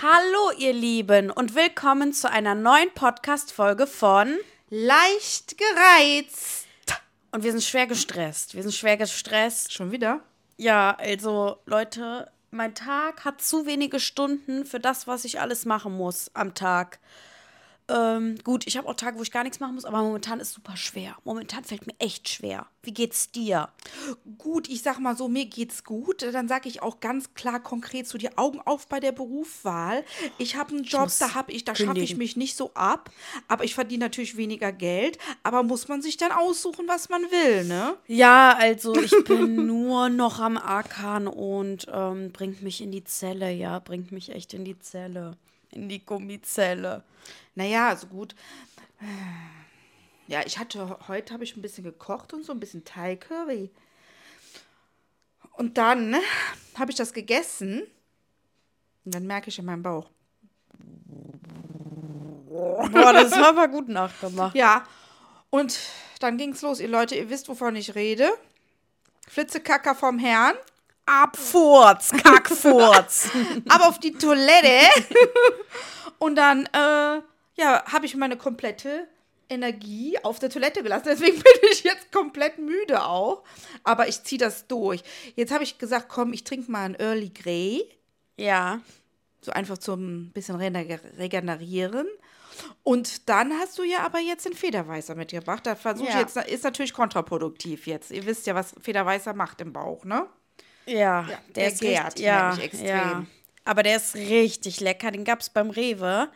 Hallo 0.00 0.50
ihr 0.56 0.72
Lieben 0.72 1.30
und 1.30 1.54
willkommen 1.54 2.14
zu 2.14 2.28
einer 2.28 2.54
neuen 2.54 2.90
Podcast-Folge 2.94 3.86
von 3.86 4.38
Leicht 4.70 5.58
gereizt. 5.58 6.66
Und 7.30 7.44
wir 7.44 7.52
sind 7.52 7.62
schwer 7.62 7.86
gestresst. 7.86 8.54
Wir 8.54 8.62
sind 8.62 8.72
schwer 8.72 8.96
gestresst. 8.96 9.72
Schon 9.72 9.92
wieder? 9.92 10.20
Ja, 10.56 10.96
also 10.98 11.58
Leute, 11.66 12.32
mein 12.50 12.74
Tag 12.74 13.26
hat 13.26 13.42
zu 13.42 13.66
wenige 13.66 14.00
Stunden 14.00 14.64
für 14.64 14.80
das, 14.80 15.06
was 15.06 15.26
ich 15.26 15.40
alles 15.40 15.66
machen 15.66 15.92
muss 15.92 16.30
am 16.34 16.54
Tag. 16.54 16.98
Ähm, 17.92 18.36
gut, 18.42 18.66
ich 18.66 18.76
habe 18.78 18.88
auch 18.88 18.94
Tage, 18.94 19.18
wo 19.18 19.22
ich 19.22 19.30
gar 19.30 19.42
nichts 19.42 19.60
machen 19.60 19.74
muss, 19.74 19.84
aber 19.84 20.02
momentan 20.02 20.40
ist 20.40 20.52
super 20.52 20.76
schwer. 20.76 21.16
Momentan 21.24 21.62
fällt 21.64 21.86
mir 21.86 21.94
echt 21.98 22.28
schwer. 22.28 22.66
Wie 22.82 22.94
geht's 22.94 23.30
dir? 23.30 23.68
Gut, 24.38 24.68
ich 24.68 24.82
sag 24.82 24.98
mal 24.98 25.16
so, 25.16 25.28
mir 25.28 25.44
geht's 25.44 25.84
gut. 25.84 26.22
Dann 26.22 26.48
sage 26.48 26.68
ich 26.68 26.82
auch 26.82 27.00
ganz 27.00 27.34
klar 27.34 27.60
konkret 27.60 28.08
zu 28.08 28.16
dir 28.16 28.32
Augen 28.36 28.60
auf 28.64 28.86
bei 28.88 28.98
der 28.98 29.12
Berufswahl. 29.12 30.04
Ich 30.38 30.56
habe 30.56 30.74
einen 30.74 30.84
Job, 30.84 31.10
da 31.18 31.34
habe 31.34 31.52
ich, 31.52 31.64
da 31.64 31.74
schaffe 31.74 32.00
ich 32.00 32.16
mich 32.16 32.36
nicht 32.36 32.56
so 32.56 32.72
ab, 32.74 33.10
aber 33.46 33.64
ich 33.64 33.74
verdiene 33.74 34.06
natürlich 34.06 34.36
weniger 34.36 34.72
Geld, 34.72 35.18
aber 35.42 35.62
muss 35.62 35.88
man 35.88 36.00
sich 36.00 36.16
dann 36.16 36.32
aussuchen, 36.32 36.88
was 36.88 37.08
man 37.10 37.22
will, 37.22 37.64
ne? 37.64 37.96
Ja, 38.06 38.56
also 38.58 38.96
ich 38.96 39.12
bin 39.24 39.66
nur 39.66 40.08
noch 40.08 40.40
am 40.40 40.56
Ackern 40.56 41.26
und 41.26 41.86
ähm, 41.92 42.32
bringt 42.32 42.62
mich 42.62 42.80
in 42.80 42.90
die 42.90 43.04
Zelle, 43.04 43.52
ja, 43.52 43.78
bringt 43.78 44.12
mich 44.12 44.30
echt 44.30 44.54
in 44.54 44.64
die 44.64 44.78
Zelle. 44.78 45.36
In 45.72 45.88
die 45.88 46.04
Gummizelle. 46.04 47.02
Naja, 47.54 47.88
also 47.88 48.06
gut. 48.06 48.34
Ja, 50.28 50.40
ich 50.46 50.58
hatte 50.58 50.98
heute 51.08 51.34
habe 51.34 51.44
ich 51.44 51.56
ein 51.56 51.62
bisschen 51.62 51.84
gekocht 51.84 52.32
und 52.32 52.44
so 52.44 52.52
ein 52.52 52.60
bisschen 52.60 52.84
Thai 52.84 53.16
Curry. 53.16 53.70
Und 55.52 55.76
dann 55.76 56.10
ne, 56.10 56.20
habe 56.78 56.90
ich 56.90 56.96
das 56.96 57.12
gegessen 57.12 57.82
und 59.04 59.14
dann 59.14 59.26
merke 59.26 59.48
ich 59.48 59.58
in 59.58 59.64
meinem 59.64 59.82
Bauch. 59.82 60.10
Boah, 62.48 63.12
das 63.12 63.32
war 63.32 63.48
aber 63.48 63.68
gut 63.68 63.88
nachgemacht. 63.88 64.54
Ja, 64.54 64.84
und 65.50 65.78
dann 66.20 66.38
ging's 66.38 66.62
los. 66.62 66.80
Ihr 66.80 66.88
Leute, 66.88 67.14
ihr 67.14 67.28
wisst, 67.28 67.48
wovon 67.48 67.76
ich 67.76 67.94
rede. 67.94 68.30
Flitzekacker 69.28 69.94
vom 69.94 70.18
Herrn. 70.18 70.54
Abfurz, 71.06 72.10
Kackfurz. 72.10 73.28
ab 73.68 73.80
auf 73.88 73.98
die 73.98 74.12
Toilette. 74.12 74.88
Und 76.18 76.36
dann, 76.36 76.66
äh, 76.66 77.20
ja, 77.56 77.84
habe 77.86 78.06
ich 78.06 78.14
meine 78.16 78.36
komplette 78.36 79.08
Energie 79.48 80.16
auf 80.22 80.38
der 80.38 80.48
Toilette 80.50 80.82
gelassen. 80.82 81.04
Deswegen 81.06 81.36
bin 81.36 81.52
ich 81.72 81.82
jetzt 81.84 82.12
komplett 82.12 82.58
müde 82.58 83.04
auch. 83.04 83.42
Aber 83.84 84.08
ich 84.08 84.22
ziehe 84.22 84.38
das 84.38 84.66
durch. 84.68 85.02
Jetzt 85.34 85.52
habe 85.52 85.64
ich 85.64 85.78
gesagt, 85.78 86.08
komm, 86.08 86.32
ich 86.32 86.44
trinke 86.44 86.70
mal 86.70 86.84
ein 86.84 86.94
Early 86.98 87.30
Grey. 87.30 87.84
ja. 88.36 88.80
So 89.44 89.50
einfach 89.50 89.76
zum 89.78 90.30
bisschen 90.30 90.54
regenerieren. 90.54 92.06
Und 92.84 93.28
dann 93.28 93.52
hast 93.58 93.76
du 93.76 93.82
ja 93.82 93.98
aber 94.06 94.20
jetzt 94.20 94.46
den 94.46 94.52
Federweißer 94.54 95.16
mitgebracht. 95.16 95.66
Da 95.66 95.74
versuche 95.74 96.06
ich 96.06 96.14
Ja. 96.14 96.20
jetzt, 96.20 96.36
ist 96.36 96.62
natürlich 96.62 96.92
kontraproduktiv 96.92 97.88
jetzt. 97.88 98.12
Ihr 98.12 98.24
wisst 98.24 98.46
ja, 98.46 98.54
was 98.54 98.72
Federweißer 98.80 99.34
macht 99.34 99.60
im 99.60 99.72
Bauch, 99.72 100.04
ne? 100.04 100.28
Ja, 100.86 101.28
der 101.54 101.68
ist 101.68 101.80
gärt 101.80 102.06
richtig, 102.06 102.24
ja, 102.24 102.56
extrem. 102.56 102.86
ja. 102.86 103.26
Aber 103.64 103.82
der 103.82 103.96
ist 103.96 104.14
richtig 104.14 104.80
lecker. 104.80 105.10
Den 105.10 105.24
gab 105.24 105.40
es 105.40 105.50
beim 105.50 105.70
Rewe. 105.70 106.28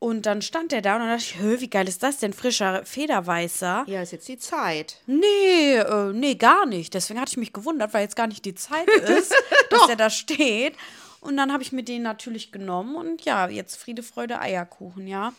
Und 0.00 0.26
dann 0.26 0.42
stand 0.42 0.72
der 0.72 0.82
da 0.82 0.94
und 0.96 1.00
dann 1.00 1.10
dachte 1.10 1.22
ich, 1.22 1.40
Hö, 1.40 1.60
wie 1.60 1.70
geil 1.70 1.88
ist 1.88 2.02
das 2.02 2.18
denn? 2.18 2.32
Frischer 2.32 2.84
Federweißer. 2.84 3.84
Ja, 3.86 4.02
ist 4.02 4.12
jetzt 4.12 4.28
die 4.28 4.38
Zeit. 4.38 5.00
Nee, 5.06 5.76
äh, 5.76 6.12
nee, 6.12 6.34
gar 6.34 6.66
nicht. 6.66 6.92
Deswegen 6.92 7.20
hatte 7.20 7.30
ich 7.30 7.36
mich 7.38 7.52
gewundert, 7.52 7.94
weil 7.94 8.02
jetzt 8.02 8.16
gar 8.16 8.26
nicht 8.26 8.44
die 8.44 8.54
Zeit 8.54 8.88
ist, 8.88 9.34
dass 9.70 9.86
der 9.86 9.96
da 9.96 10.10
steht. 10.10 10.74
Und 11.20 11.38
dann 11.38 11.52
habe 11.52 11.62
ich 11.62 11.72
mir 11.72 11.84
den 11.84 12.02
natürlich 12.02 12.52
genommen 12.52 12.96
und 12.96 13.24
ja, 13.24 13.48
jetzt 13.48 13.76
Friede, 13.76 14.02
Freude, 14.02 14.40
Eierkuchen, 14.40 15.06
ja. 15.06 15.32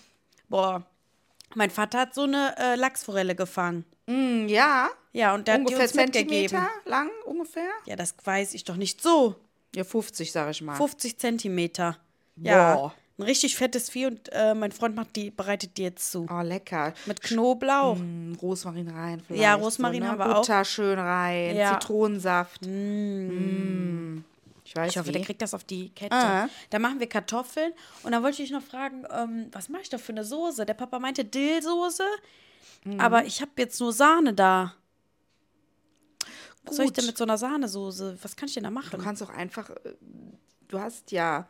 Boah, 0.49 0.83
mein 1.53 1.69
Vater 1.69 1.99
hat 1.99 2.13
so 2.15 2.23
eine 2.23 2.55
äh, 2.57 2.75
Lachsforelle 2.75 3.35
gefangen. 3.35 3.85
Hm, 4.07 4.47
Ja, 4.47 4.89
Ja, 5.13 5.33
und 5.35 5.47
der 5.47 5.55
hat 5.55 5.61
die 5.61 5.65
ungefähr 5.65 5.83
uns 5.85 5.93
mitgegeben. 5.95 6.49
Zentimeter 6.49 6.69
lang, 6.85 7.09
ungefähr? 7.25 7.69
Ja, 7.85 7.95
das 7.95 8.15
weiß 8.23 8.53
ich 8.53 8.63
doch 8.63 8.75
nicht 8.75 9.01
so. 9.01 9.35
Ja, 9.75 9.83
50, 9.83 10.31
sag 10.31 10.49
ich 10.51 10.61
mal. 10.61 10.75
50 10.75 11.17
Zentimeter. 11.17 11.97
Ja, 12.37 12.75
Boah. 12.75 12.93
ein 13.17 13.23
richtig 13.23 13.55
fettes 13.55 13.89
Vieh 13.89 14.05
und 14.07 14.29
äh, 14.31 14.53
mein 14.53 14.71
Freund 14.71 14.95
macht 14.95 15.15
die, 15.15 15.31
bereitet 15.31 15.77
die 15.77 15.83
jetzt 15.83 16.11
zu. 16.11 16.25
Oh, 16.29 16.41
lecker. 16.41 16.93
Mit 17.05 17.21
Knoblauch. 17.21 17.97
Hm, 17.97 18.37
Rosmarin 18.41 18.89
rein 18.89 19.21
vielleicht. 19.25 19.41
Ja, 19.43 19.55
Rosmarin 19.55 19.99
so, 19.99 20.03
ne? 20.05 20.11
haben 20.11 20.19
wir 20.19 20.35
auch. 20.35 20.41
Butter 20.41 20.65
schön 20.65 20.99
rein, 20.99 21.55
Ja. 21.55 21.79
Zitronensaft. 21.79 22.61
Mm. 22.65 24.19
Ich 24.65 24.75
weiß 24.75 24.91
Ich 24.91 24.97
hoffe, 24.97 25.07
wie. 25.09 25.13
der 25.13 25.21
kriegt 25.21 25.41
das 25.41 25.53
auf 25.53 25.63
die 25.63 25.89
Kette. 25.91 26.13
Ah. 26.15 26.49
Da 26.71 26.79
machen 26.79 26.99
wir 26.99 27.07
Kartoffeln. 27.07 27.71
Und 28.03 28.11
dann 28.11 28.21
wollte 28.23 28.41
ich 28.43 28.49
noch 28.51 28.63
fragen, 28.63 29.05
ähm, 29.11 29.47
was 29.51 29.69
mache 29.69 29.83
ich 29.83 29.89
da 29.89 29.97
für 29.97 30.11
eine 30.11 30.25
Soße? 30.25 30.65
Der 30.65 30.73
Papa 30.73 30.99
meinte 30.99 31.23
Dillsoße, 31.23 32.03
Mhm. 32.83 32.99
aber 32.99 33.25
ich 33.25 33.41
habe 33.41 33.51
jetzt 33.57 33.79
nur 33.79 33.93
Sahne 33.93 34.33
da. 34.33 34.73
Was 36.63 36.77
soll 36.77 36.85
ich 36.85 36.89
Gut. 36.91 36.97
denn 36.97 37.05
mit 37.05 37.17
so 37.17 37.23
einer 37.23 37.37
Sahnesoße? 37.37 38.17
Was 38.21 38.35
kann 38.35 38.47
ich 38.47 38.55
denn 38.55 38.63
da 38.63 38.71
machen? 38.71 38.89
Du 38.91 38.97
kannst 38.97 39.21
auch 39.21 39.29
einfach, 39.29 39.69
äh, 39.69 39.93
du 40.67 40.79
hast 40.79 41.11
ja, 41.11 41.47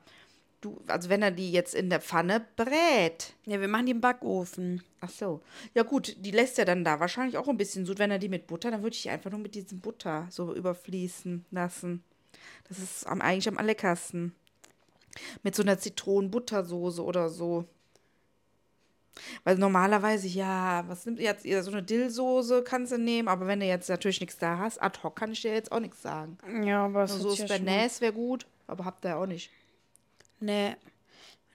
du, 0.59 0.81
also 0.87 1.07
wenn 1.09 1.21
er 1.21 1.31
die 1.31 1.51
jetzt 1.53 1.73
in 1.73 1.89
der 1.89 2.01
Pfanne 2.01 2.45
brät. 2.57 3.33
ja, 3.45 3.61
wir 3.61 3.67
machen 3.69 3.85
die 3.85 3.93
im 3.93 4.01
Backofen. 4.01 4.83
Ach 4.99 5.09
so. 5.09 5.41
Ja 5.73 5.83
gut, 5.83 6.17
die 6.19 6.31
lässt 6.31 6.59
er 6.59 6.65
dann 6.65 6.83
da 6.83 6.99
wahrscheinlich 6.99 7.37
auch 7.37 7.47
ein 7.47 7.55
bisschen 7.57 7.85
Sud. 7.85 7.97
Wenn 7.99 8.11
er 8.11 8.19
die 8.19 8.27
mit 8.29 8.47
Butter, 8.47 8.71
dann 8.71 8.83
würde 8.83 8.95
ich 8.95 9.03
die 9.03 9.09
einfach 9.09 9.31
nur 9.31 9.39
mit 9.39 9.55
diesem 9.55 9.79
Butter 9.79 10.27
so 10.29 10.53
überfließen 10.53 11.45
lassen. 11.51 12.03
Das 12.67 12.79
ist 12.79 13.05
am, 13.07 13.21
eigentlich 13.21 13.47
am 13.47 13.63
leckersten. 13.65 14.35
Mit 15.43 15.55
so 15.55 15.63
einer 15.63 15.79
Zitronenbuttersoße 15.79 17.03
oder 17.03 17.29
so. 17.29 17.65
Weil 19.43 19.57
normalerweise, 19.57 20.27
ja, 20.27 20.83
was 20.87 21.05
nimmt 21.05 21.19
ihr 21.19 21.25
jetzt? 21.25 21.45
Ja, 21.45 21.63
So 21.63 21.71
eine 21.71 21.83
Dillsoße 21.83 22.63
kannst 22.63 22.91
du 22.91 22.97
nehmen, 22.97 23.27
aber 23.27 23.47
wenn 23.47 23.59
du 23.59 23.65
jetzt 23.65 23.89
natürlich 23.89 24.19
nichts 24.19 24.37
da 24.37 24.57
hast, 24.57 24.81
ad 24.81 24.99
hoc 25.03 25.15
kann 25.15 25.31
ich 25.31 25.41
dir 25.41 25.53
jetzt 25.53 25.71
auch 25.71 25.79
nichts 25.79 26.01
sagen. 26.01 26.37
Ja, 26.63 26.85
aber 26.85 27.07
So 27.07 27.31
ist 27.31 27.47
Bernays 27.47 28.01
wäre 28.01 28.13
gut, 28.13 28.45
aber 28.67 28.83
habt 28.85 29.05
ihr 29.05 29.09
ja 29.11 29.17
auch 29.17 29.25
nicht. 29.25 29.51
Nee. 30.39 30.75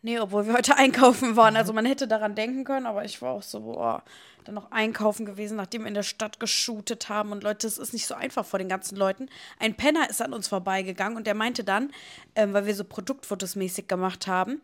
Nee, 0.03 0.19
obwohl 0.19 0.47
wir 0.47 0.55
heute 0.55 0.77
einkaufen 0.79 1.37
waren. 1.37 1.57
Also 1.57 1.73
man 1.73 1.87
hätte 1.87 2.09
daran 2.09 2.35
denken 2.35 2.65
können, 2.65 2.87
aber 2.87 3.05
ich 3.05 3.21
war 3.23 3.33
auch 3.33 3.43
so, 3.43 3.61
boah, 3.61 4.03
dann 4.45 4.55
noch 4.55 4.71
einkaufen 4.71 5.27
gewesen, 5.27 5.57
nachdem 5.57 5.83
wir 5.83 5.89
in 5.89 5.95
der 5.95 6.03
Stadt 6.03 6.41
geshootet 6.41 7.09
haben. 7.09 7.33
Und 7.33 7.43
Leute, 7.43 7.67
es 7.67 7.79
ist 7.79 7.93
nicht 7.93 8.07
so 8.07 8.15
einfach 8.15 8.45
vor 8.45 8.59
den 8.59 8.69
ganzen 8.69 8.97
Leuten. 8.97 9.29
Ein 9.59 9.75
Penner 9.75 10.09
ist 10.09 10.23
an 10.23 10.33
uns 10.33 10.49
vorbeigegangen 10.49 11.17
und 11.17 11.27
der 11.27 11.35
meinte 11.35 11.65
dann, 11.65 11.93
ähm, 12.35 12.53
weil 12.53 12.67
wir 12.67 12.75
so 12.75 12.85
Produktfotos 12.85 13.57
mäßig 13.57 13.89
gemacht 13.89 14.27
haben, 14.27 14.63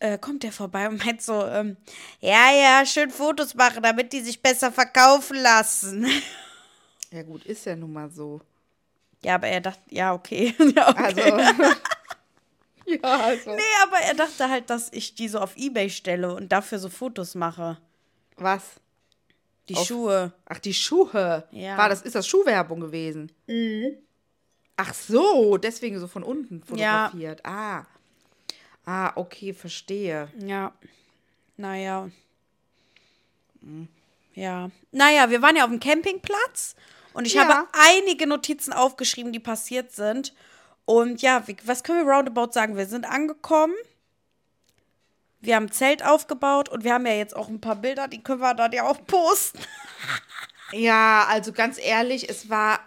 äh, 0.00 0.18
kommt 0.18 0.42
der 0.42 0.52
vorbei 0.52 0.88
und 0.88 1.04
meint 1.04 1.22
so, 1.22 1.46
ähm, 1.46 1.76
ja, 2.20 2.52
ja, 2.52 2.84
schön 2.84 3.10
Fotos 3.10 3.54
machen, 3.54 3.82
damit 3.82 4.12
die 4.12 4.20
sich 4.20 4.42
besser 4.42 4.70
verkaufen 4.70 5.38
lassen. 5.38 6.06
Ja, 7.10 7.22
gut, 7.22 7.46
ist 7.46 7.64
ja 7.64 7.76
nun 7.76 7.92
mal 7.92 8.10
so. 8.10 8.40
ja, 9.22 9.36
aber 9.36 9.46
er 9.46 9.60
dachte, 9.62 9.80
ja, 9.90 10.12
okay. 10.12 10.54
ja, 10.76 10.90
okay. 10.90 11.32
Also. 11.32 11.76
ja, 13.02 13.02
also. 13.02 13.50
Nee, 13.54 13.62
aber 13.82 13.98
er 13.98 14.14
dachte 14.14 14.48
halt, 14.48 14.70
dass 14.70 14.92
ich 14.92 15.14
die 15.14 15.28
so 15.28 15.38
auf 15.40 15.56
Ebay 15.56 15.90
stelle 15.90 16.34
und 16.34 16.50
dafür 16.52 16.78
so 16.78 16.88
Fotos 16.88 17.34
mache. 17.34 17.78
Was? 18.36 18.62
Die 19.68 19.74
Auf- 19.74 19.86
Schuhe. 19.86 20.32
Ach, 20.46 20.58
die 20.60 20.74
Schuhe. 20.74 21.46
Ja. 21.50 21.76
War 21.76 21.88
das, 21.88 22.02
ist 22.02 22.14
das 22.14 22.26
Schuhwerbung 22.28 22.78
gewesen? 22.80 23.32
Ach 24.76 24.94
so, 24.94 25.56
deswegen 25.56 25.98
so 25.98 26.06
von 26.06 26.22
unten 26.22 26.62
fotografiert. 26.62 27.44
Ah. 27.44 27.84
Ah, 28.84 29.12
okay, 29.16 29.52
verstehe. 29.52 30.28
Ja. 30.38 30.72
Naja. 31.56 32.08
Ja. 34.34 34.70
Naja, 34.92 35.30
wir 35.30 35.42
waren 35.42 35.56
ja 35.56 35.64
auf 35.64 35.70
dem 35.70 35.80
Campingplatz 35.80 36.76
und 37.14 37.26
ich 37.26 37.34
Ja. 37.34 37.48
habe 37.48 37.68
einige 37.72 38.26
Notizen 38.26 38.72
aufgeschrieben, 38.72 39.32
die 39.32 39.40
passiert 39.40 39.92
sind. 39.92 40.34
Und 40.86 41.20
ja, 41.20 41.42
was 41.64 41.82
können 41.82 42.06
wir 42.06 42.12
roundabout 42.12 42.52
sagen? 42.52 42.76
Wir 42.76 42.86
sind 42.86 43.04
angekommen. 43.04 43.74
Wir 45.40 45.56
haben 45.56 45.66
ein 45.66 45.72
Zelt 45.72 46.04
aufgebaut 46.04 46.68
und 46.68 46.84
wir 46.84 46.94
haben 46.94 47.06
ja 47.06 47.12
jetzt 47.12 47.36
auch 47.36 47.48
ein 47.48 47.60
paar 47.60 47.76
Bilder, 47.76 48.08
die 48.08 48.22
können 48.22 48.40
wir 48.40 48.54
dann 48.54 48.72
ja 48.72 48.84
auch 48.84 49.04
posten. 49.06 49.60
Ja, 50.72 51.26
also 51.28 51.52
ganz 51.52 51.78
ehrlich, 51.78 52.28
es 52.28 52.50
war 52.50 52.80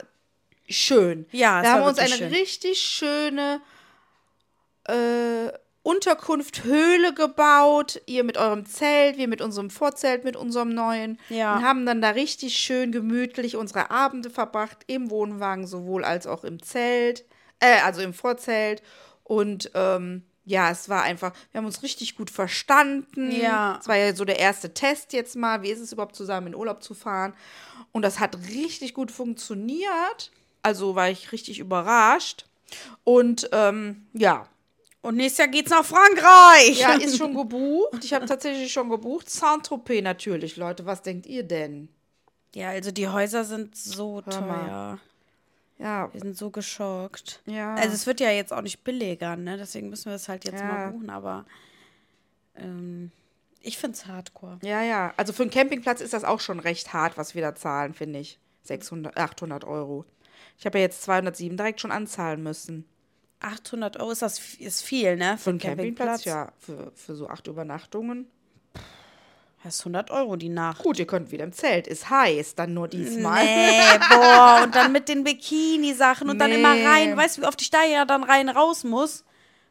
schön. 0.68 1.26
Ja, 1.32 1.60
es 1.60 1.64
Wir 1.64 1.72
haben 1.72 1.84
uns 1.84 1.98
eine 1.98 2.10
schön. 2.10 2.28
richtig 2.28 2.82
schöne 2.82 3.62
äh, 4.84 5.52
Unterkunft, 5.82 6.66
Höhle 6.66 7.14
gebaut. 7.14 8.02
Ihr 8.06 8.24
mit 8.24 8.38
eurem 8.38 8.66
Zelt, 8.66 9.18
wir 9.18 9.28
mit 9.28 9.42
unserem 9.42 9.70
Vorzelt, 9.70 10.26
mit 10.26 10.36
unserem 10.36 10.70
neuen. 10.70 11.20
Ja. 11.30 11.56
Und 11.56 11.64
haben 11.64 11.86
dann 11.86 12.02
da 12.02 12.10
richtig 12.10 12.58
schön 12.58 12.92
gemütlich 12.92 13.56
unsere 13.56 13.92
Abende 13.92 14.30
verbracht, 14.30 14.80
im 14.88 15.10
Wohnwagen 15.10 15.66
sowohl 15.66 16.04
als 16.04 16.28
auch 16.28 16.44
im 16.44 16.62
Zelt, 16.62 17.24
äh, 17.60 17.80
also 17.82 18.02
im 18.02 18.14
Vorzelt. 18.14 18.82
Und 19.24 19.72
ähm, 19.76 20.24
ja, 20.46 20.72
es 20.72 20.90
war 20.90 21.04
einfach, 21.04 21.34
wir 21.52 21.60
haben 21.60 21.66
uns 21.66 21.84
richtig 21.84 22.16
gut 22.16 22.32
verstanden. 22.32 23.32
Ja. 23.32 23.78
Es 23.80 23.88
war 23.88 23.98
ja 23.98 24.16
so 24.16 24.26
der 24.26 24.40
erste 24.40 24.74
Test 24.74 25.14
jetzt 25.14 25.36
mal, 25.36 25.62
wie 25.62 25.70
ist 25.70 25.80
es 25.80 25.92
überhaupt 25.94 26.16
zusammen 26.16 26.48
in 26.48 26.56
Urlaub 26.56 26.82
zu 26.82 26.94
fahren. 26.96 27.34
Und 27.92 28.02
das 28.02 28.20
hat 28.20 28.38
richtig 28.50 28.94
gut 28.94 29.12
funktioniert. 29.12 30.32
Also 30.64 30.96
war 30.96 31.10
ich 31.10 31.32
richtig 31.32 31.60
überrascht. 31.60 32.46
Und 33.04 33.50
ähm, 33.52 34.08
ja, 34.14 34.48
Und 35.02 35.16
nächstes 35.16 35.40
Jahr 35.40 35.48
geht's 35.48 35.72
nach 35.72 35.86
Frankreich. 35.86 36.80
ja, 36.80 36.94
ist 36.94 37.18
schon 37.20 37.36
gebucht. 37.36 38.04
Ich 38.04 38.14
habe 38.14 38.26
tatsächlich 38.26 38.72
schon 38.72 38.90
gebucht. 38.90 39.30
Saint-Tropez 39.30 40.02
natürlich, 40.04 40.58
Leute. 40.58 40.86
Was 40.86 41.02
denkt 41.02 41.26
ihr 41.26 41.44
denn? 41.44 41.90
Ja, 42.56 42.70
also 42.70 42.92
die 42.92 43.08
Häuser 43.08 43.44
sind 43.44 43.76
so 43.76 44.24
Hör 44.26 44.42
mal. 44.42 45.00
Ja, 45.80 46.14
Wir 46.14 46.20
sind 46.22 46.38
so 46.38 46.50
geschockt. 46.52 47.42
Ja. 47.46 47.74
Also 47.76 47.94
es 47.94 48.06
wird 48.06 48.20
ja 48.20 48.30
jetzt 48.32 48.52
auch 48.54 48.62
nicht 48.62 48.84
billiger, 48.84 49.36
ne? 49.38 49.58
Deswegen 49.58 49.90
müssen 49.90 50.08
wir 50.10 50.16
es 50.16 50.28
halt 50.28 50.44
jetzt 50.46 50.60
Ja. 50.60 50.66
mal 50.68 50.92
buchen, 50.92 51.10
aber 51.10 51.46
ähm, 52.56 53.12
ich 53.62 53.78
find's 53.78 54.06
hardcore. 54.06 54.60
ja, 54.62 54.82
ja. 54.84 55.14
Also 55.18 55.34
für 55.34 55.44
einen 55.44 55.52
Campingplatz 55.52 56.02
ist 56.02 56.14
das 56.14 56.24
auch 56.24 56.40
schon 56.42 56.60
recht 56.60 56.94
hart, 56.94 57.18
was 57.18 57.34
wir 57.36 57.42
da 57.42 57.56
zahlen, 57.56 57.94
finde 57.94 58.20
ich. 58.20 58.40
600, 58.64 59.18
800 59.18 59.64
Euro. 59.64 60.06
Ich 60.58 60.66
habe 60.66 60.78
ja 60.80 60.84
jetzt 60.84 61.02
207 61.04 61.56
direkt 61.58 61.80
schon 61.82 61.92
anzahlen 61.92 62.44
müssen. 62.44 62.86
800 63.40 63.98
Euro 64.02 64.12
ist 64.12 64.22
das 64.22 64.56
ist 64.56 64.82
viel, 64.82 65.16
ne? 65.16 65.38
Für 65.38 65.52
einen 65.52 65.60
Campingplatz, 65.60 66.26
ja. 66.26 66.52
Für, 66.60 66.92
für 66.94 67.16
so 67.16 67.30
acht 67.30 67.48
Übernachtungen. 67.48 68.28
Das 69.64 69.76
ist 69.76 69.82
100 69.82 70.10
Euro 70.12 70.36
die 70.38 70.48
Nacht. 70.50 70.82
Gut, 70.84 71.00
ihr 71.00 71.06
könnt 71.08 71.32
wieder 71.32 71.44
im 71.44 71.52
Zelt. 71.52 71.86
Ist 71.88 72.10
heiß, 72.10 72.56
dann 72.56 72.74
nur 72.74 72.88
diesmal. 72.88 73.44
Nee, 73.44 73.80
boah, 74.10 74.62
und 74.64 74.74
dann 74.74 74.92
mit 74.94 75.10
den 75.10 75.24
Bikini-Sachen 75.26 76.30
und 76.30 76.40
dann 76.40 76.52
immer 76.52 76.74
Nee. 76.76 76.86
rein. 76.88 77.18
Weißt 77.18 77.38
du, 77.38 77.42
wie 77.42 77.46
oft 77.46 77.62
ich 77.62 77.70
da 77.70 77.84
ja 77.84 78.06
dann 78.06 78.24
rein 78.24 78.48
raus 78.48 78.84
muss? 78.86 79.26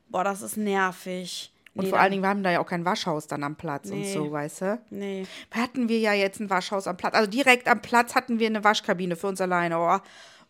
Boah, 0.09 0.25
das 0.25 0.43
ist 0.43 0.57
nervig. 0.59 1.53
Und 1.75 1.85
Nee, 1.85 1.91
vor 1.91 2.01
allen 2.01 2.11
Dingen, 2.11 2.23
wir 2.23 2.29
haben 2.29 2.43
da 2.43 2.51
ja 2.51 2.61
auch 2.61 2.67
kein 2.67 2.85
Waschhaus 2.85 3.29
dann 3.29 3.43
am 3.45 3.57
Platz 3.57 3.91
und 3.91 4.01
Nee. 4.01 4.13
so, 4.13 4.31
weißt 4.31 4.61
du? 4.63 4.81
Nee. 4.91 5.27
Hatten 5.53 5.89
wir 5.89 5.99
ja 6.01 6.13
jetzt 6.13 6.41
ein 6.41 6.51
Waschhaus 6.51 6.87
am 6.87 6.97
Platz. 6.97 7.15
Also 7.15 7.31
direkt 7.31 7.67
am 7.69 7.81
Platz 7.81 8.15
hatten 8.15 8.39
wir 8.39 8.47
eine 8.49 8.65
Waschkabine 8.65 9.17
für 9.17 9.29
uns 9.29 9.41
alleine. 9.41 9.79
Oh, 9.79 9.99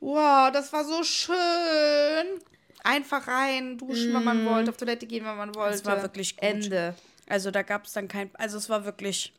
wow, 0.01 0.51
das 0.53 0.73
war 0.73 0.85
so 0.85 1.03
schön. 1.05 1.37
Einfach 2.85 3.27
rein, 3.29 3.77
duschen, 3.79 4.15
wenn 4.15 4.25
man 4.25 4.45
wollte, 4.47 4.71
auf 4.71 4.77
Toilette 4.77 5.07
gehen, 5.07 5.25
wenn 5.25 5.37
man 5.37 5.55
wollte. 5.55 5.73
Das 5.73 5.85
war 5.85 6.01
wirklich 6.03 6.37
gut. 6.37 6.43
Ende. 6.49 6.95
Also 7.29 7.51
da 7.51 7.63
gab 7.63 7.85
es 7.85 7.93
dann 7.93 8.09
kein, 8.09 8.31
also 8.35 8.57
es 8.59 8.69
war 8.71 8.85
wirklich 8.85 9.33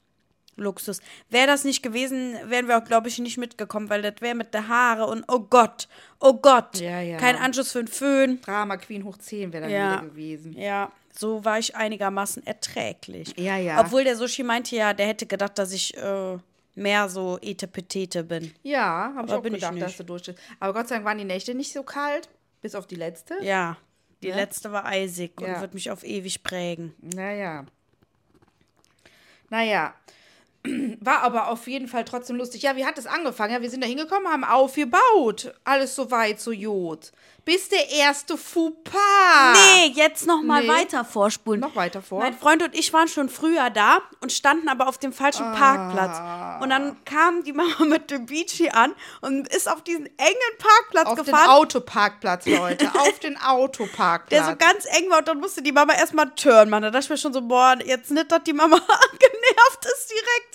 Luxus. 0.56 1.00
Wäre 1.30 1.48
das 1.48 1.64
nicht 1.64 1.82
gewesen, 1.82 2.36
wären 2.46 2.68
wir 2.68 2.78
auch, 2.78 2.84
glaube 2.84 3.08
ich, 3.08 3.18
nicht 3.20 3.38
mitgekommen, 3.38 3.90
weil 3.90 4.02
das 4.02 4.16
wäre 4.20 4.36
mit 4.36 4.54
der 4.54 4.68
Haare 4.68 5.06
und 5.08 5.24
oh 5.28 5.40
Gott, 5.40 5.88
oh 6.20 6.34
Gott, 6.34 6.80
Ja, 6.80 7.00
ja. 7.00 7.18
kein 7.18 7.36
Anschluss 7.38 7.72
für 7.72 7.80
einen 7.80 7.88
Föhn. 7.88 8.42
Drama 8.42 8.76
Queen 8.78 9.04
hoch 9.06 9.18
10 9.18 9.54
wäre 9.54 9.64
dann 9.64 9.72
Ja. 9.72 9.94
wieder 10.02 10.10
gewesen. 10.10 10.54
Ja, 10.58 10.92
so 11.18 11.46
war 11.46 11.60
ich 11.60 11.76
einigermaßen 11.76 12.46
erträglich. 12.46 13.34
Ja, 13.38 13.58
ja. 13.58 13.80
Obwohl 13.80 14.04
der 14.04 14.16
Sushi 14.18 14.44
meinte 14.44 14.76
ja, 14.76 14.94
der 14.94 15.08
hätte 15.08 15.26
gedacht, 15.26 15.58
dass 15.58 15.72
ich 15.72 15.96
äh, 15.98 16.38
mehr 16.76 17.08
so 17.10 17.40
etepetete 17.42 18.24
bin. 18.26 18.54
Ja, 18.62 19.14
habe 19.16 19.28
ich 19.28 19.32
Aber 19.32 19.38
auch 19.40 19.44
bin 19.44 19.54
ich 19.54 19.60
gedacht, 19.62 19.74
nicht. 19.76 19.86
dass 19.86 19.98
du 19.98 20.04
durchstehst. 20.04 20.38
Aber 20.60 20.74
Gott 20.74 20.90
sei 20.90 20.96
Dank 20.96 21.06
waren 21.06 21.18
die 21.18 21.24
Nächte 21.26 21.56
nicht 21.56 21.72
so 21.72 21.84
kalt, 21.84 22.28
bis 22.62 22.76
auf 22.76 22.86
die 22.86 22.96
letzte. 22.96 23.36
Ja, 23.42 23.78
die 24.24 24.28
Ja. 24.28 24.36
letzte 24.36 24.72
war 24.74 24.86
eisig 24.86 25.40
und 25.42 25.62
wird 25.62 25.74
mich 25.74 25.90
auf 25.90 26.04
ewig 26.04 26.44
prägen. 26.44 26.94
Naja. 27.02 27.66
Naja. 29.50 29.94
War 31.00 31.22
aber 31.22 31.48
auf 31.48 31.68
jeden 31.68 31.88
Fall 31.88 32.04
trotzdem 32.04 32.36
lustig. 32.36 32.64
Ja, 32.64 32.76
wie 32.76 32.86
hat 32.86 32.98
es 32.98 33.08
angefangen? 33.08 33.54
Ja, 33.54 33.62
wir 33.62 33.70
sind 33.70 33.82
da 33.82 33.88
hingekommen, 33.88 34.28
haben 34.28 34.44
aufgebaut. 34.44 35.54
Alles 35.64 35.96
so 35.96 36.12
weit, 36.12 36.40
so 36.42 36.52
Jod. 36.52 37.12
Bis 37.46 37.70
der 37.70 37.90
erste 37.90 38.38
Fauxpas. 38.38 39.54
Nee, 39.54 39.88
jetzt 39.96 40.28
noch 40.28 40.44
mal 40.44 40.62
Nee. 40.64 40.68
weiter 40.68 41.06
vorspulen. 41.06 41.62
Noch 41.62 41.76
weiter 41.76 42.02
vor. 42.02 42.20
Mein 42.20 42.38
Freund 42.38 42.62
und 42.62 42.76
ich 42.78 42.92
waren 42.94 43.08
schon 43.08 43.30
früher 43.30 43.70
da 43.70 44.00
und 44.22 44.32
standen 44.32 44.68
aber 44.68 44.88
auf 44.88 44.98
dem 44.98 45.14
falschen 45.14 45.46
Ah. 45.46 45.56
Parkplatz. 45.56 46.62
Und 46.62 46.70
dann 46.70 47.04
kam 47.06 47.44
die 47.44 47.54
Mama 47.54 47.86
mit 47.86 48.12
dem 48.12 48.26
Beachy 48.26 48.70
an 48.70 48.94
und 49.22 49.48
ist 49.48 49.70
auf 49.72 49.82
diesen 49.84 50.06
engen 50.18 50.58
Parkplatz 50.60 51.08
auf 51.08 51.16
den 51.16 51.26
gefahren, 51.26 51.50
Autoparkplatz, 51.50 52.46
Leute. 52.46 52.92
auf 53.00 53.18
den 53.20 53.38
Autoparkplatz. 53.42 54.30
der 54.30 54.44
so 54.46 54.56
ganz 54.58 54.86
eng 54.98 55.10
war. 55.10 55.20
Und 55.20 55.28
dann 55.30 55.40
musste 55.40 55.62
die 55.64 55.72
Mama 55.72 55.94
erstmal 55.94 56.30
turn 56.36 56.70
machen. 56.70 56.84
Da 56.84 56.92
dachte 56.92 57.06
ich 57.06 57.10
mir 57.10 57.18
schon 57.18 57.34
so, 57.34 57.42
boah, 57.42 57.78
jetzt 57.84 58.12
nicht, 58.12 58.30
dass 58.32 58.44
die 58.44 58.54
Mama 58.54 58.76
genervt 59.20 59.86
ist 59.86 60.12
direkt 60.12 60.49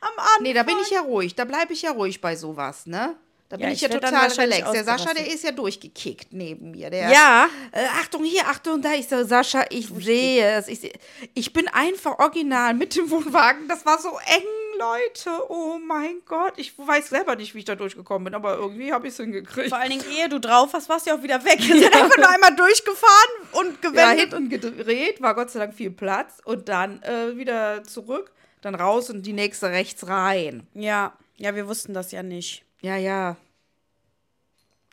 am 0.00 0.08
Anfang. 0.16 0.42
Nee, 0.42 0.52
da 0.54 0.62
bin 0.62 0.76
ich 0.82 0.90
ja 0.90 1.00
ruhig. 1.00 1.34
Da 1.34 1.44
bleibe 1.44 1.72
ich 1.72 1.82
ja 1.82 1.90
ruhig 1.92 2.20
bei 2.20 2.36
sowas, 2.36 2.86
ne? 2.86 3.16
Da 3.48 3.56
bin 3.56 3.66
Ja, 3.66 3.72
ich 3.72 3.82
ich 3.82 3.82
ja 3.82 3.88
total 3.88 4.28
relaxed. 4.28 4.74
Der 4.74 4.84
Sascha, 4.84 5.12
der 5.12 5.26
ist 5.26 5.42
ja 5.42 5.50
durchgekickt 5.50 6.32
neben 6.32 6.70
mir. 6.70 6.88
Der, 6.88 7.10
Ja. 7.10 7.48
Äh, 7.72 7.84
Achtung 8.00 8.22
hier, 8.22 8.46
Achtung 8.46 8.80
da. 8.80 8.92
Ich 8.92 9.08
so, 9.08 9.24
Sascha, 9.24 9.64
ich 9.70 9.88
sehe 9.88 10.52
es. 10.52 10.68
Ich, 10.68 10.78
seh- 10.80 10.92
ich 11.34 11.52
bin 11.52 11.66
einfach 11.66 12.20
original 12.20 12.74
mit 12.74 12.94
dem 12.94 13.10
Wohnwagen. 13.10 13.66
Das 13.66 13.84
war 13.84 13.98
so 13.98 14.10
eng, 14.26 14.44
Leute. 14.78 15.50
Oh 15.50 15.78
mein 15.84 16.22
Gott. 16.26 16.52
Ich 16.58 16.78
weiß 16.78 17.08
selber 17.08 17.34
nicht, 17.34 17.56
wie 17.56 17.58
ich 17.58 17.64
da 17.64 17.74
durchgekommen 17.74 18.26
bin, 18.26 18.34
aber 18.36 18.54
irgendwie 18.56 18.92
habe 18.92 19.08
ich 19.08 19.14
es 19.14 19.16
hingekriegt. 19.18 19.70
Vor 19.70 19.78
allen 19.78 19.90
Dingen, 19.90 20.04
ehe 20.16 20.28
du 20.28 20.38
drauf 20.38 20.72
warst, 20.72 20.88
warst 20.88 21.06
du 21.06 21.10
ja 21.10 21.16
auch 21.16 21.22
wieder 21.24 21.44
weg. 21.44 21.58
Wir 21.58 21.76
sind 21.80 21.92
einfach 21.92 22.16
nur 22.18 22.28
einmal 22.30 22.54
durchgefahren 22.54 23.30
und 23.50 23.82
Ja, 23.82 23.90
gewendet. 23.90 24.32
hinten 24.32 24.48
gedreht, 24.48 25.20
war 25.20 25.34
Gott 25.34 25.50
sei 25.50 25.58
Dank 25.58 25.74
viel 25.74 25.90
Platz. 25.90 26.34
Und 26.44 26.68
dann 26.68 27.02
äh, 27.02 27.36
wieder 27.36 27.82
zurück, 27.82 28.30
dann 28.60 28.74
raus 28.74 29.10
und 29.10 29.26
die 29.26 29.32
nächste 29.32 29.70
rechts 29.70 30.06
rein. 30.06 30.66
ja, 30.74 31.12
ja, 31.36 31.54
wir 31.54 31.66
wussten 31.66 31.94
das 31.94 32.12
ja 32.12 32.22
nicht. 32.22 32.66
Ja, 32.82 32.96
ja. 32.96 33.36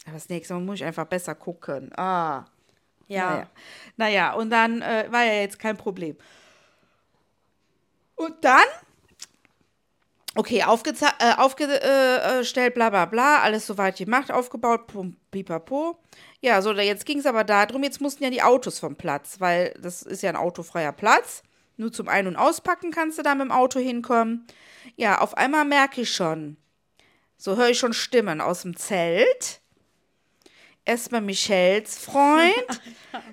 Aber 0.06 0.14
das 0.14 0.30
nächste 0.30 0.54
Mal 0.54 0.62
muss 0.62 0.76
ich 0.76 0.86
einfach 0.86 1.06
besser 1.06 1.36
gucken. 1.36 1.92
Ah. 1.98 2.46
Ja. 3.10 3.30
Naja, 3.30 3.48
naja 3.98 4.34
und 4.34 4.50
dann 4.50 4.82
äh, 4.82 5.08
war 5.10 5.24
ja 5.24 5.34
jetzt 5.34 5.60
kein 5.60 5.76
Problem. 5.76 6.16
Und 8.16 8.44
dann, 8.44 8.66
okay, 10.36 10.64
aufgezeigt, 10.64 11.16
äh, 11.20 11.34
aufgestellt, 11.38 12.74
bla 12.74 12.90
bla 12.90 13.06
bla, 13.06 13.40
alles 13.40 13.68
soweit 13.68 13.98
gemacht, 13.98 14.32
aufgebaut, 14.32 14.88
pum, 14.88 15.18
pipapo. 15.32 16.00
Ja, 16.42 16.62
so, 16.62 16.74
jetzt 16.74 17.06
ging 17.06 17.20
es 17.20 17.26
aber 17.26 17.44
darum, 17.44 17.84
jetzt 17.84 18.02
mussten 18.02 18.24
ja 18.24 18.30
die 18.30 18.42
Autos 18.42 18.80
vom 18.80 18.96
Platz, 18.96 19.40
weil 19.40 19.74
das 19.80 20.02
ist 20.02 20.24
ja 20.24 20.30
ein 20.30 20.36
autofreier 20.36 20.94
Platz. 20.94 21.44
Nur 21.78 21.94
zum 21.94 22.08
Ein- 22.08 22.28
und 22.28 22.36
Auspacken 22.36 22.92
kannst 22.92 23.18
du 23.18 23.24
da 23.24 23.36
mit 23.36 23.46
dem 23.46 23.52
Auto 23.52 23.80
hinkommen. 23.80 24.46
Ja, 24.96 25.20
auf 25.20 25.38
einmal 25.38 25.64
merke 25.64 26.02
ich 26.02 26.12
schon, 26.14 26.58
so 27.38 27.56
höre 27.56 27.70
ich 27.70 27.78
schon 27.80 27.94
Stimmen 27.94 28.42
aus 28.42 28.64
dem 28.64 28.76
Zelt. 28.76 29.62
erstmal 30.86 31.22
Michels 31.22 31.98
Freund. 32.00 32.54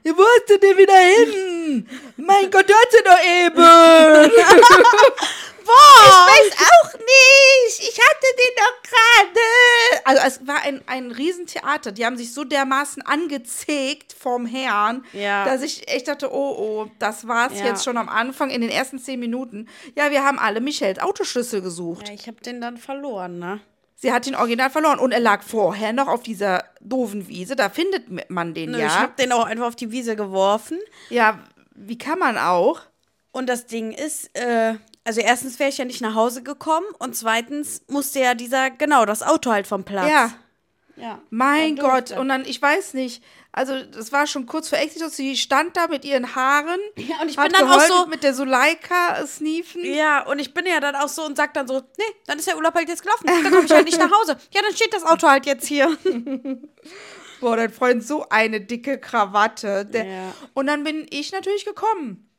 ja, 0.05 0.13
wo 0.17 0.23
ist 0.23 0.51
du 0.51 0.59
denn 0.59 0.77
wieder 0.77 0.99
hin? 0.99 1.89
Mein 2.19 2.51
Gott, 2.51 2.69
hört 2.69 2.91
sie 2.91 3.03
doch 3.05 3.25
eben. 3.25 4.31
Boah! 5.65 6.27
Ich 6.47 6.51
weiß 6.53 6.59
auch 6.61 6.93
nicht. 6.95 7.81
Ich 7.81 7.99
hatte 7.99 8.27
den 8.39 8.55
doch 8.57 8.83
gerade. 8.91 10.05
Also 10.05 10.23
es 10.27 10.47
war 10.47 10.63
ein, 10.63 10.83
ein 10.87 11.11
Riesentheater. 11.11 11.93
Die 11.93 12.05
haben 12.05 12.17
sich 12.17 12.33
so 12.35 12.45
dermaßen 12.45 13.03
angezegt 13.03 14.13
vom 14.19 14.47
Herrn, 14.47 15.05
Ja. 15.13 15.45
dass 15.45 15.63
ich 15.63 15.89
echt 15.89 16.09
dachte, 16.09 16.33
oh, 16.33 16.55
oh, 16.59 16.91
das 16.99 17.27
war's 17.27 17.59
Ja. 17.59 17.67
jetzt 17.67 17.85
schon 17.85 17.97
am 17.97 18.09
Anfang 18.09 18.51
in 18.51 18.61
den 18.61 18.71
ersten 18.71 18.99
zehn 18.99 19.19
Minuten. 19.21 19.69
Ja, 19.97 20.11
wir 20.11 20.23
haben 20.25 20.39
alle 20.39 20.61
Michels 20.61 20.99
Autoschlüssel 20.99 21.63
gesucht. 21.63 22.09
Ja, 22.09 22.15
ich 22.15 22.27
habe 22.27 22.41
den 22.41 22.61
dann 22.61 22.77
verloren, 22.77 23.39
ne? 23.39 23.61
Sie 23.97 24.13
hat 24.13 24.27
den 24.27 24.35
Original 24.35 24.69
verloren 24.71 24.99
und 24.99 25.13
er 25.13 25.21
lag 25.21 25.43
vorher 25.43 25.93
noch 25.93 26.09
auf 26.09 26.23
dieser 26.23 26.65
doofen 26.81 27.29
Wiese. 27.29 27.57
Da 27.57 27.71
findet 27.71 28.29
man 28.31 28.53
den 28.53 28.75
Ich 28.75 28.81
ja. 28.81 29.01
habe 29.01 29.13
den 29.19 29.33
auch 29.33 29.47
einfach 29.47 29.67
auf 29.67 29.77
die 29.77 29.93
Wiese 29.93 30.17
geworfen. 30.17 30.79
Ja, 31.09 31.39
wie 31.75 31.97
kann 31.97 32.19
man 32.19 32.37
auch? 32.37 32.81
Und 33.33 33.49
das 33.49 33.67
Ding 33.67 33.93
ist, 33.93 34.37
äh, 34.37 34.75
also 35.05 35.21
erstens 35.21 35.59
wäre 35.59 35.71
ich 35.71 35.79
ja 35.79 35.85
nicht 35.85 36.01
nach 36.01 36.15
Hause 36.15 36.43
gekommen 36.43 36.87
und 36.99 37.15
zweitens 37.15 37.83
musste 37.89 38.21
ja 38.21 38.35
dieser, 38.35 38.71
genau, 38.71 39.05
das 39.05 39.23
Auto 39.23 39.51
halt 39.53 39.67
vom 39.67 39.85
Platz. 39.85 40.09
Ja. 40.11 40.33
Ja. 40.97 41.21
Mein 41.29 41.75
Dann 41.75 41.85
Gott, 41.91 42.11
und 42.13 42.29
dann, 42.29 42.45
ich 42.45 42.63
weiß 42.63 42.95
nicht, 42.95 43.23
also 43.51 43.83
das 43.83 44.13
war 44.13 44.29
schon 44.29 44.47
kurz 44.47 44.69
vor 44.69 44.79
Exitus, 44.79 45.17
sie 45.17 45.37
stand 45.37 45.77
da 45.77 45.89
mit 45.89 46.05
ihren 46.05 46.37
Haaren. 46.37 46.79
Ja, 46.97 47.21
und 47.21 47.29
ich 47.29 47.37
hat 47.37 47.51
bin 47.51 47.61
dann 47.61 47.69
auch 47.69 47.81
so- 47.81 48.07
mit 48.07 48.23
der 48.23 48.33
Suleika 48.33 49.19
äh, 49.19 49.27
sneefen. 49.27 49.85
Ja, 49.85 50.25
und 50.25 50.39
ich 50.39 50.55
bin 50.55 50.67
ja 50.67 50.79
dann 50.79 50.95
auch 50.95 51.09
so 51.09 51.25
und 51.25 51.37
sag 51.37 51.53
dann 51.55 51.67
so, 51.67 51.81
nee, 51.99 52.05
dann 52.27 52.39
ist 52.39 52.47
der 52.47 52.57
Urlaub 52.57 52.75
halt 52.75 52.89
jetzt 52.89 53.03
gelaufen. 53.03 53.27
Dann 53.27 53.43
komme 53.53 53.65
ich 53.67 53.73
halt 53.73 53.87
nicht 53.87 53.99
nach 53.99 54.11
Hause. 54.13 54.37
Ja, 54.53 54.63
dann 54.63 54.73
steht 54.73 54.95
das 54.95 55.05
Auto 55.05 55.27
halt 55.29 55.47
jetzt 55.47 55.67
hier. 55.67 55.97
Boah, 57.41 57.57
dein 57.57 57.73
Freund 57.73 58.05
so 58.07 58.29
eine 58.29 58.61
dicke 58.61 58.99
Krawatte. 58.99 59.85
Der, 59.85 60.05
Ja. 60.07 60.35
Und 60.55 60.67
dann 60.69 60.85
bin 60.85 61.07
ich 61.11 61.33
natürlich 61.33 61.65
gekommen. 61.65 62.31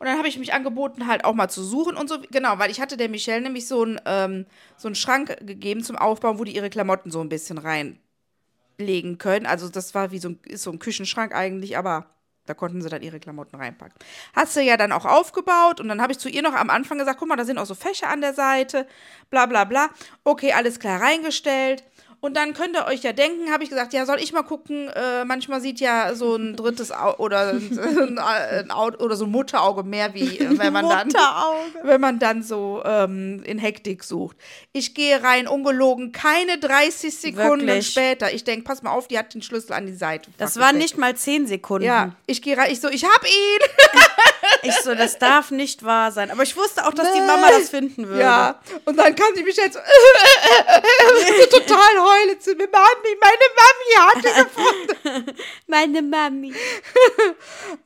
Und 0.00 0.06
dann 0.06 0.16
habe 0.16 0.28
ich 0.28 0.38
mich 0.38 0.54
angeboten, 0.54 1.06
halt 1.06 1.26
auch 1.26 1.34
mal 1.34 1.50
zu 1.50 1.62
suchen 1.62 1.94
und 1.94 2.08
so. 2.08 2.18
Genau, 2.30 2.58
weil 2.58 2.70
ich 2.70 2.80
hatte 2.80 2.96
der 2.96 3.10
Michelle 3.10 3.42
nämlich 3.42 3.68
so 3.68 3.82
einen 3.82 4.00
ähm, 4.06 4.46
so 4.78 4.88
einen 4.88 4.94
Schrank 4.94 5.36
gegeben 5.42 5.84
zum 5.84 5.96
Aufbauen, 5.96 6.38
wo 6.38 6.44
die 6.44 6.56
ihre 6.56 6.70
Klamotten 6.70 7.10
so 7.10 7.20
ein 7.20 7.28
bisschen 7.28 7.58
reinlegen 7.58 9.18
können. 9.18 9.44
Also 9.44 9.68
das 9.68 9.94
war 9.94 10.10
wie 10.10 10.18
so 10.18 10.30
ein, 10.30 10.38
ist 10.46 10.62
so 10.62 10.72
ein 10.72 10.78
Küchenschrank 10.78 11.34
eigentlich, 11.34 11.76
aber 11.76 12.06
da 12.46 12.54
konnten 12.54 12.80
sie 12.80 12.88
dann 12.88 13.02
ihre 13.02 13.20
Klamotten 13.20 13.56
reinpacken. 13.56 13.94
Hat 14.34 14.48
sie 14.48 14.62
ja 14.62 14.78
dann 14.78 14.90
auch 14.90 15.04
aufgebaut 15.04 15.80
und 15.80 15.88
dann 15.88 16.00
habe 16.00 16.12
ich 16.12 16.18
zu 16.18 16.30
ihr 16.30 16.40
noch 16.40 16.54
am 16.54 16.70
Anfang 16.70 16.96
gesagt, 16.96 17.18
guck 17.18 17.28
mal, 17.28 17.36
da 17.36 17.44
sind 17.44 17.58
auch 17.58 17.66
so 17.66 17.74
Fächer 17.74 18.08
an 18.08 18.22
der 18.22 18.32
Seite, 18.32 18.86
bla 19.28 19.44
bla 19.44 19.64
bla. 19.64 19.90
Okay, 20.24 20.52
alles 20.52 20.80
klar 20.80 21.00
reingestellt. 21.00 21.84
Und 22.20 22.36
dann 22.36 22.52
könnt 22.52 22.76
ihr 22.76 22.86
euch 22.86 23.02
ja 23.02 23.12
denken, 23.12 23.50
habe 23.50 23.64
ich 23.64 23.70
gesagt, 23.70 23.94
ja, 23.94 24.04
soll 24.04 24.18
ich 24.20 24.32
mal 24.32 24.42
gucken, 24.42 24.88
äh, 24.88 25.24
manchmal 25.24 25.62
sieht 25.62 25.80
ja 25.80 26.14
so 26.14 26.36
ein 26.36 26.54
drittes 26.54 26.92
Au 26.92 27.14
oder 27.16 27.54
ein, 27.54 28.18
ein 28.18 28.70
Au 28.70 28.88
oder 28.88 29.16
so 29.16 29.24
ein 29.24 29.30
Mutterauge 29.30 29.84
mehr, 29.84 30.12
wie 30.12 30.38
äh, 30.38 30.50
wenn 30.58 30.72
man 30.72 30.88
dann 30.88 31.08
wenn 31.82 32.00
man 32.00 32.18
dann 32.18 32.42
so 32.42 32.82
ähm, 32.84 33.42
in 33.44 33.58
Hektik 33.58 34.04
sucht. 34.04 34.36
Ich 34.72 34.94
gehe 34.94 35.22
rein, 35.22 35.48
ungelogen, 35.48 36.12
keine 36.12 36.58
30 36.58 37.16
Sekunden 37.16 37.66
Wirklich? 37.66 37.90
später. 37.90 38.32
Ich 38.32 38.44
denke, 38.44 38.64
pass 38.64 38.82
mal 38.82 38.90
auf, 38.90 39.08
die 39.08 39.18
hat 39.18 39.32
den 39.32 39.40
Schlüssel 39.40 39.72
an 39.72 39.86
die 39.86 39.94
Seite. 39.94 40.30
Das 40.36 40.58
waren 40.58 40.76
nicht 40.76 40.98
mal 40.98 41.16
zehn 41.16 41.46
Sekunden. 41.46 41.86
Ja, 41.86 42.16
ich 42.26 42.42
gehe 42.42 42.56
rein, 42.56 42.70
ich 42.70 42.80
so, 42.80 42.88
ich 42.88 43.04
hab 43.04 43.24
ihn. 43.24 44.29
Ich 44.62 44.74
so, 44.76 44.94
das 44.94 45.18
darf 45.18 45.50
nicht 45.50 45.84
wahr 45.84 46.12
sein. 46.12 46.30
Aber 46.30 46.42
ich 46.42 46.56
wusste 46.56 46.86
auch, 46.86 46.94
dass 46.94 47.12
die 47.12 47.20
Mama 47.20 47.48
das 47.50 47.70
finden 47.70 48.08
würde. 48.08 48.20
Ja, 48.20 48.60
und 48.84 48.96
dann 48.98 49.14
kam 49.14 49.34
sie 49.34 49.42
mich 49.42 49.56
jetzt 49.56 49.74
so, 49.74 49.80
so 51.50 51.58
total 51.58 51.98
heulend 51.98 52.42
zu 52.42 52.54
mir, 52.54 52.68
Mami, 52.68 53.16
meine 53.20 53.46
Mami 53.56 53.94
hat 53.98 54.24
ihn 54.24 54.44
gefunden. 54.44 55.36
Meine 55.66 56.02
Mami. 56.02 56.52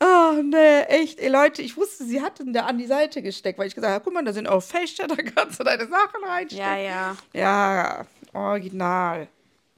Oh, 0.00 0.32
nee, 0.42 0.80
echt. 0.82 1.20
Ey, 1.20 1.28
Leute, 1.28 1.62
ich 1.62 1.76
wusste, 1.76 2.04
sie 2.04 2.20
hat 2.22 2.40
ihn 2.40 2.52
da 2.52 2.66
an 2.66 2.78
die 2.78 2.86
Seite 2.86 3.20
gesteckt, 3.22 3.58
weil 3.58 3.66
ich 3.68 3.74
gesagt 3.74 3.92
habe, 3.92 4.02
guck 4.04 4.12
mal, 4.14 4.24
da 4.24 4.32
sind 4.32 4.48
auch 4.48 4.62
Fächer, 4.62 5.06
da 5.06 5.16
kannst 5.16 5.60
du 5.60 5.64
deine 5.64 5.86
Sachen 5.86 6.24
reinstecken. 6.24 6.64
Ja, 6.66 6.76
ja. 6.76 7.16
Ja, 7.32 8.06
original. 8.32 9.28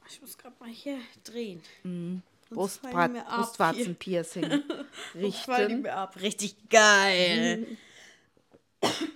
Ich 0.09 0.21
muss 0.21 0.37
gerade 0.37 0.55
mal 0.59 0.69
hier 0.69 0.97
drehen. 1.23 1.61
Brustbrat- 1.83 2.21
ab 2.51 3.11
Brustwarzenpiercing 3.35 4.63
richten. 5.15 5.87
ab. 5.87 6.15
Richtig 6.21 6.55
geil. 6.69 7.65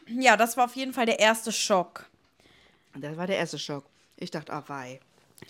Ja, 0.07 0.37
das 0.37 0.57
war 0.57 0.65
auf 0.65 0.75
jeden 0.75 0.93
Fall 0.93 1.05
der 1.05 1.19
erste 1.19 1.51
Schock. 1.51 2.05
Das 2.95 3.15
war 3.17 3.27
der 3.27 3.37
erste 3.37 3.57
Schock. 3.59 3.85
Ich 4.17 4.31
dachte, 4.31 4.51
ah, 4.51 4.63
wei. 4.67 4.99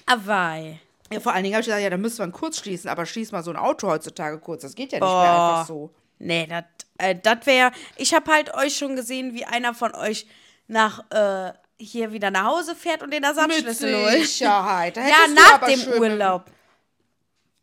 Awei. 0.05 0.79
Ja, 1.11 1.19
vor 1.19 1.33
allen 1.33 1.43
Dingen 1.43 1.55
habe 1.55 1.61
ich 1.61 1.65
gesagt, 1.67 1.83
ja, 1.83 1.89
dann 1.89 2.01
müsste 2.01 2.21
man 2.21 2.31
kurz 2.31 2.59
schließen, 2.59 2.89
aber 2.89 3.05
schließ 3.05 3.31
mal 3.31 3.43
so 3.43 3.51
ein 3.51 3.57
Auto 3.57 3.87
heutzutage 3.87 4.37
kurz. 4.39 4.61
Das 4.61 4.75
geht 4.75 4.91
ja 4.93 4.99
nicht 4.99 5.07
Boah. 5.07 5.21
mehr 5.21 5.31
einfach 5.31 5.65
so. 5.67 5.89
Nee, 6.19 6.47
das 6.47 6.63
äh, 6.99 7.45
wäre. 7.45 7.71
Ich 7.97 8.13
habe 8.13 8.31
halt 8.31 8.53
euch 8.53 8.77
schon 8.77 8.95
gesehen, 8.95 9.33
wie 9.33 9.43
einer 9.45 9.73
von 9.73 9.93
euch 9.95 10.27
nach 10.67 11.03
äh, 11.11 11.51
hier 11.77 12.13
wieder 12.13 12.29
nach 12.31 12.45
Hause 12.45 12.75
fährt 12.75 13.01
und 13.01 13.11
den 13.11 13.23
Ersatzschlüssel 13.23 13.95
holt. 14.05 14.21
Sicherheit. 14.27 14.95
Da 14.97 15.01
Ja, 15.07 15.17
nach 15.33 15.65
dem 15.67 15.79
schön- 15.79 16.21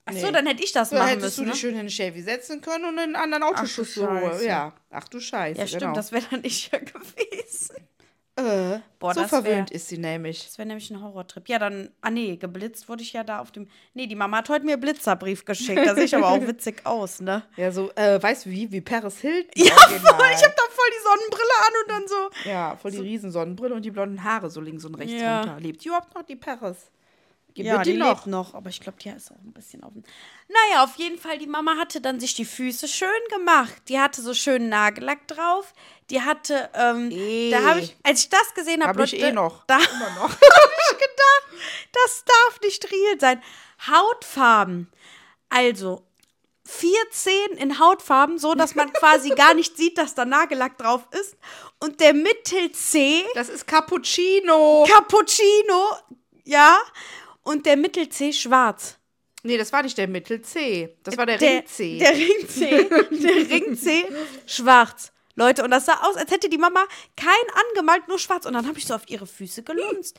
Urlaub. 0.08 0.16
Achso, 0.16 0.26
Nee. 0.26 0.32
dann 0.32 0.46
hätte 0.46 0.62
ich 0.64 0.72
das 0.72 0.90
Da 0.90 0.96
machen 0.98 1.08
hättest 1.08 1.24
müssen. 1.24 1.40
du 1.40 1.44
ne? 1.46 1.50
dich 1.52 1.60
schön 1.60 1.70
in 1.72 1.78
den 1.78 1.88
Chevy 1.90 2.22
setzen 2.22 2.60
können 2.60 2.84
und 2.86 2.98
einen 2.98 3.16
anderen 3.16 3.42
Autoschlüssel 3.44 4.04
Scheiße. 4.06 4.30
holen. 4.38 4.46
Ja, 4.46 4.72
ach 4.90 5.08
du 5.08 5.20
Scheiße. 5.20 5.60
Ja, 5.60 5.66
stimmt, 5.66 5.82
genau. 5.82 5.94
das 5.94 6.12
wäre 6.12 6.24
dann 6.30 6.40
ich 6.44 6.70
ja 6.70 6.78
gewesen. 6.78 7.76
äh, 8.36 8.78
Boah, 9.00 9.14
so 9.14 9.26
verwöhnt 9.26 9.70
wär- 9.70 9.74
ist 9.76 9.88
sie 9.88 9.98
nämlich. 9.98 10.44
Das 10.44 10.58
wäre 10.58 10.68
nämlich 10.68 10.88
ein 10.90 11.02
Horrortrip. 11.02 11.48
Ja, 11.48 11.58
dann, 11.58 11.90
ah 12.00 12.10
nee, 12.10 12.36
geblitzt 12.36 12.88
wurde 12.88 13.02
ich 13.02 13.12
ja 13.12 13.24
da 13.24 13.40
auf 13.40 13.50
dem. 13.50 13.68
Nee, 13.94 14.06
die 14.06 14.14
Mama 14.14 14.38
hat 14.38 14.48
heute 14.48 14.64
mir 14.64 14.76
Blitzerbrief 14.76 15.44
geschickt. 15.44 15.84
Da 15.84 15.94
sehe 15.96 16.04
ich 16.04 16.14
aber 16.14 16.28
auch 16.28 16.40
witzig 16.46 16.86
aus, 16.86 17.20
ne? 17.20 17.42
Ja, 17.56 17.72
so, 17.72 17.90
äh, 17.96 18.22
weißt 18.22 18.46
du 18.46 18.50
wie? 18.50 18.70
Wie 18.70 18.80
Paris 18.80 19.18
Hilton. 19.18 19.50
Ja, 19.56 19.74
voll, 19.74 19.90
ich 19.98 20.44
habe 20.44 20.54
da 20.56 20.62
voll 20.70 20.90
die 20.90 21.02
Sonnenbrille 21.02 21.54
an 21.66 21.72
und 21.82 21.90
dann 21.90 22.08
so. 22.08 22.48
Ja, 22.50 22.76
voll 22.76 22.92
die 22.92 22.98
Riesensonnenbrille 22.98 23.74
und 23.74 23.84
die 23.84 23.90
blonden 23.90 24.22
Haare 24.22 24.50
so 24.50 24.60
links 24.60 24.84
und 24.84 24.94
rechts 24.94 25.12
Ja. 25.14 25.40
runter. 25.40 25.60
Lebt 25.60 25.84
überhaupt 25.84 26.14
noch 26.14 26.22
die 26.22 26.36
Paris? 26.36 26.76
Gibt 27.58 27.66
Ja, 27.66 27.82
die, 27.82 27.94
die 27.94 27.98
noch? 27.98 28.14
lebt 28.18 28.26
noch, 28.28 28.54
aber 28.54 28.70
ich 28.70 28.80
glaube, 28.80 28.98
die 29.02 29.08
ist 29.08 29.32
auch 29.32 29.36
ein 29.44 29.52
bisschen 29.52 29.82
auf 29.82 29.92
dem. 29.92 30.04
Naja, 30.46 30.84
auf 30.84 30.94
jeden 30.94 31.18
Fall, 31.18 31.38
die 31.38 31.48
Mama 31.48 31.76
hatte 31.76 32.00
dann 32.00 32.20
sich 32.20 32.34
die 32.36 32.44
Füße 32.44 32.86
schön 32.86 33.08
gemacht. 33.36 33.74
Die 33.88 33.98
hatte 33.98 34.22
so 34.22 34.32
schönen 34.32 34.68
Nagellack 34.68 35.26
drauf. 35.26 35.72
Die 36.10 36.22
hatte, 36.22 36.70
ähm, 36.74 37.10
Eh. 37.10 37.50
da 37.50 37.62
habe 37.64 37.80
ich, 37.80 37.96
als 38.04 38.20
ich 38.20 38.28
das 38.28 38.54
gesehen 38.54 38.84
habe, 38.86 38.96
Hab 39.00 39.06
ich 39.12 39.20
eh 39.20 39.32
noch. 39.32 39.64
Da 39.66 39.76
Immer 39.78 40.10
noch. 40.10 40.30
habe 40.30 40.72
ich 40.92 40.98
gedacht, 40.98 41.62
das 41.92 42.24
darf 42.24 42.60
nicht 42.62 42.84
real 42.92 43.18
sein. 43.18 43.42
Hautfarben. 43.88 44.88
Also, 45.48 46.04
vier 46.64 47.10
Zehen 47.10 47.56
in 47.56 47.80
Hautfarben, 47.80 48.38
so 48.38 48.54
dass 48.54 48.76
man 48.76 48.92
quasi 48.92 49.30
gar 49.30 49.54
nicht 49.54 49.76
sieht, 49.76 49.98
dass 49.98 50.14
da 50.14 50.24
Nagellack 50.24 50.78
drauf 50.78 51.08
ist. 51.10 51.36
Und 51.80 51.98
der 52.00 52.14
Mittel-C 52.14 53.24
Das 53.34 53.48
ist 53.48 53.66
Cappuccino. 53.66 54.86
Cappuccino, 54.88 55.96
ja, 56.44 56.78
und 57.48 57.64
der 57.64 57.76
Mittel-C 57.76 58.32
schwarz. 58.32 58.98
nee, 59.42 59.56
das 59.56 59.72
war 59.72 59.82
nicht 59.82 59.96
der 59.96 60.06
Mittel 60.08 60.42
C. 60.42 60.96
Das 61.02 61.16
war 61.16 61.24
der, 61.24 61.38
Der 61.38 61.50
Ring 61.50 61.66
C. 61.66 61.98
Der 61.98 62.12
Ring 62.12 62.48
C, 62.48 62.88
der 63.10 63.50
Ring 63.50 63.76
C 63.76 64.04
schwarz. 64.46 65.12
Leute, 65.34 65.62
und 65.64 65.70
das 65.70 65.86
sah 65.86 66.00
aus, 66.02 66.16
als 66.16 66.30
hätte 66.30 66.48
die 66.48 66.58
Mama 66.58 66.84
kein 67.16 67.32
angemalt, 67.70 68.08
nur 68.08 68.18
schwarz. 68.18 68.44
Und 68.44 68.52
dann 68.54 68.66
habe 68.66 68.78
ich 68.78 68.86
so 68.86 68.94
auf 68.94 69.08
ihre 69.08 69.26
Füße 69.26 69.62
gelunzt. 69.62 70.18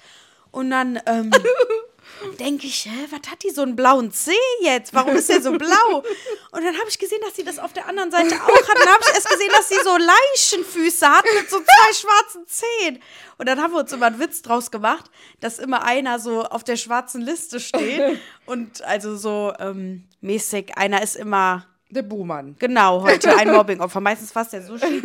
Und 0.52 0.72
dann 0.72 1.00
ähm, 1.06 1.32
denke 2.40 2.68
ich, 2.68 2.86
hä, 2.86 3.08
was 3.10 3.32
hat 3.32 3.44
die 3.44 3.50
so 3.50 3.62
einen 3.62 3.76
blauen 3.76 4.12
C 4.12 4.32
jetzt? 4.62 4.94
Warum 4.94 5.16
ist 5.16 5.30
der 5.30 5.42
so 5.42 5.52
blau? 5.52 6.04
Und 6.52 6.64
dann 6.64 6.78
habe 6.78 6.90
ich 6.90 6.98
gesehen, 6.98 7.20
dass 7.22 7.36
sie 7.36 7.44
das 7.44 7.60
auf 7.60 7.74
der 7.74 7.88
anderen 7.88 8.12
Seite 8.12 8.36
auch 8.36 8.48
hat. 8.48 8.70
Und 8.70 8.80
dann 8.80 8.94
habe 8.94 9.04
ich 9.08 9.16
erst 9.16 9.30
gesehen, 9.30 9.52
dass 9.52 9.70
sie 9.70 9.80
so 9.84 9.98
Leichenfüße 9.98 11.08
hat 11.08 11.26
mit 11.36 11.50
so 11.50 11.58
zwei 11.58 11.94
schwarzen 11.94 12.48
Zehen. 12.48 13.02
Und 13.38 13.48
dann 13.48 13.62
haben 13.62 13.74
wir 13.74 13.80
uns 13.80 13.92
immer 13.92 14.08
einen 14.08 14.20
Witz 14.20 14.42
draus 14.42 14.72
gemacht, 14.72 15.10
dass 15.40 15.60
immer 15.60 15.84
einer 15.84 16.20
so 16.20 16.44
auf 16.44 16.64
der 16.64 16.78
schwarzen 16.78 17.22
Liste 17.22 17.60
steht. 17.60 18.20
Und 18.46 18.82
also 18.84 19.16
so 19.16 19.54
ähm, 19.60 20.08
mäßig, 20.22 20.78
einer 20.78 21.02
ist 21.02 21.16
immer 21.16 21.66
Der 21.92 22.04
Buhmann. 22.04 22.56
Genau, 22.60 23.02
heute 23.02 23.36
ein 23.38 23.52
Mobbing-Opfer. 23.52 24.00
Meistens 24.00 24.32
fast 24.32 24.54
der 24.54 24.62
Sushi. 24.62 25.02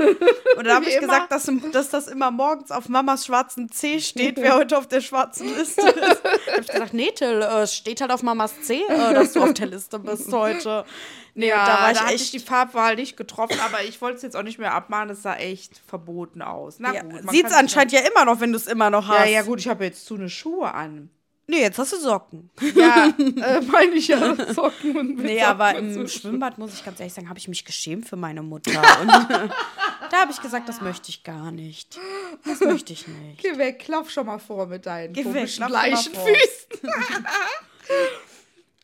Und 0.56 0.66
dann 0.66 0.74
habe 0.76 0.84
ich 0.84 0.96
immer. 0.96 1.06
gesagt, 1.06 1.32
dass, 1.32 1.50
dass 1.72 1.88
das 1.88 2.08
immer 2.08 2.30
morgens 2.30 2.70
auf 2.70 2.90
Mamas 2.90 3.24
schwarzen 3.24 3.70
C 3.70 4.00
steht, 4.00 4.36
wer 4.36 4.54
heute 4.56 4.76
auf 4.76 4.86
der 4.86 5.00
schwarzen 5.00 5.54
Liste 5.56 5.80
ist. 5.80 6.22
Da 6.46 6.52
habe 6.52 6.60
ich 6.62 6.68
gesagt, 6.68 6.94
nee, 6.94 7.10
Till, 7.10 7.40
äh, 7.42 7.62
es 7.62 7.74
steht 7.74 8.00
halt 8.00 8.10
auf 8.12 8.22
Mamas 8.22 8.60
C, 8.62 8.82
äh, 8.88 9.14
dass 9.14 9.32
du 9.32 9.42
auf 9.42 9.54
der 9.54 9.66
Liste 9.66 9.98
bist 9.98 10.30
heute. 10.32 10.84
Nee, 11.34 11.48
Ja, 11.48 11.66
da 11.66 11.82
war 11.82 11.92
ich 11.92 12.00
hatte 12.00 12.14
echt. 12.14 12.24
ich 12.26 12.30
die 12.30 12.38
Farbwahl 12.38 12.94
nicht 12.96 13.16
getroffen, 13.16 13.58
aber 13.64 13.82
ich 13.82 14.00
wollte 14.00 14.16
es 14.18 14.22
jetzt 14.22 14.36
auch 14.36 14.42
nicht 14.44 14.58
mehr 14.58 14.72
abmahnen. 14.74 15.10
Es 15.14 15.22
sah 15.22 15.34
echt 15.36 15.80
verboten 15.86 16.42
aus. 16.42 16.76
Na 16.78 16.94
ja, 16.94 17.02
gut. 17.02 17.30
Sieht's 17.30 17.50
kann 17.50 17.60
anscheinend 17.60 17.92
ja 17.92 18.00
immer 18.00 18.24
noch, 18.24 18.40
wenn 18.40 18.52
du 18.52 18.56
es 18.58 18.66
immer 18.68 18.90
noch 18.90 19.08
Ja, 19.08 19.20
hast. 19.20 19.30
ja, 19.30 19.42
gut, 19.42 19.58
ich 19.58 19.68
habe 19.68 19.84
jetzt 19.84 20.04
zu 20.06 20.14
eine 20.14 20.28
Schuhe 20.28 20.72
an. 20.72 21.08
Nee, 21.46 21.60
jetzt 21.60 21.78
hast 21.78 21.92
du 21.92 21.98
Socken. 21.98 22.50
Ja, 22.74 23.12
äh, 23.18 23.60
meine 23.60 23.92
ich 23.94 24.08
ja. 24.08 24.34
Socken 24.52 24.96
und 24.96 25.16
mit 25.16 25.26
Nee, 25.26 25.40
Socken 25.40 25.50
aber 25.50 25.74
im 25.76 25.92
so. 25.92 26.06
Schwimmbad, 26.06 26.56
muss 26.58 26.72
ich 26.72 26.84
ganz 26.84 26.98
ehrlich 27.00 27.12
sagen, 27.12 27.28
habe 27.28 27.38
ich 27.38 27.48
mich 27.48 27.64
geschämt 27.64 28.08
für 28.08 28.16
meine 28.16 28.42
Mutter. 28.42 28.70
Und 29.00 29.08
da 29.08 30.20
habe 30.20 30.32
ich 30.32 30.40
gesagt, 30.40 30.68
das 30.68 30.80
möchte 30.80 31.10
ich 31.10 31.22
gar 31.22 31.50
nicht. 31.50 31.98
Das 32.46 32.60
möchte 32.60 32.92
ich 32.92 33.06
nicht. 33.06 33.42
Geh 33.42 33.58
weg, 33.58 33.86
lauf 33.88 34.10
schon 34.10 34.26
mal 34.26 34.38
vor 34.38 34.66
mit 34.66 34.86
deinen 34.86 35.12
Geh 35.12 35.22
komischen 35.22 35.60
lauf 35.60 35.70
schon 35.70 35.72
mal 35.72 35.88
gleichen 35.88 36.14
vor. 36.14 36.26
Füßen. 36.26 36.90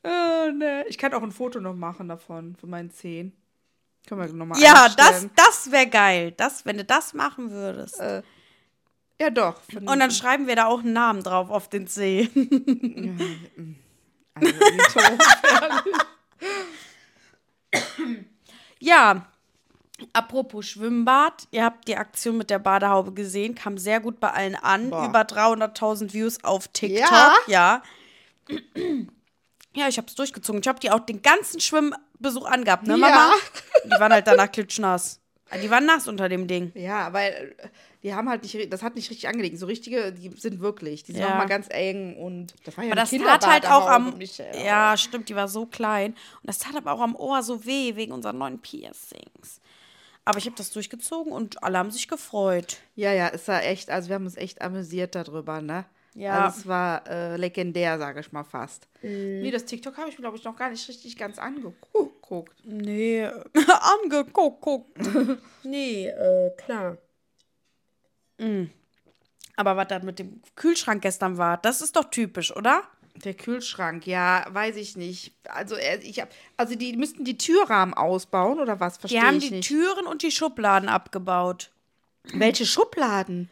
Oh, 0.03 0.51
ne. 0.51 0.87
Ich 0.89 0.97
kann 0.97 1.13
auch 1.13 1.23
ein 1.23 1.31
Foto 1.31 1.61
noch 1.61 1.75
machen 1.75 2.09
davon, 2.09 2.57
von 2.57 2.71
meinen 2.71 2.91
Zehen. 2.91 3.37
Können 4.07 4.23
wir 4.23 4.33
nochmal 4.33 4.59
Ja, 4.59 4.89
das, 4.89 5.27
das 5.37 5.71
wäre 5.71 5.89
geil. 5.89 6.33
Das, 6.39 6.65
wenn 6.65 6.79
du 6.79 6.85
das 6.85 7.13
machen 7.13 7.51
würdest. 7.51 8.01
Ja, 9.21 9.29
doch. 9.29 9.61
Und 9.75 10.01
dann 10.01 10.11
schreiben 10.11 10.47
wir 10.47 10.57
da 10.57 10.65
auch 10.67 10.81
einen 10.81 10.95
Namen 10.95 11.23
drauf 11.23 11.51
auf 11.51 11.69
den 11.69 11.87
Zeh. 11.87 12.31
also. 14.35 15.01
Ja, 18.79 19.27
apropos 20.15 20.67
Schwimmbad. 20.67 21.47
Ihr 21.51 21.65
habt 21.65 21.87
die 21.87 21.99
Aktion 21.99 22.39
mit 22.39 22.49
der 22.49 22.61
Badehaube 22.61 23.13
gesehen. 23.13 23.55
Kam 23.55 23.77
sehr 23.77 24.01
gut 24.01 24.21
bei 24.21 24.31
allen 24.31 24.57
an. 24.57 24.89
Boah. 24.89 25.05
Über 25.05 25.21
300.000 25.21 26.15
Views 26.15 26.43
auf 26.43 26.69
TikTok. 26.69 27.11
Ja? 27.11 27.35
Ja. 27.47 27.83
Ja, 29.77 29.89
ich 29.89 29.99
hab's 29.99 30.15
durchgezogen. 30.15 30.63
Ich 30.63 30.69
hab 30.69 30.81
die 30.81 30.91
auch 30.91 31.01
den 31.01 31.21
ganzen 31.21 31.61
Schwimmbesuch 31.61 32.47
angehabt, 32.47 32.87
ne, 32.87 32.97
Mama? 32.97 33.15
Ja. 33.15 33.35
Die 33.85 34.01
waren 34.01 34.15
halt 34.15 34.27
danach 34.27 34.51
klitschnass. 34.51 35.20
Die 35.63 35.71
waren 35.71 35.85
nass 35.87 36.07
unter 36.07 36.29
dem 36.29 36.47
Ding. 36.47 36.71
Ja, 36.75 37.13
weil 37.13 37.55
äh, 37.59 37.69
die 38.03 38.15
haben 38.15 38.29
halt 38.29 38.43
nicht, 38.43 38.73
das 38.73 38.83
hat 38.83 38.95
nicht 38.95 39.11
richtig 39.11 39.29
angelegt. 39.29 39.59
So 39.59 39.67
richtige, 39.67 40.13
die 40.13 40.29
sind 40.31 40.61
wirklich, 40.61 41.03
die 41.03 41.13
sind 41.13 41.23
Ja. 41.23 41.33
auch 41.33 41.37
mal 41.39 41.47
ganz 41.49 41.67
eng 41.71 42.17
und 42.17 42.55
das 42.65 42.77
war 42.77 42.85
ja 42.85 42.93
Aber 42.93 43.01
eine 43.03 43.11
das 43.25 43.41
tat 43.41 43.47
halt 43.47 43.67
auch 43.67 43.87
am. 43.89 44.05
Kinderbadehaube, 44.13 44.17
Michelle. 44.19 44.65
Ja, 44.65 44.97
stimmt, 44.97 45.29
die 45.29 45.35
war 45.35 45.49
so 45.49 45.67
klein. 45.67 46.13
Und 46.13 46.45
das 46.45 46.59
tat 46.59 46.77
aber 46.77 46.93
auch 46.93 47.01
am 47.01 47.17
Ohr 47.17 47.43
so 47.43 47.65
weh 47.67 47.97
wegen 47.97 48.13
unseren 48.13 48.39
neuen 48.39 48.59
Piercings. 48.61 49.61
Aber 50.25 50.39
ich 50.39 50.47
habe 50.47 50.57
das 50.57 50.71
durchgezogen 50.71 51.33
und 51.33 51.63
alle 51.63 51.79
haben 51.79 51.91
sich 51.91 52.07
gefreut. 52.07 52.77
Ja, 52.95 53.13
ja, 53.13 53.29
es 53.29 53.49
war 53.49 53.65
echt, 53.65 53.91
also 53.91 54.09
wir 54.09 54.15
haben 54.17 54.27
uns 54.27 54.37
echt 54.37 54.61
amüsiert 54.63 55.15
darüber, 55.15 55.61
ne? 55.61 55.85
Ja. 56.15 56.47
Also 56.47 56.61
es 56.61 56.67
war 56.67 57.07
äh, 57.09 57.37
legendär, 57.37 57.99
sage 57.99 58.21
ich 58.21 58.33
mal 58.33 58.43
fast. 58.45 58.89
Nee, 59.03 59.51
das 59.51 59.65
TikTok 59.65 59.97
habe 59.97 60.09
ich, 60.09 60.17
glaube 60.17 60.37
ich, 60.37 60.45
noch 60.45 60.57
gar 60.57 60.71
nicht 60.71 60.89
richtig 60.89 61.17
ganz 61.17 61.39
angeguckt. 61.39 62.61
Nee, 62.65 63.27
angeguckt. 64.03 64.61
guckt. 64.61 64.99
nee, 65.63 66.07
äh, 66.09 66.51
klar. 66.57 66.97
Mm. 68.39 68.65
Aber 69.57 69.77
was 69.77 69.89
da 69.89 69.99
mit 70.01 70.19
dem 70.19 70.41
Kühlschrank 70.57 71.03
gestern 71.03 71.37
war, 71.39 71.59
das 71.59 71.81
ist 71.83 71.95
doch 71.97 72.05
typisch, 72.11 72.55
oder? 72.57 72.83
Der 73.25 73.35
Kühlschrank, 73.35 74.07
ja, 74.07 74.47
weiß 74.49 74.77
ich 74.77 74.97
nicht. 74.97 75.35
Also 75.49 75.75
er- 75.75 76.03
ich 76.03 76.21
hab, 76.21 76.31
also 76.57 76.75
die 76.75 76.97
müssten 76.97 77.25
die 77.25 77.37
Türrahmen 77.37 77.93
ausbauen 77.93 78.59
oder 78.61 78.81
was? 78.81 78.95
Die 78.95 79.01
Verstehe 79.01 79.23
haben 79.23 79.37
ich 79.37 79.49
die 79.49 79.55
nicht. 79.57 79.69
Türen 79.69 80.07
und 80.07 80.23
die 80.23 80.31
Schubladen 80.31 80.89
abgebaut. 80.89 81.71
Welche 82.33 82.65
Schubladen? 82.65 83.51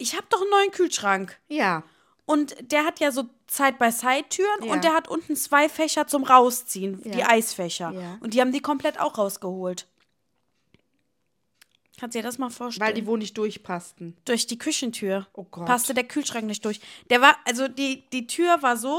Ich 0.00 0.14
habe 0.16 0.26
doch 0.30 0.40
einen 0.40 0.50
neuen 0.50 0.70
Kühlschrank. 0.70 1.38
Ja. 1.48 1.82
Und 2.26 2.54
der 2.72 2.84
hat 2.84 3.00
ja 3.00 3.10
so 3.12 3.24
Side-by-Side-Türen 3.50 4.64
Ja. 4.64 4.72
und 4.72 4.84
der 4.84 4.94
hat 4.94 5.08
unten 5.08 5.34
zwei 5.36 5.68
Fächer 5.68 6.06
zum 6.06 6.24
Rausziehen, 6.24 7.02
die 7.02 7.18
Ja. 7.18 7.28
Eisfächer. 7.28 7.90
Ja. 7.92 8.18
Und 8.20 8.34
die 8.34 8.40
haben 8.40 8.52
die 8.52 8.60
komplett 8.62 8.98
auch 9.00 9.18
rausgeholt. 9.18 9.86
Kannst 11.98 12.14
du 12.14 12.20
dir 12.20 12.22
das 12.22 12.38
mal 12.38 12.48
vorstellen? 12.50 12.86
Weil 12.86 12.94
die 12.94 13.06
wohl 13.06 13.18
nicht 13.18 13.36
durchpassten. 13.36 14.16
durch 14.24 14.46
die 14.46 14.56
Küchentür 14.58 15.26
Oh 15.34 15.44
Gott. 15.44 15.66
passte 15.66 15.92
der 15.92 16.04
Kühlschrank 16.04 16.46
nicht 16.46 16.64
durch. 16.64 16.80
Der 17.10 17.20
war, 17.20 17.36
also 17.44 17.68
die, 17.68 18.08
die 18.10 18.26
Tür 18.26 18.62
war 18.62 18.76
so 18.78 18.98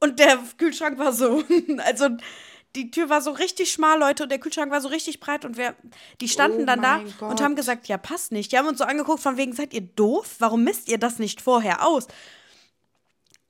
und 0.00 0.18
der 0.18 0.38
Kühlschrank 0.56 0.98
war 0.98 1.12
so. 1.12 1.42
also 1.84 2.08
die 2.76 2.90
Tür 2.90 3.08
war 3.08 3.20
so 3.20 3.32
richtig 3.32 3.72
schmal, 3.72 3.98
Leute, 3.98 4.22
und 4.22 4.28
der 4.30 4.38
Kühlschrank 4.38 4.70
war 4.70 4.80
so 4.80 4.88
richtig 4.88 5.20
breit 5.20 5.44
und 5.44 5.56
wir, 5.56 5.74
die 6.20 6.28
standen 6.28 6.62
Oh 6.62 6.66
dann 6.66 6.82
da 6.82 6.96
mein 6.98 7.06
und 7.06 7.18
Gott. 7.18 7.40
haben 7.40 7.56
gesagt, 7.56 7.88
ja, 7.88 7.98
passt 7.98 8.32
nicht. 8.32 8.52
Die 8.52 8.58
haben 8.58 8.68
uns 8.68 8.78
so 8.78 8.84
angeguckt, 8.84 9.20
von 9.20 9.36
wegen, 9.36 9.52
seid 9.52 9.74
ihr 9.74 9.80
doof? 9.80 10.36
Warum 10.38 10.62
misst 10.64 10.88
ihr 10.88 10.98
das 10.98 11.18
nicht 11.18 11.40
vorher 11.40 11.86
aus? 11.86 12.06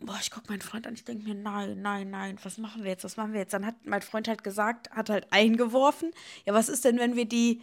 Boah, 0.02 0.16
ich 0.20 0.30
guck 0.30 0.48
meinen 0.48 0.62
Freund 0.62 0.86
an, 0.86 0.94
ich 0.94 1.04
denke 1.04 1.24
mir, 1.24 1.34
nein, 1.34 1.82
nein, 1.82 2.08
nein, 2.08 2.38
was 2.42 2.56
machen 2.56 2.82
wir 2.82 2.90
jetzt, 2.90 3.04
was 3.04 3.18
machen 3.18 3.34
wir 3.34 3.40
jetzt? 3.40 3.52
Dann 3.52 3.66
hat 3.66 3.74
mein 3.84 4.00
Freund 4.00 4.28
halt 4.28 4.42
gesagt, 4.42 4.90
hat 4.92 5.10
halt 5.10 5.26
eingeworfen, 5.30 6.10
ja, 6.46 6.54
was 6.54 6.70
ist 6.70 6.86
denn, 6.86 6.98
wenn 6.98 7.16
wir 7.16 7.26
die 7.26 7.60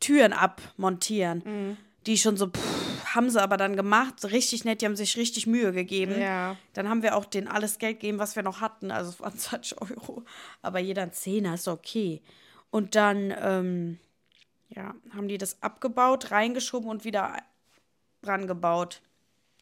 Türen 0.00 0.34
abmontieren? 0.34 1.42
Mhm. 1.44 1.76
Die 2.04 2.18
schon 2.18 2.36
so, 2.36 2.48
pff, 2.48 2.73
haben 3.14 3.30
sie 3.30 3.40
aber 3.40 3.56
dann 3.56 3.76
gemacht, 3.76 4.24
richtig 4.24 4.64
nett, 4.64 4.80
die 4.80 4.86
haben 4.86 4.96
sich 4.96 5.16
richtig 5.16 5.46
Mühe 5.46 5.72
gegeben. 5.72 6.20
Ja. 6.20 6.56
Dann 6.72 6.88
haben 6.88 7.02
wir 7.02 7.16
auch 7.16 7.24
denen 7.24 7.48
alles 7.48 7.78
Geld 7.78 8.00
gegeben, 8.00 8.18
was 8.18 8.36
wir 8.36 8.42
noch 8.42 8.60
hatten, 8.60 8.90
also 8.90 9.10
es 9.10 9.20
waren 9.20 9.38
20 9.38 9.80
Euro, 9.80 10.24
aber 10.62 10.78
jeder 10.78 11.02
ein 11.02 11.12
Zehner 11.12 11.54
ist 11.54 11.68
okay. 11.68 12.22
Und 12.70 12.94
dann, 12.94 13.32
ähm, 13.40 13.98
ja, 14.68 14.94
haben 15.14 15.28
die 15.28 15.38
das 15.38 15.62
abgebaut, 15.62 16.30
reingeschoben 16.30 16.88
und 16.88 17.04
wieder 17.04 17.36
dran 18.22 18.46
gebaut. 18.46 19.00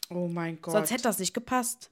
Oh 0.09 0.29
mein 0.29 0.61
Gott. 0.63 0.73
Sonst 0.73 0.91
hätte 0.91 1.03
das 1.03 1.19
nicht 1.19 1.35
gepasst. 1.35 1.91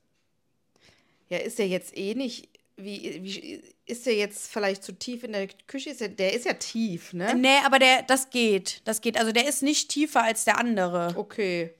Ja, 1.28 1.38
ist 1.38 1.58
der 1.58 1.68
jetzt 1.68 1.96
eh 1.96 2.14
nicht. 2.14 2.48
Wie, 2.84 3.20
wie 3.22 3.62
ist 3.86 4.06
der 4.06 4.14
jetzt 4.14 4.50
vielleicht 4.52 4.82
zu 4.82 4.92
tief 4.92 5.24
in 5.24 5.32
der 5.32 5.48
Küche? 5.66 5.90
Ist 5.90 6.00
der, 6.00 6.08
der 6.08 6.32
ist 6.34 6.44
ja 6.46 6.54
tief, 6.54 7.12
ne? 7.12 7.34
Nee, 7.34 7.58
aber 7.64 7.78
der, 7.78 8.02
das 8.02 8.30
geht. 8.30 8.82
Das 8.84 9.00
geht. 9.00 9.18
Also 9.18 9.32
der 9.32 9.48
ist 9.48 9.62
nicht 9.62 9.88
tiefer 9.90 10.22
als 10.22 10.44
der 10.44 10.58
andere. 10.58 11.12
Okay. 11.16 11.74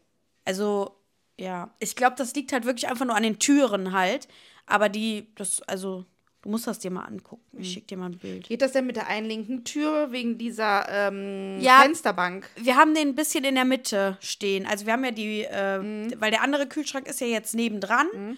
Also, 0.44 0.96
ja. 1.38 1.72
Ich 1.78 1.96
glaube, 1.96 2.16
das 2.16 2.34
liegt 2.34 2.52
halt 2.52 2.64
wirklich 2.64 2.88
einfach 2.88 3.04
nur 3.06 3.14
an 3.16 3.22
den 3.22 3.38
Türen 3.38 3.92
halt. 3.92 4.28
Aber 4.66 4.88
die, 4.88 5.26
das, 5.36 5.62
also, 5.62 6.04
du 6.42 6.48
musst 6.48 6.66
das 6.66 6.78
dir 6.78 6.90
mal 6.90 7.04
angucken. 7.04 7.42
Mhm. 7.52 7.60
Ich 7.60 7.72
schick 7.72 7.88
dir 7.88 7.96
mal 7.96 8.06
ein 8.10 8.18
Bild. 8.18 8.46
Geht 8.48 8.62
das 8.62 8.72
denn 8.72 8.86
mit 8.86 8.96
der 8.96 9.06
einen 9.08 9.26
linken 9.26 9.64
Tür 9.64 10.12
wegen 10.12 10.38
dieser 10.38 10.86
ähm, 10.88 11.58
Ja. 11.60 11.80
Fensterbank? 11.82 12.48
Wir 12.56 12.76
haben 12.76 12.94
den 12.94 13.08
ein 13.08 13.14
bisschen 13.14 13.44
in 13.44 13.54
der 13.56 13.64
Mitte 13.64 14.16
stehen. 14.20 14.66
Also 14.66 14.86
wir 14.86 14.92
haben 14.92 15.04
ja 15.04 15.10
die, 15.10 15.42
äh, 15.42 15.78
Mhm. 15.78 16.14
weil 16.18 16.30
der 16.30 16.42
andere 16.42 16.66
Kühlschrank 16.66 17.06
ist 17.08 17.20
ja 17.20 17.26
jetzt 17.26 17.54
nebendran. 17.54 18.36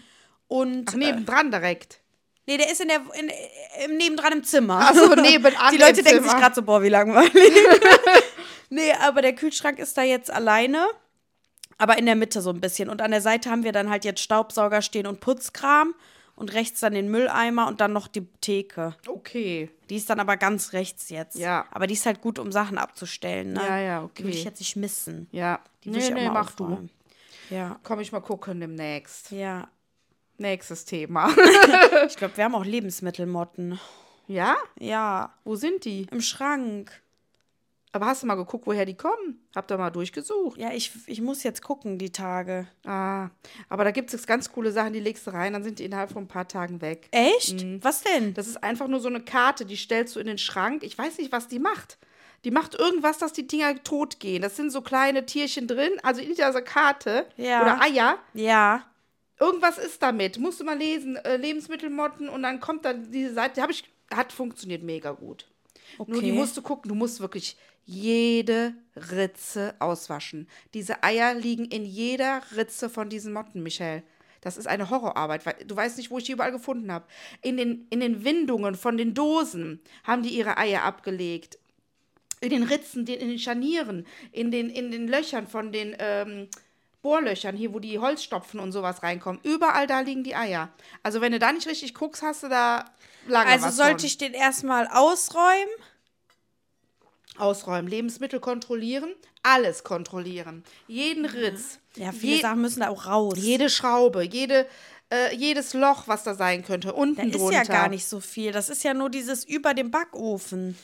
Und 0.48 0.90
Ach, 0.90 0.94
nebendran 0.96 1.50
direkt. 1.50 2.00
Nee, 2.46 2.56
der 2.56 2.70
ist 2.70 2.80
in 2.80 2.88
der, 2.88 3.00
in, 3.18 3.30
im 3.84 3.96
nebendran 3.96 4.32
im 4.32 4.44
Zimmer. 4.44 4.80
Ach 4.82 4.94
so, 4.94 5.14
nebenan 5.14 5.72
Die 5.72 5.78
Leute 5.78 6.02
denken 6.02 6.22
sich 6.22 6.30
Zimmer. 6.30 6.40
gerade 6.40 6.54
so, 6.54 6.62
boah, 6.62 6.82
wie 6.82 6.88
langweilig. 6.88 7.32
nee, 8.70 8.92
aber 9.00 9.22
der 9.22 9.34
Kühlschrank 9.34 9.78
ist 9.78 9.96
da 9.96 10.02
jetzt 10.02 10.30
alleine, 10.30 10.86
aber 11.78 11.98
in 11.98 12.06
der 12.06 12.16
Mitte 12.16 12.40
so 12.42 12.50
ein 12.50 12.60
bisschen. 12.60 12.88
Und 12.88 13.00
an 13.00 13.12
der 13.12 13.20
Seite 13.20 13.50
haben 13.50 13.62
wir 13.64 13.72
dann 13.72 13.90
halt 13.90 14.04
jetzt 14.04 14.20
Staubsauger 14.20 14.82
stehen 14.82 15.06
und 15.06 15.20
Putzkram 15.20 15.94
und 16.34 16.52
rechts 16.52 16.80
dann 16.80 16.94
den 16.94 17.08
Mülleimer 17.10 17.68
und 17.68 17.80
dann 17.80 17.92
noch 17.92 18.08
die 18.08 18.26
Theke. 18.40 18.96
Okay. 19.06 19.70
Die 19.88 19.96
ist 19.96 20.10
dann 20.10 20.18
aber 20.18 20.36
ganz 20.36 20.72
rechts 20.72 21.10
jetzt. 21.10 21.36
Ja. 21.36 21.66
Aber 21.70 21.86
die 21.86 21.94
ist 21.94 22.06
halt 22.06 22.20
gut, 22.22 22.38
um 22.40 22.50
Sachen 22.50 22.76
abzustellen, 22.78 23.52
ne? 23.52 23.60
Ja, 23.64 23.78
ja, 23.78 24.10
Die 24.18 24.24
will 24.24 24.30
ich 24.30 24.38
okay. 24.40 24.48
jetzt 24.48 24.58
nicht 24.60 24.74
missen. 24.76 25.28
Ja. 25.30 25.60
Die 25.84 25.90
will 25.92 25.98
nee, 25.98 26.04
ich 26.06 26.12
auch 26.12 26.16
nee, 26.16 26.26
mal 26.26 26.32
mach 26.32 26.50
du. 26.52 26.64
aufräumen. 26.64 26.90
Ja, 27.50 27.78
Komm 27.84 28.00
ich 28.00 28.10
mal 28.12 28.20
gucken 28.20 28.58
demnächst. 28.60 29.30
ja. 29.30 29.68
Nächstes 30.38 30.84
Thema. 30.84 31.32
Ich 32.06 32.16
glaube, 32.16 32.36
wir 32.36 32.44
haben 32.44 32.54
auch 32.54 32.64
Lebensmittelmotten. 32.64 33.78
ja? 34.26 34.56
Ja, 34.78 35.32
Wo 35.44 35.56
sind 35.56 35.84
die? 35.84 36.06
im 36.10 36.20
Schrank. 36.20 36.90
Aber 37.94 38.06
hast 38.06 38.22
du 38.22 38.26
mal 38.26 38.36
geguckt, 38.36 38.66
woher 38.66 38.86
die 38.86 38.96
kommen? 38.96 39.38
Habt 39.54 39.70
ihr 39.70 39.76
mal 39.76 39.90
durchgesucht? 39.90 40.58
Ja, 40.58 40.72
ich, 40.72 40.90
ich 41.06 41.20
muss 41.20 41.42
jetzt 41.42 41.60
gucken, 41.62 41.98
die 41.98 42.10
Tage. 42.10 42.66
Ah, 42.86 43.28
aber 43.68 43.84
da 43.84 43.90
gibt 43.90 44.12
es 44.14 44.26
ganz 44.26 44.50
coole 44.50 44.72
Sachen, 44.72 44.94
die 44.94 45.00
legst 45.00 45.26
du 45.26 45.30
rein, 45.32 45.52
dann 45.52 45.62
sind 45.62 45.78
die 45.78 45.84
innerhalb 45.84 46.10
von 46.10 46.24
ein 46.24 46.28
paar 46.28 46.48
Tagen 46.48 46.80
weg. 46.80 47.08
Echt? 47.10 47.64
Was 47.84 48.02
denn? 48.02 48.32
Das 48.32 48.46
ist 48.48 48.62
einfach 48.64 48.88
nur 48.88 49.00
so 49.00 49.08
eine 49.08 49.20
Karte, 49.20 49.66
die 49.66 49.76
stellst 49.76 50.16
du 50.16 50.20
in 50.20 50.26
den 50.26 50.38
Schrank. 50.38 50.82
Ich 50.84 50.96
weiß 50.96 51.18
nicht, 51.18 51.32
was 51.32 51.48
die 51.48 51.58
macht. 51.58 51.98
Die 52.44 52.50
macht 52.50 52.74
irgendwas, 52.74 53.18
dass 53.18 53.34
die 53.34 53.46
Dinger 53.46 53.84
tot 53.84 54.18
gehen. 54.20 54.40
Das 54.42 54.56
sind 54.56 54.72
so 54.72 54.80
kleine 54.80 55.26
Tierchen 55.26 55.68
drin, 55.68 55.92
also 56.02 56.22
in 56.22 56.30
dieser 56.30 56.62
Karte. 56.62 57.26
Ja. 57.36 57.60
Oder 57.62 57.82
Eier. 57.82 58.18
Ja. 58.32 58.84
Irgendwas 59.42 59.76
ist 59.76 60.00
damit. 60.00 60.38
Musst 60.38 60.60
du 60.60 60.64
mal 60.64 60.78
lesen. 60.78 61.16
Äh, 61.16 61.36
Lebensmittelmotten 61.36 62.28
und 62.28 62.44
dann 62.44 62.60
kommt 62.60 62.84
dann 62.84 63.10
diese 63.10 63.34
Seite. 63.34 63.54
Die 63.56 63.62
habe 63.62 63.72
ich, 63.72 63.82
hat 64.14 64.32
funktioniert 64.32 64.84
mega 64.84 65.10
gut. 65.10 65.48
Nur 65.98 66.22
die 66.22 66.30
Okay. 66.30 66.32
musst 66.32 66.56
du 66.56 66.62
gucken, 66.62 66.88
du 66.88 66.94
musst 66.94 67.18
wirklich 67.20 67.56
jede 67.84 68.74
Ritze 69.10 69.74
auswaschen. 69.80 70.48
Diese 70.74 71.02
Eier 71.02 71.34
liegen 71.34 71.64
in 71.64 71.84
jeder 71.84 72.40
Ritze 72.56 72.88
von 72.88 73.08
diesen 73.08 73.32
Motten, 73.32 73.64
Michelle. 73.64 74.04
Das 74.42 74.56
ist 74.56 74.68
eine 74.68 74.90
Horrorarbeit, 74.90 75.44
weil 75.44 75.56
du 75.66 75.74
weißt 75.74 75.96
nicht, 75.98 76.10
wo 76.12 76.18
ich 76.18 76.24
die 76.24 76.32
überall 76.32 76.52
gefunden 76.52 76.92
habe. 76.92 77.06
In 77.42 77.56
den, 77.56 77.86
in 77.90 77.98
den 77.98 78.24
Windungen 78.24 78.76
von 78.76 78.96
den 78.96 79.12
Dosen 79.12 79.80
haben 80.04 80.22
die 80.22 80.30
ihre 80.30 80.56
Eier 80.56 80.84
abgelegt. 80.84 81.58
In 82.40 82.50
den 82.50 82.62
Ritzen, 82.62 83.06
in 83.06 83.28
den 83.28 83.38
Scharnieren, 83.40 84.06
in 84.30 84.52
den, 84.52 84.70
in 84.70 84.92
den 84.92 85.08
Löchern 85.08 85.46
von 85.48 85.72
den 85.72 85.96
ähm, 85.98 86.48
Bohrlöchern, 87.02 87.56
hier, 87.56 87.74
wo 87.74 87.80
die 87.80 87.98
Holzstopfen 87.98 88.60
und 88.60 88.72
sowas 88.72 89.02
reinkommen. 89.02 89.40
Überall 89.42 89.86
da 89.86 90.00
liegen 90.00 90.22
die 90.24 90.34
Eier. 90.36 90.70
Also, 91.02 91.20
wenn 91.20 91.32
du 91.32 91.38
da 91.38 91.52
nicht 91.52 91.66
richtig 91.66 91.94
guckst, 91.94 92.22
hast 92.22 92.44
du 92.44 92.48
da 92.48 92.84
lange 93.26 93.50
Also 93.50 93.66
was 93.66 93.76
sollte 93.76 93.98
von. 94.00 94.06
ich 94.06 94.18
den 94.18 94.32
erstmal 94.34 94.86
ausräumen? 94.88 95.68
Ausräumen, 97.38 97.88
Lebensmittel 97.88 98.40
kontrollieren, 98.40 99.14
alles 99.42 99.84
kontrollieren. 99.84 100.62
Jeden 100.86 101.24
Ritz. 101.24 101.78
Ja, 101.96 102.12
viele 102.12 102.36
je, 102.36 102.42
Sachen 102.42 102.60
müssen 102.60 102.80
da 102.80 102.88
auch 102.88 103.06
raus. 103.06 103.34
Jede 103.38 103.70
Schraube, 103.70 104.22
jede, 104.22 104.66
äh, 105.10 105.34
jedes 105.34 105.72
Loch, 105.72 106.06
was 106.08 106.24
da 106.24 106.34
sein 106.34 106.62
könnte, 106.62 106.88
da 106.88 106.94
unten 106.94 107.30
ist 107.30 107.38
drunter. 107.38 107.56
ja 107.56 107.64
gar 107.64 107.88
nicht 107.88 108.06
so 108.06 108.20
viel. 108.20 108.52
Das 108.52 108.68
ist 108.68 108.84
ja 108.84 108.92
nur 108.92 109.08
dieses 109.08 109.44
über 109.44 109.72
dem 109.72 109.90
Backofen. 109.90 110.76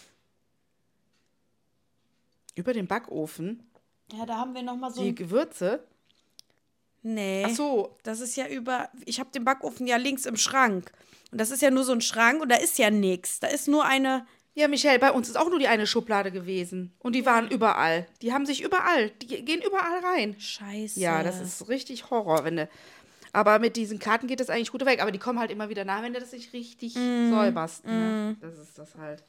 Über 2.54 2.72
den 2.72 2.86
Backofen, 2.88 3.62
Ja, 4.12 4.26
da 4.26 4.36
haben 4.38 4.54
wir 4.54 4.62
noch 4.62 4.76
mal 4.76 4.90
so 4.90 5.02
die 5.02 5.10
ein, 5.10 5.14
Gewürze. 5.14 5.84
Nee. 7.02 7.44
Ach 7.46 7.54
so. 7.54 7.96
Das 8.02 8.20
ist 8.20 8.36
ja 8.36 8.46
über. 8.48 8.88
Ich 9.04 9.20
habe 9.20 9.30
den 9.30 9.44
Backofen 9.44 9.86
ja 9.86 9.96
links 9.96 10.26
im 10.26 10.36
Schrank. 10.36 10.92
Und 11.30 11.40
das 11.40 11.50
ist 11.50 11.62
ja 11.62 11.70
nur 11.70 11.84
so 11.84 11.92
ein 11.92 12.00
Schrank 12.00 12.40
und 12.40 12.48
da 12.50 12.56
ist 12.56 12.78
ja 12.78 12.90
nichts. 12.90 13.40
Da 13.40 13.48
ist 13.48 13.68
nur 13.68 13.84
eine. 13.84 14.26
Ja, 14.54 14.66
Michelle, 14.66 14.98
bei 14.98 15.12
uns 15.12 15.28
ist 15.28 15.36
auch 15.36 15.48
nur 15.50 15.60
die 15.60 15.68
eine 15.68 15.86
Schublade 15.86 16.32
gewesen. 16.32 16.92
Und 16.98 17.14
die 17.14 17.24
waren 17.24 17.48
überall. 17.48 18.06
Die 18.22 18.32
haben 18.32 18.44
sich 18.44 18.60
überall, 18.62 19.10
die 19.10 19.44
gehen 19.44 19.62
überall 19.62 20.00
rein. 20.04 20.34
Scheiße. 20.40 20.98
Ja, 20.98 21.22
das 21.22 21.40
ist 21.40 21.68
richtig 21.68 22.10
Horror, 22.10 22.44
wenn 22.44 22.56
du. 22.56 22.68
Aber 23.32 23.60
mit 23.60 23.76
diesen 23.76 24.00
Karten 24.00 24.26
geht 24.26 24.40
das 24.40 24.50
eigentlich 24.50 24.72
gut 24.72 24.84
weg. 24.84 25.00
Aber 25.00 25.12
die 25.12 25.18
kommen 25.18 25.38
halt 25.38 25.52
immer 25.52 25.68
wieder 25.68 25.84
nach, 25.84 26.02
wenn 26.02 26.14
du 26.14 26.18
das 26.18 26.32
nicht 26.32 26.52
richtig 26.52 26.94
säuberst. 26.94 27.84
Ne? 27.84 28.36
Das 28.40 28.58
ist 28.58 28.76
das 28.76 28.96
halt. 28.96 29.22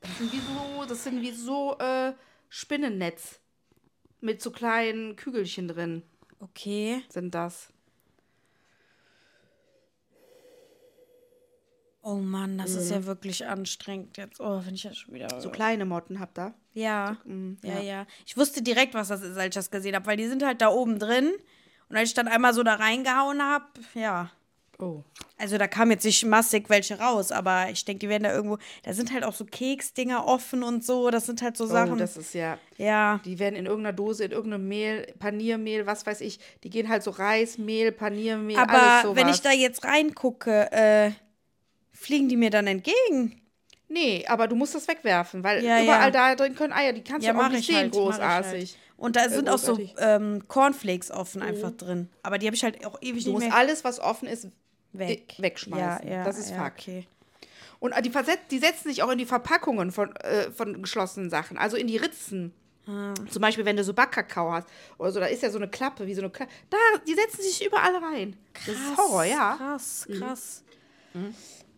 Das 0.00 0.16
sind 0.18 0.32
wie 0.32 0.38
so, 0.40 0.84
das 0.88 1.04
sind 1.04 1.20
wie 1.20 1.30
so 1.30 1.78
äh, 1.78 2.12
Spinnennetz. 2.48 3.38
Mit 4.22 4.42
so 4.42 4.50
kleinen 4.50 5.16
Kügelchen 5.16 5.68
drin 5.68 6.02
Okay. 6.40 7.02
sind 7.08 7.34
das. 7.34 7.72
Oh 12.02 12.14
Mann, 12.14 12.56
das 12.56 12.74
ist 12.74 12.90
ja 12.90 13.04
wirklich 13.04 13.46
anstrengend 13.46 14.16
jetzt. 14.16 14.40
Oh, 14.40 14.62
wenn 14.64 14.74
ich 14.74 14.82
das 14.82 14.96
schon 14.96 15.12
wieder. 15.12 15.40
So 15.40 15.50
kleine 15.50 15.84
Motten 15.84 16.18
habt 16.18 16.38
ihr. 16.38 16.54
Ja. 16.72 17.18
mm, 17.24 17.58
ja, 17.62 17.74
ja. 17.74 17.80
ja, 17.80 18.06
Ich 18.24 18.38
wusste 18.38 18.62
direkt, 18.62 18.94
was 18.94 19.08
das 19.08 19.20
ist, 19.20 19.36
als 19.36 19.48
ich 19.48 19.54
das 19.54 19.70
gesehen 19.70 19.94
habe, 19.94 20.06
weil 20.06 20.16
die 20.16 20.26
sind 20.26 20.42
halt 20.42 20.62
da 20.62 20.68
oben 20.68 20.98
drin. 20.98 21.30
Und 21.90 21.96
als 21.96 22.08
ich 22.08 22.14
dann 22.14 22.28
einmal 22.28 22.54
so 22.54 22.62
da 22.62 22.76
reingehauen 22.76 23.42
habe, 23.42 23.66
ja. 23.94 24.30
Oh. 24.80 25.02
Also 25.36 25.56
da 25.58 25.66
kam 25.66 25.90
jetzt 25.90 26.04
nicht 26.04 26.24
massig 26.26 26.68
welche 26.68 26.98
raus, 26.98 27.32
aber 27.32 27.68
ich 27.70 27.84
denke, 27.84 28.00
die 28.00 28.08
werden 28.08 28.24
da 28.24 28.32
irgendwo. 28.32 28.58
Da 28.82 28.92
sind 28.92 29.12
halt 29.12 29.24
auch 29.24 29.32
so 29.34 29.44
Keksdinger 29.44 30.26
offen 30.26 30.62
und 30.62 30.84
so. 30.84 31.10
Das 31.10 31.26
sind 31.26 31.40
halt 31.42 31.56
so 31.56 31.66
Sachen. 31.66 31.92
Oh, 31.94 31.96
das 31.96 32.16
ist 32.16 32.34
ja. 32.34 32.58
ja. 32.76 33.20
Die 33.24 33.38
werden 33.38 33.56
in 33.56 33.66
irgendeiner 33.66 33.94
Dose, 33.94 34.24
in 34.24 34.32
irgendeinem 34.32 34.68
Mehl, 34.68 35.12
Paniermehl, 35.18 35.86
was 35.86 36.04
weiß 36.06 36.20
ich. 36.20 36.40
Die 36.62 36.70
gehen 36.70 36.88
halt 36.88 37.02
so 37.02 37.10
Reis, 37.10 37.56
Mehl, 37.58 37.92
Paniermehl, 37.92 38.56
alles 38.58 38.70
Aber 38.70 39.02
sowas. 39.02 39.16
wenn 39.16 39.28
ich 39.28 39.40
da 39.40 39.52
jetzt 39.52 39.84
reingucke, 39.84 40.70
äh, 40.72 41.10
fliegen 41.92 42.28
die 42.28 42.36
mir 42.36 42.50
dann 42.50 42.66
entgegen? 42.66 43.40
Nee, 43.88 44.24
aber 44.28 44.46
du 44.46 44.54
musst 44.54 44.74
das 44.74 44.86
wegwerfen, 44.86 45.42
weil 45.42 45.64
Ja, 45.64 45.82
überall 45.82 46.00
ja. 46.02 46.10
da 46.10 46.34
drin 46.36 46.54
können 46.54 46.72
Eier. 46.72 46.92
Die 46.92 47.02
kannst 47.02 47.26
Ja, 47.26 47.32
du 47.32 47.40
auch 47.40 47.48
nicht 47.48 47.60
ich 47.60 47.66
sehen, 47.66 47.76
halt. 47.76 47.86
ich 47.86 47.92
großartig. 47.92 48.52
Halt. 48.72 48.76
Und 48.96 49.16
da 49.16 49.28
sind 49.30 49.48
auch 49.48 49.58
so 49.58 49.78
ähm, 49.98 50.42
Cornflakes 50.46 51.10
offen 51.10 51.40
einfach 51.40 51.70
drin. 51.70 52.10
Aber 52.22 52.36
die 52.36 52.46
habe 52.46 52.54
ich 52.54 52.62
halt 52.62 52.84
auch 52.86 52.98
ewig 53.00 53.24
Du 53.24 53.30
nicht 53.30 53.32
musst 53.32 53.46
mehr 53.46 53.56
alles, 53.56 53.82
was 53.82 53.98
offen 53.98 54.28
ist, 54.28 54.48
weg. 54.92 55.34
wegschmeißen. 55.38 56.06
Ja, 56.08 56.14
ja, 56.18 56.24
das 56.24 56.38
ist 56.38 56.50
ja, 56.50 56.56
Fakt. 56.56 56.80
okay. 56.80 57.06
Und 57.78 57.94
die, 58.04 58.10
verset 58.10 58.38
die 58.50 58.58
setzen 58.58 58.88
sich 58.90 59.02
auch 59.02 59.10
in 59.10 59.18
die 59.18 59.24
Verpackungen 59.26 59.90
von, 59.90 60.14
äh, 60.16 60.50
von 60.50 60.82
geschlossenen 60.82 61.30
Sachen, 61.30 61.56
also 61.56 61.76
in 61.76 61.86
die 61.86 61.96
Ritzen. 61.96 62.52
Ah. 62.86 63.14
Zum 63.30 63.40
Beispiel, 63.42 63.64
wenn 63.64 63.76
du 63.76 63.84
so 63.84 63.94
Backkakao 63.94 64.52
hast 64.52 64.66
oder 64.98 65.12
so, 65.12 65.20
da 65.20 65.26
ist 65.26 65.42
ja 65.42 65.50
so 65.50 65.58
eine 65.58 65.68
Klappe, 65.68 66.06
wie 66.06 66.14
so 66.14 66.20
eine 66.22 66.30
Klappe. 66.30 66.50
Da, 66.70 66.76
die 67.06 67.14
setzen 67.14 67.42
sich 67.42 67.64
überall 67.64 67.94
rein. 67.96 68.36
Das 68.66 68.74
ist 68.74 68.96
Horror, 68.96 69.24
ja. 69.24 69.52
Mhm. 69.54 69.58
Krass, 69.58 70.08
krass. 70.18 70.64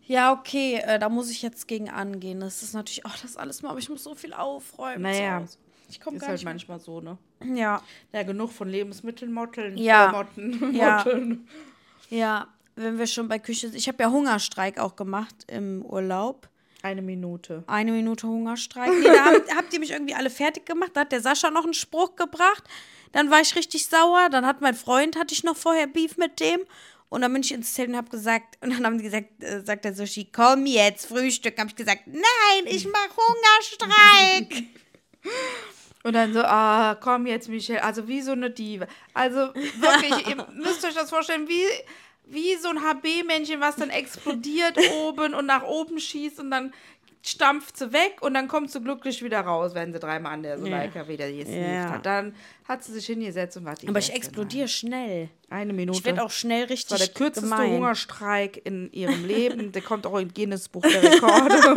Ja, 0.05 0.33
okay, 0.33 0.81
äh, 0.83 0.99
da 0.99 1.07
muss 1.09 1.29
ich 1.31 1.41
jetzt 1.41 1.67
gegen 1.67 1.89
angehen. 1.89 2.41
Das 2.41 2.61
ist 2.63 2.73
natürlich, 2.73 3.05
ach, 3.05 3.17
das 3.21 3.37
alles 3.37 3.61
mal, 3.61 3.69
aber 3.69 3.79
ich 3.79 3.89
muss 3.89 4.03
so 4.03 4.15
viel 4.15 4.33
aufräumen. 4.33 5.03
Naja. 5.03 5.43
Ich 5.89 6.01
komme 6.01 6.17
Ist 6.17 6.21
gar 6.21 6.29
halt 6.29 6.37
nicht 6.39 6.45
mehr- 6.45 6.53
manchmal 6.53 6.79
so, 6.79 6.99
ne? 7.01 7.17
Ja, 7.55 7.81
Ja, 8.11 8.23
genug 8.23 8.51
von 8.51 8.67
Lebensmitteln, 8.67 9.31
Motteln, 9.31 9.77
Ja. 9.77 10.09
äh, 10.09 10.11
Motten, 10.11 10.73
Ja. 10.75 10.97
Motteln. 10.97 11.47
ja, 12.09 12.47
wenn 12.75 12.97
wir 12.97 13.07
schon 13.07 13.27
bei 13.27 13.39
Küche 13.39 13.67
sind. 13.67 13.77
Ich 13.77 13.87
habe 13.87 14.01
ja 14.01 14.11
Hungerstreik 14.11 14.79
auch 14.79 14.95
gemacht 14.95 15.35
im 15.47 15.85
Urlaub. 15.85 16.49
Eine 16.81 17.01
Minute. 17.01 17.63
Eine 17.67 17.93
Minute 17.93 18.27
Hungerstreik. 18.27 18.91
Nee, 18.91 19.05
da 19.05 19.25
habt, 19.25 19.55
habt 19.55 19.73
ihr 19.73 19.79
mich 19.79 19.91
irgendwie 19.91 20.15
alle 20.15 20.29
fertig 20.29 20.65
gemacht. 20.65 20.91
Da 20.93 21.01
hat 21.01 21.11
der 21.13 21.21
Sascha 21.21 21.49
noch 21.49 21.63
einen 21.63 21.73
Spruch 21.73 22.15
gebracht. 22.17 22.63
Dann 23.13 23.31
war 23.31 23.39
ich 23.39 23.55
richtig 23.55 23.85
sauer. 23.85 24.29
Dann 24.29 24.45
hat 24.45 24.59
mein 24.59 24.75
Freund, 24.75 25.17
hatte 25.17 25.33
ich 25.33 25.43
noch 25.43 25.55
vorher 25.55 25.87
Beef 25.87 26.17
mit 26.17 26.41
dem. 26.41 26.59
Und 27.07 27.21
dann 27.21 27.31
bin 27.31 27.43
ich 27.43 27.53
ins 27.53 27.73
Zelt 27.73 27.89
und 27.89 27.95
habe 27.95 28.09
gesagt, 28.09 28.57
und 28.61 28.73
dann 28.73 28.85
haben 28.85 28.97
die 28.97 29.03
gesagt, 29.03 29.43
äh, 29.43 29.61
sagt 29.63 29.85
der 29.85 29.93
Sushi, 29.93 30.29
komm 30.33 30.65
jetzt, 30.65 31.05
Frühstück. 31.05 31.57
Habe 31.57 31.69
ich 31.69 31.75
gesagt, 31.75 32.07
nein, 32.07 32.65
ich 32.65 32.85
mach 32.85 33.09
Hungerstreik. 33.15 34.63
Und 36.03 36.13
dann 36.13 36.33
so, 36.33 36.41
ah, 36.41 36.95
komm 36.95 37.27
jetzt, 37.27 37.47
Michelle. 37.47 37.81
Also 37.81 38.09
wie 38.09 38.21
so 38.21 38.33
eine 38.33 38.49
Diebe. 38.49 38.87
Also 39.13 39.53
wirklich, 39.55 40.27
ihr 40.27 40.47
müsst 40.53 40.83
euch 40.83 40.93
das 40.93 41.09
vorstellen, 41.09 41.47
wie, 41.47 41.65
wie 42.25 42.55
so 42.55 42.69
ein 42.69 42.81
HB-Männchen, 42.81 43.59
was 43.59 43.75
dann 43.75 43.89
explodiert 43.89 44.77
oben 45.03 45.33
und 45.33 45.45
nach 45.45 45.63
oben 45.63 45.99
schießt 45.99 46.39
und 46.39 46.51
dann 46.51 46.73
stampft 47.25 47.77
sie 47.77 47.93
weg 47.93 48.17
und 48.21 48.33
dann 48.33 48.49
kommt 48.49 48.69
sie 48.69 48.81
glücklich 48.81 49.23
wieder 49.23 49.39
raus, 49.41 49.71
wenn 49.73 49.93
sie 49.93 49.99
dreimal 49.99 50.33
an 50.33 50.43
der 50.43 50.59
Soleika 50.59 51.07
wieder 51.07 51.31
gesneakt 51.31 51.67
Ja. 51.73 51.89
hat. 51.91 52.05
Dann 52.05 52.35
hat 52.67 52.83
sie 52.83 52.91
sich 52.91 53.05
hingesetzt 53.05 53.55
und 53.55 53.63
war 53.63 53.75
die 53.75 53.87
Aber 53.87 53.99
ich 53.99 54.07
Beste. 54.07 54.17
explodiere 54.17 54.67
schnell. 54.67 55.29
Eine 55.49 55.71
Minute. 55.71 55.97
Ich 55.99 56.03
werde 56.05 56.21
auch 56.23 56.31
schnell 56.31 56.65
richtig 56.65 56.89
das 56.89 56.99
war 56.99 57.05
der 57.07 57.13
kürzeste 57.15 57.49
gemein. 57.49 57.71
Hungerstreik 57.71 58.61
in 58.65 58.91
ihrem 58.91 59.23
Leben. 59.25 59.71
Der 59.71 59.81
kommt 59.81 60.05
auch 60.05 60.17
im 60.19 60.33
Guinness-Buch 60.33 60.81
der 60.81 61.01
Rekorde. 61.03 61.55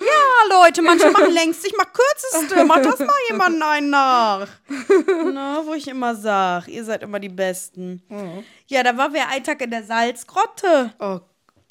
Ja, 0.00 0.58
Leute, 0.64 0.82
manche 0.82 1.10
machen 1.10 1.32
längst, 1.32 1.64
ich 1.66 1.74
mach 1.76 1.86
kürzeste. 1.92 2.64
Mach 2.64 2.82
das 2.82 2.98
mal 3.00 3.08
jemanden 3.30 3.62
einen 3.62 3.90
nach. 3.90 4.46
Na, 5.32 5.62
wo 5.64 5.74
ich 5.74 5.88
immer 5.88 6.14
sag, 6.14 6.68
ihr 6.68 6.84
seid 6.84 7.02
immer 7.02 7.18
die 7.20 7.28
Besten. 7.28 8.02
Ja, 8.66 8.82
da 8.82 8.96
war 8.96 9.12
wir 9.12 9.28
einen 9.28 9.44
Tag 9.44 9.60
in 9.62 9.70
der 9.70 9.84
Salzgrotte. 9.84 10.92
oh, 11.00 11.20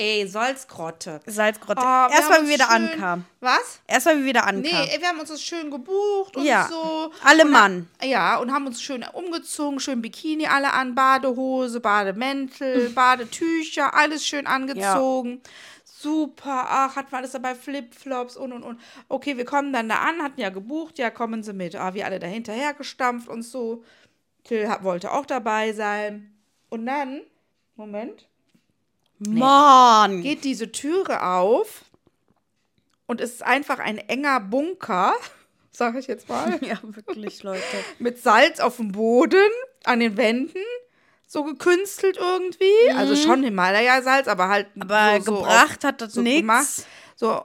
ey, 0.02 0.28
Salzgrotte. 0.28 1.20
Salzgrotte. 1.28 1.82
Wir 1.82 2.10
Erstmal, 2.12 2.38
haben 2.40 2.46
wie 2.48 2.50
wir 2.50 2.58
da 2.58 2.66
ankamen. 2.66 3.26
Was? 3.40 3.82
Erstmal, 3.88 4.20
wie 4.20 4.26
wir 4.26 4.34
da 4.34 4.40
ankamen. 4.42 4.64
Nee, 4.64 4.98
wir 5.00 5.08
haben 5.08 5.20
uns 5.20 5.30
das 5.30 5.42
schön 5.44 5.70
gebucht 5.70 6.36
und 6.36 6.44
Ja, 6.44 6.68
so. 6.70 7.12
alle 7.24 7.44
und 7.46 7.52
Mann. 7.52 7.88
Dann, 8.00 8.10
ja, 8.10 8.38
und 8.38 8.52
haben 8.52 8.66
uns 8.66 8.82
schön 8.82 9.06
umgezogen, 9.14 9.80
schön 9.80 10.02
Bikini 10.02 10.48
alle 10.48 10.74
an, 10.74 10.96
Badehose, 10.96 11.80
Bademäntel, 11.80 12.90
Badetücher, 12.90 13.94
alles 13.94 14.26
schön 14.26 14.48
angezogen. 14.48 15.42
Super, 15.86 16.66
ach, 16.68 16.96
hatten 16.96 17.12
wir 17.12 17.20
alles 17.20 17.32
dabei, 17.34 17.54
Flipflops 17.54 18.36
und 18.36 18.54
und 18.54 18.64
und. 18.64 18.80
Okay, 19.08 19.38
wir 19.38 19.46
kommen 19.46 19.72
dann 19.72 19.88
da 19.88 19.98
an, 20.00 20.24
hatten 20.24 20.42
ja 20.42 20.50
gebucht, 20.50 20.98
ja, 20.98 21.12
kommen 21.12 21.44
Sie 21.44 21.54
mit. 21.54 21.76
Ah, 21.76 21.94
wir 21.94 22.06
alle 22.08 22.18
da 22.18 22.26
hinterher 22.26 22.74
gestampft 22.74 23.28
und 23.28 23.44
so. 23.44 23.84
Till 24.44 24.68
hat, 24.68 24.84
wollte 24.84 25.12
auch 25.12 25.28
dabei 25.28 25.74
sein. 25.74 26.34
Und 26.70 26.88
dann, 26.88 27.22
Moment, 27.76 28.28
Mann. 29.30 30.22
geht 30.24 30.44
diese 30.44 30.72
Türe 30.72 31.24
auf 31.24 31.86
und 33.08 33.22
es 33.22 33.32
ist 33.34 33.44
einfach 33.44 33.80
ein 33.80 33.98
enger 33.98 34.40
Bunker, 34.40 35.14
sag 35.72 35.96
ich 35.96 36.08
jetzt 36.08 36.28
mal, 36.30 36.60
Ja, 36.66 36.80
wirklich, 36.84 37.44
Leute. 37.44 37.62
mit 38.00 38.22
Salz 38.22 38.60
auf 38.60 38.78
dem 38.78 38.92
Boden, 38.92 39.50
an 39.84 40.00
den 40.00 40.18
Wänden, 40.18 40.60
so 41.28 41.44
gekünstelt 41.44 42.18
irgendwie. 42.18 42.92
Also 42.96 43.16
schon 43.16 43.44
Himalaya-Salz, 43.44 44.28
aber 44.28 44.50
halt 44.50 44.76
Mhm. 44.76 44.82
Aber 44.84 45.20
so, 45.22 45.26
so 45.36 45.38
gebracht 45.42 45.78
auf- 45.80 45.84
hat 45.84 46.02
das 46.02 46.14
so 46.14 46.22
nix. 46.22 46.40
gemacht. 46.42 46.68
So 47.16 47.44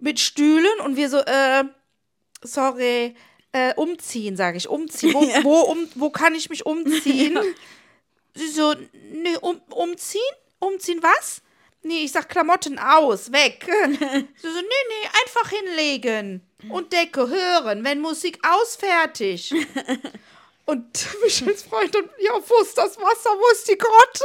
mit 0.00 0.18
Stühlen 0.20 0.80
und 0.84 0.96
wir 0.96 1.08
so, 1.08 1.18
äh, 1.18 1.64
sorry, 2.42 3.14
äh, 3.52 3.72
umziehen, 3.74 4.36
sage 4.36 4.56
ich, 4.56 4.68
umziehen. 4.68 5.14
Wo, 5.14 5.20
wo, 5.44 5.60
um, 5.60 5.88
wo 5.94 6.10
kann 6.10 6.34
ich 6.34 6.50
mich 6.50 6.66
umziehen? 6.66 7.38
Sie 8.34 8.48
so, 8.48 8.74
nee, 9.12 9.36
um, 9.40 9.60
umziehen? 9.70 10.20
Umziehen 10.64 11.02
was? 11.02 11.42
Nee, 11.82 12.04
ich 12.04 12.12
sag 12.12 12.28
Klamotten 12.28 12.78
aus, 12.78 13.30
weg. 13.30 13.66
Sie 13.66 14.48
so, 14.48 14.48
nee, 14.48 14.84
nee, 14.88 15.08
einfach 15.22 15.50
hinlegen. 15.50 16.40
Und 16.70 16.92
Decke 16.92 17.28
hören, 17.28 17.84
wenn 17.84 18.00
Musik 18.00 18.38
aus, 18.42 18.76
fertig. 18.76 19.54
Und 20.66 21.06
Michels 21.22 21.62
Freund 21.62 21.94
und 21.94 22.10
ja, 22.18 22.32
wo 22.32 22.62
ist 22.62 22.76
das 22.78 22.96
Wasser, 22.98 23.30
wo 23.30 23.52
ist 23.52 23.68
die 23.68 23.76
Grotte? 23.76 24.24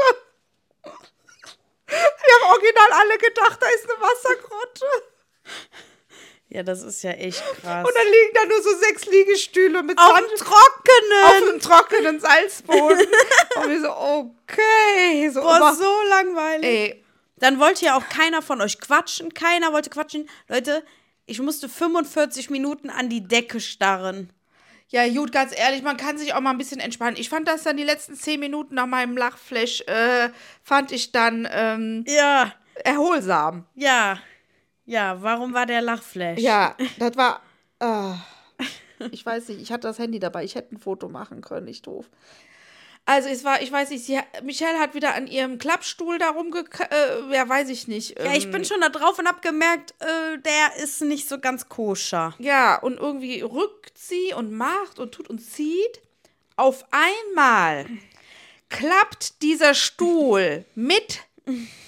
Wir 1.87 1.97
haben 1.97 2.51
original 2.51 2.91
alle 2.93 3.17
gedacht, 3.17 3.61
da 3.61 3.67
ist 3.67 3.89
eine 3.89 3.99
Wassergrotte. 3.99 4.85
Ja, 6.51 6.63
das 6.63 6.81
ist 6.81 7.03
ja 7.03 7.11
echt 7.11 7.43
krass. 7.61 7.87
Und 7.87 7.95
dann 7.95 8.05
liegen 8.07 8.33
da 8.33 8.45
nur 8.45 8.61
so 8.63 8.75
sechs 8.79 9.05
Liegestühle 9.05 9.83
mit 9.83 9.97
Auf 9.99 10.15
Sand 10.15 10.27
Trockenen. 10.37 11.23
auf 11.25 11.51
dem 11.51 11.59
trockenen 11.59 12.19
Salzboden. 12.19 13.07
und 13.63 13.69
wir 13.69 13.81
so, 13.81 13.91
okay. 13.91 15.29
So, 15.29 15.41
Boah, 15.41 15.75
so 15.75 16.01
langweilig. 16.09 16.65
ey, 16.65 17.05
Dann 17.37 17.59
wollte 17.59 17.85
ja 17.85 17.95
auch 17.97 18.09
keiner 18.09 18.41
von 18.41 18.61
euch 18.61 18.79
quatschen. 18.79 19.33
Keiner 19.33 19.73
wollte 19.73 19.91
quatschen. 19.91 20.27
Leute, 20.47 20.83
ich 21.27 21.39
musste 21.39 21.69
45 21.69 22.49
Minuten 22.49 22.89
an 22.89 23.09
die 23.09 23.27
Decke 23.27 23.59
starren. 23.59 24.33
Ja, 24.87 25.07
gut, 25.07 25.31
ganz 25.31 25.55
ehrlich, 25.55 25.83
man 25.83 25.97
kann 25.97 26.17
sich 26.17 26.33
auch 26.33 26.39
mal 26.39 26.49
ein 26.49 26.57
bisschen 26.57 26.79
entspannen. 26.79 27.15
Ich 27.19 27.29
fand 27.29 27.47
das 27.47 27.61
dann 27.61 27.77
die 27.77 27.83
letzten 27.83 28.15
zehn 28.15 28.39
Minuten 28.39 28.73
nach 28.73 28.87
meinem 28.87 29.15
Lachflash, 29.15 29.81
äh, 29.81 30.29
fand 30.63 30.91
ich 30.91 31.11
dann 31.11 31.47
ähm, 31.51 32.03
Ja, 32.07 32.53
erholsam. 32.83 33.67
ja. 33.75 34.17
Ja, 34.89 35.21
warum 35.21 35.53
war 35.53 35.67
der 35.67 35.81
Lachflash? 35.81 36.39
Ja, 36.39 36.75
das 36.97 37.15
war. 37.15 37.41
ah. 37.79 38.15
ich 39.11 39.23
weiß 39.23 39.49
nicht, 39.49 39.61
ich 39.61 39.71
hatte 39.71 39.87
das 39.87 39.99
Handy 39.99 40.19
dabei. 40.19 40.43
Ich 40.43 40.55
hätte 40.55 40.73
ein 40.73 40.79
Foto 40.79 41.09
machen 41.09 41.41
können, 41.41 41.67
ich 41.67 41.83
doof. 41.83 42.09
Also 43.05 43.29
es 43.29 43.43
war, 43.43 43.61
ich 43.61 43.71
weiß 43.71 43.91
nicht, 43.91 44.03
sie, 44.03 44.19
Michelle 44.41 44.79
hat 44.79 44.95
wieder 44.95 45.13
an 45.13 45.27
ihrem 45.27 45.59
Klappstuhl 45.59 46.17
da 46.17 46.31
rumge... 46.31 46.65
Äh, 46.89 47.35
ja, 47.35 47.47
weiß 47.47 47.69
ich 47.69 47.87
nicht. 47.87 48.17
Ja, 48.19 48.33
ich 48.33 48.45
ähm, 48.45 48.51
bin 48.51 48.65
schon 48.65 48.81
da 48.81 48.89
drauf 48.89 49.19
und 49.19 49.27
hab 49.27 49.43
gemerkt, 49.43 49.93
äh, 49.99 50.39
der 50.39 50.83
ist 50.83 51.01
nicht 51.01 51.29
so 51.29 51.39
ganz 51.39 51.69
koscher. 51.69 52.33
Ja, 52.39 52.75
und 52.79 52.97
irgendwie 52.97 53.41
rückt 53.41 53.95
sie 53.95 54.33
und 54.35 54.51
macht 54.51 54.97
und 54.97 55.11
tut 55.11 55.29
und 55.29 55.39
zieht. 55.39 56.01
auf 56.55 56.83
einmal 56.89 57.85
klappt 58.69 59.41
dieser 59.43 59.75
Stuhl 59.75 60.65
mit 60.73 61.21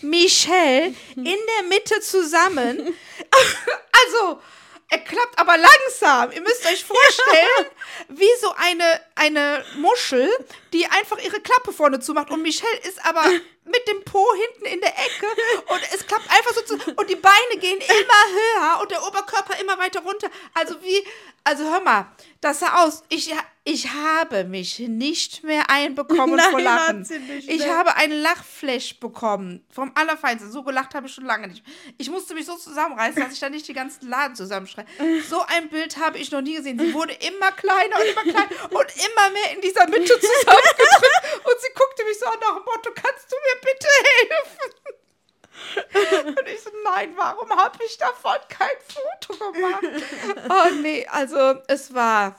Michelle 0.02 0.94
in 1.16 1.26
der 1.26 1.64
Mitte 1.70 2.00
zusammen. 2.02 2.96
Also, 4.04 4.42
er 4.90 5.00
klappt 5.00 5.40
aber 5.40 5.56
langsam. 5.58 6.32
Ihr 6.34 6.42
müsst 6.42 6.66
euch 6.66 6.84
vorstellen, 6.84 7.68
wie 8.10 8.30
so 8.42 8.54
eine, 8.58 9.02
eine 9.16 9.64
Muschel, 9.78 10.30
die 10.74 10.86
einfach 10.86 11.18
ihre 11.20 11.40
Klappe 11.40 11.72
vorne 11.72 12.02
zumacht. 12.02 12.30
Und 12.30 12.42
Michelle 12.42 12.78
ist 12.80 13.04
aber 13.06 13.24
mit 13.64 13.88
dem 13.88 14.04
Po 14.04 14.26
hinten 14.34 14.66
in 14.66 14.82
der 14.82 14.90
Ecke 14.90 15.28
und 15.68 15.82
es 15.94 16.06
klappt 16.06 16.30
einfach 16.30 16.54
so 16.54 16.62
zu. 16.62 16.74
Und 16.96 17.10
die 17.10 17.16
Beine 17.16 17.58
gehen 17.60 17.80
immer 17.80 18.24
höher 18.34 18.82
und 18.82 18.92
der 18.92 19.02
Oberkörper 19.08 19.60
immer 19.62 19.78
weiter 19.78 20.02
runter. 20.02 20.30
Also 20.54 20.76
wie, 20.82 21.02
also 21.44 21.64
hör 21.64 21.82
mal, 21.82 22.08
das 22.40 22.60
sah 22.60 22.84
aus. 22.84 23.04
Ich, 23.10 23.34
ich 23.64 23.92
habe 23.92 24.44
mich 24.46 24.80
nicht 24.80 25.44
mehr 25.44 25.70
einbekommen 25.70 26.36
Nein, 26.38 26.52
vor 26.52 26.62
Lachen. 26.62 27.08
ich 27.48 27.68
habe 27.68 27.96
einen 27.96 28.22
Lachflash 28.22 29.00
bekommen. 29.00 29.66
Vom 29.70 29.92
Allerfeinsten. 29.96 30.52
So 30.52 30.64
gelacht 30.64 30.96
habe 30.96 31.08
ich 31.08 31.14
schon 31.14 31.26
lange 31.26 31.48
nicht. 31.48 31.64
Ich 31.98 32.10
musste 32.10 32.34
mich 32.34 32.46
so 32.46 32.56
zusammenreißen, 32.58 33.22
dass 33.22 33.34
ich 33.34 33.40
da 33.40 33.50
nicht 33.50 33.68
die 33.68 33.74
ganzen 33.74 34.08
Laden 34.10 34.36
zusammenschreie. 34.36 34.86
So 35.30 35.42
ein 35.48 35.70
Bild 35.70 35.98
habe 35.98 36.18
ich 36.18 36.32
noch 36.32 36.42
nie 36.42 36.56
gesehen. 36.56 36.80
Sie 36.80 36.94
wurde 36.94 37.14
immer 37.14 37.52
kleiner 37.52 37.98
und 37.98 38.06
immer 38.06 38.24
kleiner 38.24 38.64
und 38.72 38.88
immer 38.96 39.30
mehr 39.32 39.56
in 39.56 39.62
dieser 39.62 39.88
Mitte 39.88 40.14
zusammengedrückt. 40.20 41.46
Und 41.46 41.62
sie 41.62 41.74
guckte 41.76 42.04
mich 42.06 42.20
so 42.20 42.26
an 42.26 42.40
nach 42.42 42.56
dem 42.56 42.66
Motto, 42.66 42.92
kannst 42.96 43.32
du 43.32 43.36
mir 43.36 43.62
bitte 43.62 43.88
helfen? 44.04 45.01
Und 46.26 46.48
ich 46.48 46.62
so, 46.62 46.70
nein, 46.84 47.12
warum 47.16 47.50
habe 47.52 47.78
ich 47.86 47.98
davon 47.98 48.36
kein 48.50 48.68
Foto 48.88 49.52
gemacht? 49.52 49.84
Oh 50.50 50.74
nee, 50.82 51.06
also 51.10 51.56
es 51.68 51.94
war... 51.94 52.36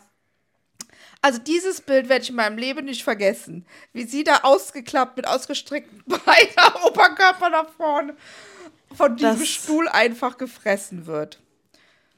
Also 1.25 1.39
dieses 1.39 1.81
Bild 1.81 2.09
werde 2.09 2.25
ich 2.25 2.31
in 2.31 2.35
meinem 2.37 2.59
Leben 2.59 2.85
nicht 2.85 3.05
vergessen. 3.05 3.65
Wie 3.93 4.03
sie 4.05 4.25
da 4.25 4.41
ausgeklappt 4.43 5.17
mit 5.17 5.27
ausgestreckten 5.29 6.03
Beinen, 6.07 6.75
Oberkörper 6.85 7.49
nach 7.49 7.69
vorne, 7.77 8.17
von 8.97 9.17
diesem 9.17 9.39
Das- 9.39 9.49
Stuhl 9.49 9.89
einfach 9.89 10.37
gefressen 10.37 11.07
wird. 11.07 11.39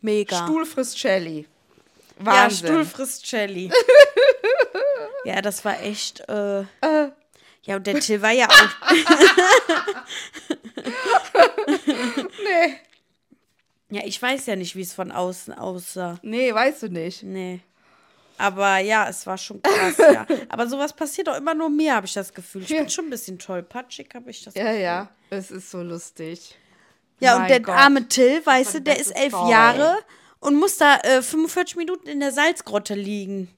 Mega. 0.01 0.45
Stuhl 0.45 0.65
frisst 0.67 0.99
Shelly. 0.99 1.47
ja, 2.19 2.25
Wahnsinn. 2.27 2.67
Stuhl 2.69 2.85
frisst 2.87 3.31
Jelly. 3.31 3.71
ja, 5.25 5.43
das 5.43 5.65
war 5.67 5.81
echt. 5.83 6.21
Äh, 6.29 6.65
ja, 7.63 7.77
und 7.77 7.87
der 7.87 8.01
Till 8.01 8.21
war 8.23 8.31
ja 8.33 8.47
auch. 8.49 8.69
Nee. 12.45 12.77
Ja, 13.91 14.03
ich 14.05 14.21
weiß 14.21 14.47
ja 14.47 14.57
nicht, 14.57 14.75
wie 14.77 14.81
es 14.83 14.93
von 14.95 15.13
außen 15.13 15.53
aussah. 15.55 16.19
Nee, 16.23 16.53
weißt 16.53 16.85
du 16.85 16.89
nicht. 16.89 17.23
Nee. 17.23 17.61
Aber 18.39 18.79
ja, 18.79 19.09
es 19.09 19.27
war 19.27 19.39
schon 19.39 19.63
krass, 19.63 19.97
ja. 19.99 20.27
Aber 20.49 20.67
sowas 20.67 20.93
passiert 20.93 21.29
doch 21.29 21.37
immer 21.37 21.55
nur 21.55 21.71
mir, 21.71 21.95
habe 21.95 22.07
ich 22.07 22.13
das 22.15 22.33
Gefühl. 22.35 22.63
Ich 22.63 22.71
Ja. 22.71 22.79
bin 22.81 22.89
schon 22.91 23.07
ein 23.07 23.11
bisschen 23.11 23.39
tollpatschig, 23.39 24.09
habe 24.15 24.31
ich 24.31 24.43
das 24.43 24.55
Ja, 24.55 24.65
Gefühl. 24.65 24.81
ja. 24.81 25.09
Es 25.31 25.51
ist 25.53 25.71
so 25.71 25.83
lustig. 25.83 26.57
Ja, 27.21 27.35
Mein 27.35 27.43
und 27.43 27.49
der 27.51 27.61
Gott. 27.61 27.77
arme 27.77 28.09
Till, 28.09 28.45
weißt 28.45 28.75
du, 28.75 28.81
der 28.81 28.99
ist 28.99 29.11
elf 29.13 29.33
toll. 29.33 29.51
Jahre 29.51 29.97
und 30.41 30.57
muss 30.57 30.77
da 30.79 30.97
äh, 31.03 31.23
45 31.23 31.77
Minuten 31.77 32.09
in 32.09 32.19
der 32.19 32.33
Salzgrotte 32.33 32.95
liegen. 32.95 33.54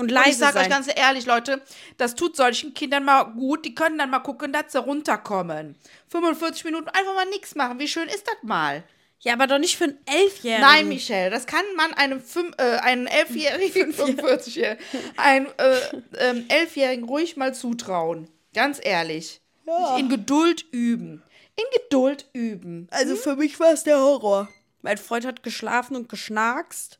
Und 0.00 0.10
leise 0.10 0.26
Und 0.26 0.32
ich 0.32 0.38
sage 0.38 0.58
euch 0.58 0.68
ganz 0.68 0.88
ehrlich, 0.94 1.26
Leute, 1.26 1.62
das 1.98 2.14
tut 2.14 2.36
solchen 2.36 2.74
Kindern 2.74 3.04
mal 3.04 3.24
gut. 3.24 3.64
Die 3.64 3.74
können 3.74 3.98
dann 3.98 4.10
mal 4.10 4.20
gucken, 4.20 4.52
dass 4.52 4.72
sie 4.72 4.80
runterkommen. 4.80 5.76
45 6.08 6.64
Minuten 6.64 6.88
einfach 6.88 7.14
mal 7.14 7.26
nichts 7.26 7.54
machen. 7.54 7.78
Wie 7.78 7.88
schön 7.88 8.08
ist 8.08 8.26
das 8.26 8.36
mal? 8.42 8.82
ja, 9.22 9.34
aber 9.34 9.46
doch 9.46 9.58
nicht 9.58 9.76
für 9.76 9.84
einen 9.84 9.98
Elfjährigen. 10.06 10.66
Nein, 10.66 10.88
Michelle, 10.88 11.30
das 11.30 11.46
kann 11.46 11.64
man 11.76 11.92
einem, 11.92 12.22
fünf, 12.22 12.54
äh, 12.56 12.78
einem 12.78 13.06
Elfjährigen, 13.06 13.92
45-Jährigen, 13.94 14.82
einem 15.16 15.46
äh, 15.58 15.76
ähm, 16.18 16.46
Elfjährigen 16.48 17.04
ruhig 17.04 17.36
mal 17.36 17.54
zutrauen. 17.54 18.30
Ganz 18.54 18.80
ehrlich. 18.82 19.42
Sich 19.66 19.98
In 19.98 20.08
Geduld 20.08 20.64
üben. 20.72 21.22
In 21.56 21.64
Geduld 21.82 22.26
üben. 22.32 22.88
Also 22.90 23.14
für 23.14 23.36
mich 23.36 23.60
war 23.60 23.72
es 23.72 23.84
der 23.84 23.98
Horror. 23.98 24.48
Mein 24.82 24.96
Freund 24.96 25.26
hat 25.26 25.42
geschlafen 25.42 25.96
und 25.96 26.08
geschnarkst. 26.08 26.98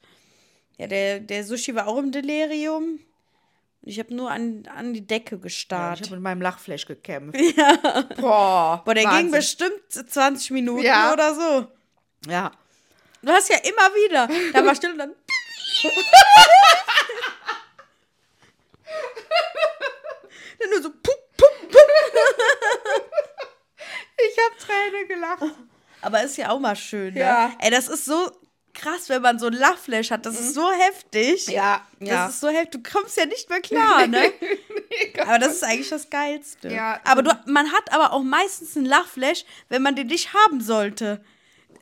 Ja, 0.81 0.87
der, 0.87 1.21
der 1.21 1.45
Sushi 1.45 1.75
war 1.75 1.87
auch 1.89 1.99
im 1.99 2.11
Delirium. 2.11 3.01
Ich 3.83 3.99
habe 3.99 4.15
nur 4.15 4.31
an, 4.31 4.67
an 4.75 4.95
die 4.95 5.07
Decke 5.07 5.35
Ja, 5.37 5.41
gestarrt. 5.43 6.01
ich 6.01 6.07
habe 6.07 6.17
mit 6.17 6.23
meinem 6.25 6.41
Lachflash 6.41 6.87
gekämpft. 6.87 7.39
Ja. 7.57 7.77
Boah. 8.19 8.81
Boah, 8.83 8.95
der 8.95 9.03
ging 9.05 9.13
Wahnsinn. 9.13 9.31
bestimmt 9.31 9.93
20 9.93 10.53
Minuten 10.53 10.83
Ja. 10.83 11.13
oder 11.13 11.35
so. 11.35 11.67
Ja. 12.31 12.51
Du 13.21 13.31
hast 13.31 13.51
ja 13.51 13.59
immer 13.59 13.95
wieder. 13.95 14.27
Da 14.55 14.65
war 14.65 14.75
still 14.75 14.93
und 14.93 14.99
dann. 14.99 15.13
dann 20.61 20.71
nur 20.71 20.83
so. 20.83 20.91
Pup, 20.91 21.37
pup, 21.37 21.71
pup. 21.71 21.91
Ich 24.17 24.37
habe 24.39 24.57
Tränen 24.59 25.09
gelacht. 25.09 25.43
Aber 26.03 26.23
ist 26.23 26.37
ja 26.39 26.49
auch 26.51 26.59
mal 26.59 26.77
schön, 26.77 27.13
ne? 27.15 27.21
Ja. 27.21 27.53
Ey, 27.59 27.71
das 27.71 27.89
ist 27.89 28.05
so 28.07 28.31
krass, 28.75 29.09
wenn 29.09 29.23
man 29.23 29.39
so 29.39 29.47
ein 29.47 29.53
Lachflash 29.53 30.11
hat. 30.11 30.27
Das 30.27 30.39
ist 30.39 30.55
so 30.55 30.71
heftig. 30.71 31.47
Ja, 31.49 31.85
ja. 32.01 32.25
Das 32.27 32.35
ist 32.35 32.41
so 32.41 32.49
heftig. 32.49 32.83
Du 32.83 32.91
kommst 32.93 33.17
ja 33.17 33.27
nicht 33.27 33.49
mehr 33.51 33.61
klar, 33.61 34.07
ne? 34.09 34.33
aber 35.21 35.39
das 35.39 35.53
ist 35.55 35.65
eigentlich 35.65 35.89
das 35.91 36.09
Geilste. 36.11 36.69
Ja, 36.69 37.01
aber 37.05 37.23
du, 37.23 37.31
man 37.47 37.73
hat 37.73 37.93
aber 37.93 38.13
auch 38.13 38.23
meistens 38.23 38.77
einen 38.77 38.87
Lachflash, 38.87 39.45
wenn 39.69 39.83
man 39.83 39.97
den 39.97 40.07
nicht 40.09 40.35
haben 40.35 40.61
sollte. 40.61 41.23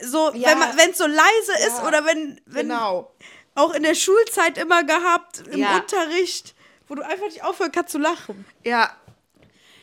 So, 0.01 0.33
Ja. 0.35 0.51
wenn 0.77 0.91
es 0.91 0.99
so 0.99 1.07
leise 1.07 1.53
ist 1.67 1.79
Ja. 1.79 1.87
oder 1.89 2.05
wenn, 2.07 2.41
wenn 2.47 2.69
Genau. 2.69 3.13
auch 3.55 3.75
in 3.75 3.83
der 3.83 3.95
Schulzeit 3.95 4.57
immer 4.59 4.85
gehabt, 4.85 5.43
im 5.49 5.59
Ja. 5.59 5.77
Unterricht, 5.77 6.55
wo 6.87 6.95
du 6.95 7.03
einfach 7.05 7.27
nicht 7.27 7.43
aufhören 7.45 7.73
kannst 7.73 7.93
zu 7.93 7.99
lachen. 7.99 8.45
Ja. 8.65 8.91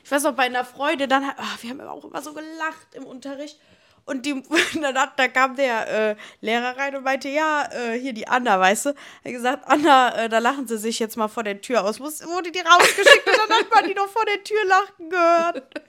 Ich 0.04 0.12
weiß 0.12 0.24
noch, 0.24 0.34
bei 0.34 0.44
einer 0.44 0.64
Freude, 0.64 1.08
dann 1.08 1.32
ach, 1.36 1.62
wir 1.64 1.72
haben 1.72 1.82
auch 1.82 2.06
immer 2.06 2.22
so 2.22 2.34
gelacht 2.34 2.88
im 2.94 3.06
Unterricht. 3.06 3.60
Und 4.06 4.26
die, 4.26 4.42
dann 4.82 4.98
hat, 4.98 5.18
da 5.20 5.28
kam 5.28 5.56
der 5.56 6.12
äh, 6.12 6.16
Lehrer 6.42 6.78
rein 6.78 6.96
und 6.96 7.04
meinte, 7.04 7.28
ja, 7.30 7.68
äh, 7.72 8.00
hier 8.00 8.14
die 8.14 8.28
Anna, 8.28 8.60
weißt 8.60 8.86
du? 8.88 8.90
Er 8.90 8.96
hat 9.26 9.32
gesagt, 9.32 9.64
Anna, 9.68 10.16
äh, 10.26 10.30
da 10.30 10.38
lachen 10.40 10.68
sie 10.68 10.78
sich 10.78 11.00
jetzt 11.00 11.18
mal 11.18 11.28
vor 11.28 11.44
der 11.44 11.60
Tür 11.62 11.84
aus. 11.84 12.00
Muss, 12.00 12.24
wurde 12.26 12.52
die 12.52 12.60
rausgeschickt 12.60 13.28
und 13.28 13.38
dann 13.50 13.60
hat 13.60 13.74
man 13.74 13.88
die 13.88 13.96
noch 13.96 14.08
vor 14.08 14.26
der 14.26 14.44
Tür 14.44 14.64
lachen 14.66 15.10
gehört. 15.10 15.64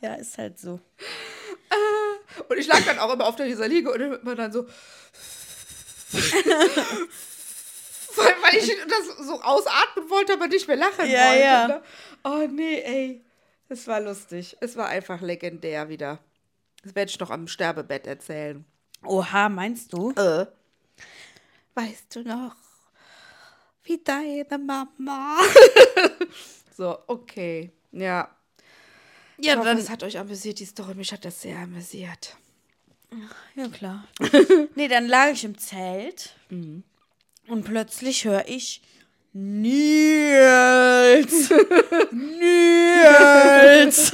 Ja, 0.00 0.14
ist 0.16 0.36
halt 0.36 0.58
so. 0.58 0.80
Und 2.48 2.58
ich 2.58 2.66
lag 2.66 2.84
dann 2.84 2.98
auch 2.98 3.10
immer 3.14 3.26
auf 3.26 3.36
dieser 3.36 3.66
Liege 3.66 3.90
und 3.90 3.98
immer 4.02 4.34
dann 4.34 4.52
so. 4.52 4.66
weil, 8.16 8.34
weil 8.42 8.54
ich 8.58 8.70
das 8.86 9.26
so 9.26 9.40
ausatmen 9.40 10.10
wollte, 10.10 10.34
aber 10.34 10.46
nicht 10.48 10.68
mehr 10.68 10.76
lachen 10.76 11.08
Ja, 11.10 11.28
wollte. 11.28 11.40
ja. 11.42 11.68
Ne? 11.68 11.82
Oh 12.24 12.46
nee, 12.50 12.80
ey. 12.82 13.24
Es 13.70 13.86
war 13.86 14.00
lustig. 14.00 14.58
Es 14.60 14.76
war 14.76 14.88
einfach 14.88 15.22
legendär 15.22 15.88
wieder. 15.88 16.18
Das 16.84 16.94
werde 16.94 17.10
ich 17.10 17.18
noch 17.18 17.30
am 17.30 17.48
Sterbebett 17.48 18.06
erzählen. 18.06 18.64
Oha, 19.04 19.48
meinst 19.48 19.92
du? 19.92 20.12
Äh. 20.12 20.46
Weißt 21.74 22.14
du 22.14 22.22
noch, 22.22 22.54
wie 23.82 24.00
deine 24.04 24.58
Mama. 24.58 25.38
so, 26.76 26.98
okay. 27.06 27.72
Ja. 27.90 28.28
Ja, 29.38 29.52
Ich 29.52 29.56
hoffe, 29.56 29.68
dann, 29.68 29.78
das 29.78 29.90
hat 29.90 30.02
euch 30.02 30.18
amüsiert, 30.18 30.60
die 30.60 30.66
Story. 30.66 30.94
Mich 30.94 31.12
hat 31.12 31.24
das 31.24 31.40
sehr 31.40 31.58
amüsiert. 31.58 32.36
ja 33.56 33.68
klar. 33.68 34.06
nee, 34.76 34.88
dann 34.88 35.06
lag 35.06 35.30
ich 35.32 35.44
im 35.44 35.58
Zelt 35.58 36.36
und 36.50 37.64
plötzlich 37.64 38.24
höre 38.24 38.46
ich 38.46 38.82
Nils! 39.32 41.50
Nils! 42.12 44.12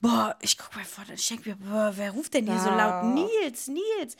Boah, 0.00 0.36
ich 0.40 0.56
guck 0.56 0.74
mal 0.76 0.84
vor, 0.84 1.04
ich 1.12 1.26
denke 1.28 1.50
mir, 1.50 1.56
boah, 1.56 1.92
wer 1.96 2.12
ruft 2.12 2.34
denn 2.34 2.46
hier 2.46 2.58
so 2.60 2.70
laut? 2.70 3.04
Nils, 3.14 3.68
Nils! 3.68 4.16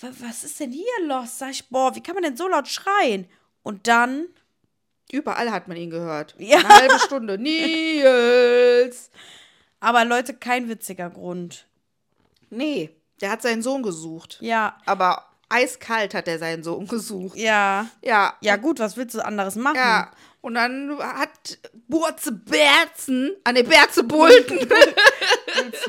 Wa- 0.00 0.08
Was 0.20 0.44
ist 0.44 0.60
denn 0.60 0.70
hier 0.72 0.84
los? 1.06 1.38
Sag 1.38 1.50
ich, 1.50 1.68
boah, 1.68 1.94
wie 1.96 2.02
kann 2.02 2.14
man 2.14 2.22
denn 2.22 2.36
so 2.36 2.46
laut 2.48 2.68
schreien? 2.68 3.26
Und 3.62 3.86
dann, 3.88 4.26
Überall 5.10 5.50
hat 5.52 5.68
man 5.68 5.76
ihn 5.76 5.90
gehört. 5.90 6.34
Ja. 6.38 6.58
Eine 6.58 6.68
halbe 6.68 6.98
Stunde. 7.00 7.38
Nils! 7.38 9.10
aber 9.80 10.04
Leute, 10.04 10.34
kein 10.34 10.68
witziger 10.68 11.10
Grund. 11.10 11.66
Nee, 12.50 12.90
der 13.20 13.30
hat 13.30 13.42
seinen 13.42 13.62
Sohn 13.62 13.82
gesucht. 13.82 14.38
Ja, 14.40 14.78
Aber 14.86 15.24
eiskalt 15.48 16.14
hat 16.14 16.26
er 16.28 16.38
seinen 16.38 16.62
Sohn 16.64 16.86
gesucht. 16.88 17.36
ja. 17.36 17.86
Ja. 18.02 18.34
Ja, 18.40 18.56
gut, 18.56 18.78
was 18.78 18.96
willst 18.96 19.14
du 19.14 19.24
anderes 19.24 19.56
machen? 19.56 19.76
Ja. 19.76 20.10
Und 20.46 20.54
dann 20.54 20.96
hat 21.00 21.58
Burze 21.88 22.30
Berzen, 22.30 23.32
ah 23.42 23.50
ne, 23.50 23.64
Berze 23.64 24.04
Bulten, 24.04 24.60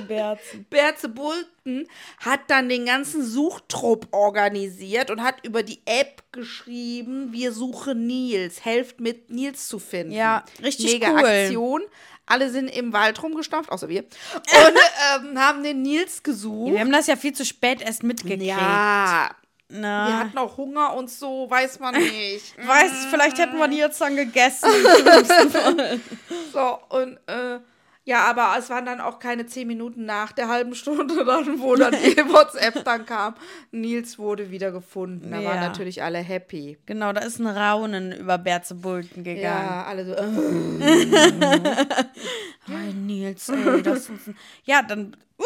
Berzen. 0.08 0.65
Berze 0.72 1.10
Bulten 1.10 1.88
hat 2.17 2.39
dann 2.48 2.67
den 2.67 2.88
ganzen 2.88 3.24
Suchtrupp 3.24 4.08
organisiert 4.12 5.12
und 5.12 5.22
hat 5.22 5.46
über 5.46 5.62
die 5.62 5.82
App 5.86 6.24
geschrieben, 6.32 7.32
wir 7.34 7.52
suchen 7.52 8.08
Nils, 8.08 8.65
helft 8.65 9.00
mit 9.00 9.30
Nils 9.30 9.67
zu 9.67 9.78
finden. 9.78 10.13
Ja, 10.13 10.43
richtig 10.63 10.93
Mega 10.93 11.12
cool. 11.12 11.26
Aktion. 11.26 11.82
Alle 12.26 12.50
sind 12.50 12.70
im 12.70 12.93
Wald 12.93 13.22
rumgestampft, 13.22 13.72
außer 13.72 13.89
wir. 13.89 14.06
Und 14.06 14.78
ähm, 15.30 15.39
haben 15.39 15.62
den 15.62 15.84
Nils 15.84 16.24
gesucht. 16.24 16.72
Wir 16.72 16.80
haben 16.80 16.91
das 16.91 17.06
ja 17.06 17.15
viel 17.15 17.34
zu 17.34 17.46
spät 17.46 17.84
erst 17.84 18.02
mitgekriegt. 18.02 18.41
Ja, 18.41 19.36
Na, 19.69 20.08
Wir 20.08 20.19
hatten 20.19 20.38
auch 20.38 20.56
Hunger 20.58 20.93
und 20.95 21.10
so, 21.10 21.49
weiß 21.49 21.80
man 21.82 21.93
nicht. 21.99 22.56
weiß, 22.58 23.08
vielleicht 23.10 23.38
hätten 23.38 23.58
wir 23.58 23.67
die 23.67 23.77
jetzt 23.77 23.99
dann 24.01 24.15
gegessen. 24.15 24.69
So, 26.53 26.80
und 26.89 27.17
äh, 27.27 27.60
ja, 28.06 28.23
aber 28.23 28.56
es 28.58 28.69
waren 28.69 28.86
dann 28.86 29.01
auch 29.01 29.19
keine 29.19 29.45
zehn 29.47 29.67
Minuten 29.67 30.06
nach 30.06 30.32
der 30.32 30.47
halben 30.47 30.73
Stunde 30.75 31.25
dann, 31.25 31.60
wo 31.60 31.75
dann 31.75 31.91
die 32.06 32.15
WhatsApp 32.17 32.86
dann 32.86 33.06
kam. 33.06 33.36
Nils 33.71 34.17
wurde 34.17 34.49
wieder 34.49 34.71
gefunden. 34.71 35.30
Da 35.30 35.38
waren 35.43 35.43
Ja. 35.43 35.67
natürlich 35.67 36.01
alle 36.01 36.19
happy. 36.19 36.77
genau, 36.86 37.12
da 37.12 37.19
ist 37.21 37.39
ein 37.39 37.47
Raunen 37.47 38.13
über 38.13 38.38
Berzebulten 38.38 39.23
gegangen. 39.25 39.43
Ja, 39.43 39.84
alle 39.86 40.06
so. 40.06 40.13
Äh. 40.13 40.23
Nils, 42.93 43.49
ey, 43.49 43.82
das 43.84 44.10
ist 44.10 44.27
ein... 44.27 44.38
Ja, 44.63 44.82
dann... 44.82 45.15
Uh! 45.38 45.43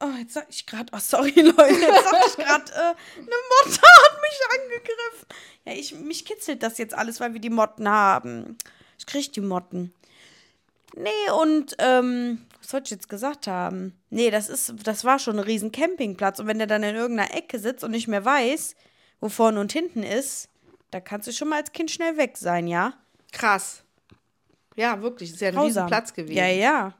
Oh, 0.00 0.18
jetzt 0.18 0.34
sag 0.34 0.46
ich 0.48 0.66
gerade... 0.66 0.90
Oh, 0.92 0.98
sorry, 0.98 1.30
Leute. 1.36 1.74
Jetzt 1.74 2.10
sag 2.10 2.26
ich 2.26 2.36
gerade, 2.36 2.72
äh, 2.72 2.94
eine 3.18 3.26
Motte 3.26 3.80
hat 3.82 4.18
mich 4.20 4.60
angegriffen. 4.60 5.26
Ja, 5.66 5.72
ich, 5.72 5.94
mich 5.94 6.24
kitzelt 6.24 6.62
das 6.62 6.78
jetzt 6.78 6.94
alles, 6.94 7.20
weil 7.20 7.34
wir 7.34 7.40
die 7.40 7.50
Motten 7.50 7.88
haben. 7.88 8.56
Ich 8.98 9.06
krieg 9.06 9.32
die 9.32 9.40
Motten. 9.40 9.92
Nee, 10.96 11.30
und, 11.40 11.76
ähm, 11.78 12.46
was 12.58 12.70
sollte 12.70 12.86
ich 12.86 12.90
jetzt 12.90 13.08
gesagt 13.08 13.46
haben? 13.46 13.94
Nee, 14.10 14.30
das 14.30 14.48
ist, 14.48 14.74
das 14.84 15.04
war 15.04 15.18
schon 15.18 15.38
ein 15.38 15.44
riesen 15.44 15.72
Campingplatz. 15.72 16.40
Und 16.40 16.46
wenn 16.46 16.58
der 16.58 16.66
dann 16.66 16.82
in 16.82 16.96
irgendeiner 16.96 17.34
Ecke 17.34 17.58
sitzt 17.58 17.84
und 17.84 17.90
nicht 17.90 18.08
mehr 18.08 18.24
weiß, 18.24 18.74
wo 19.20 19.28
vorne 19.28 19.60
und 19.60 19.72
hinten 19.72 20.02
ist, 20.02 20.48
da 20.90 21.00
kannst 21.00 21.28
du 21.28 21.32
schon 21.32 21.48
mal 21.48 21.56
als 21.56 21.72
Kind 21.72 21.90
schnell 21.90 22.16
weg 22.16 22.36
sein, 22.36 22.66
ja? 22.66 22.94
Krass. 23.32 23.84
Ja, 24.76 25.02
wirklich. 25.02 25.30
Das 25.30 25.36
ist 25.36 25.40
ja 25.42 25.48
ein 25.48 25.58
riesen. 25.58 25.86
Platz 25.86 26.14
gewesen. 26.14 26.36
Ja, 26.36 26.46
ja. 26.46 26.94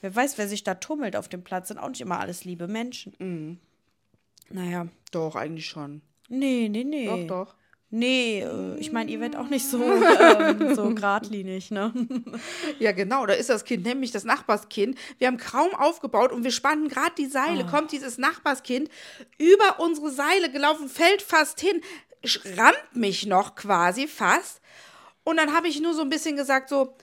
Wer 0.00 0.14
weiß, 0.14 0.38
wer 0.38 0.48
sich 0.48 0.64
da 0.64 0.74
tummelt 0.74 1.16
auf 1.16 1.28
dem 1.28 1.42
Platz, 1.42 1.68
sind 1.68 1.78
auch 1.78 1.88
nicht 1.88 2.00
immer 2.00 2.20
alles 2.20 2.44
liebe 2.44 2.68
Menschen. 2.68 3.14
Mhm. 3.18 3.58
Naja. 4.50 4.88
Doch, 5.12 5.36
eigentlich 5.36 5.66
schon. 5.66 6.02
Nee, 6.28 6.68
nee, 6.68 6.84
nee. 6.84 7.06
Doch, 7.06 7.46
doch. 7.46 7.54
Nee, 7.90 8.40
äh, 8.40 8.76
ich 8.78 8.92
meine, 8.92 9.10
ihr 9.10 9.18
werdet 9.18 9.38
auch 9.38 9.48
nicht 9.48 9.66
so, 9.66 9.82
ähm, 10.30 10.74
so 10.74 10.94
geradlinig, 10.94 11.70
ne? 11.70 11.92
Ja, 12.78 12.92
genau, 12.92 13.24
da 13.24 13.32
ist 13.32 13.48
das 13.48 13.64
Kind, 13.64 13.86
nämlich 13.86 14.10
das 14.10 14.24
Nachbarskind. 14.24 14.98
Wir 15.16 15.26
haben 15.26 15.38
kaum 15.38 15.74
aufgebaut 15.74 16.32
und 16.32 16.44
wir 16.44 16.50
spannen 16.50 16.88
gerade 16.88 17.14
die 17.16 17.26
Seile. 17.26 17.64
Ah. 17.64 17.70
Kommt 17.70 17.92
dieses 17.92 18.18
Nachbarskind 18.18 18.90
über 19.38 19.80
unsere 19.80 20.10
Seile 20.10 20.52
gelaufen, 20.52 20.88
fällt 20.88 21.22
fast 21.22 21.60
hin, 21.60 21.80
rammt 22.58 22.94
mich 22.94 23.26
noch 23.26 23.54
quasi 23.54 24.06
fast. 24.06 24.60
Und 25.24 25.38
dann 25.38 25.54
habe 25.54 25.68
ich 25.68 25.80
nur 25.80 25.94
so 25.94 26.02
ein 26.02 26.10
bisschen 26.10 26.36
gesagt, 26.36 26.68
so, 26.68 26.94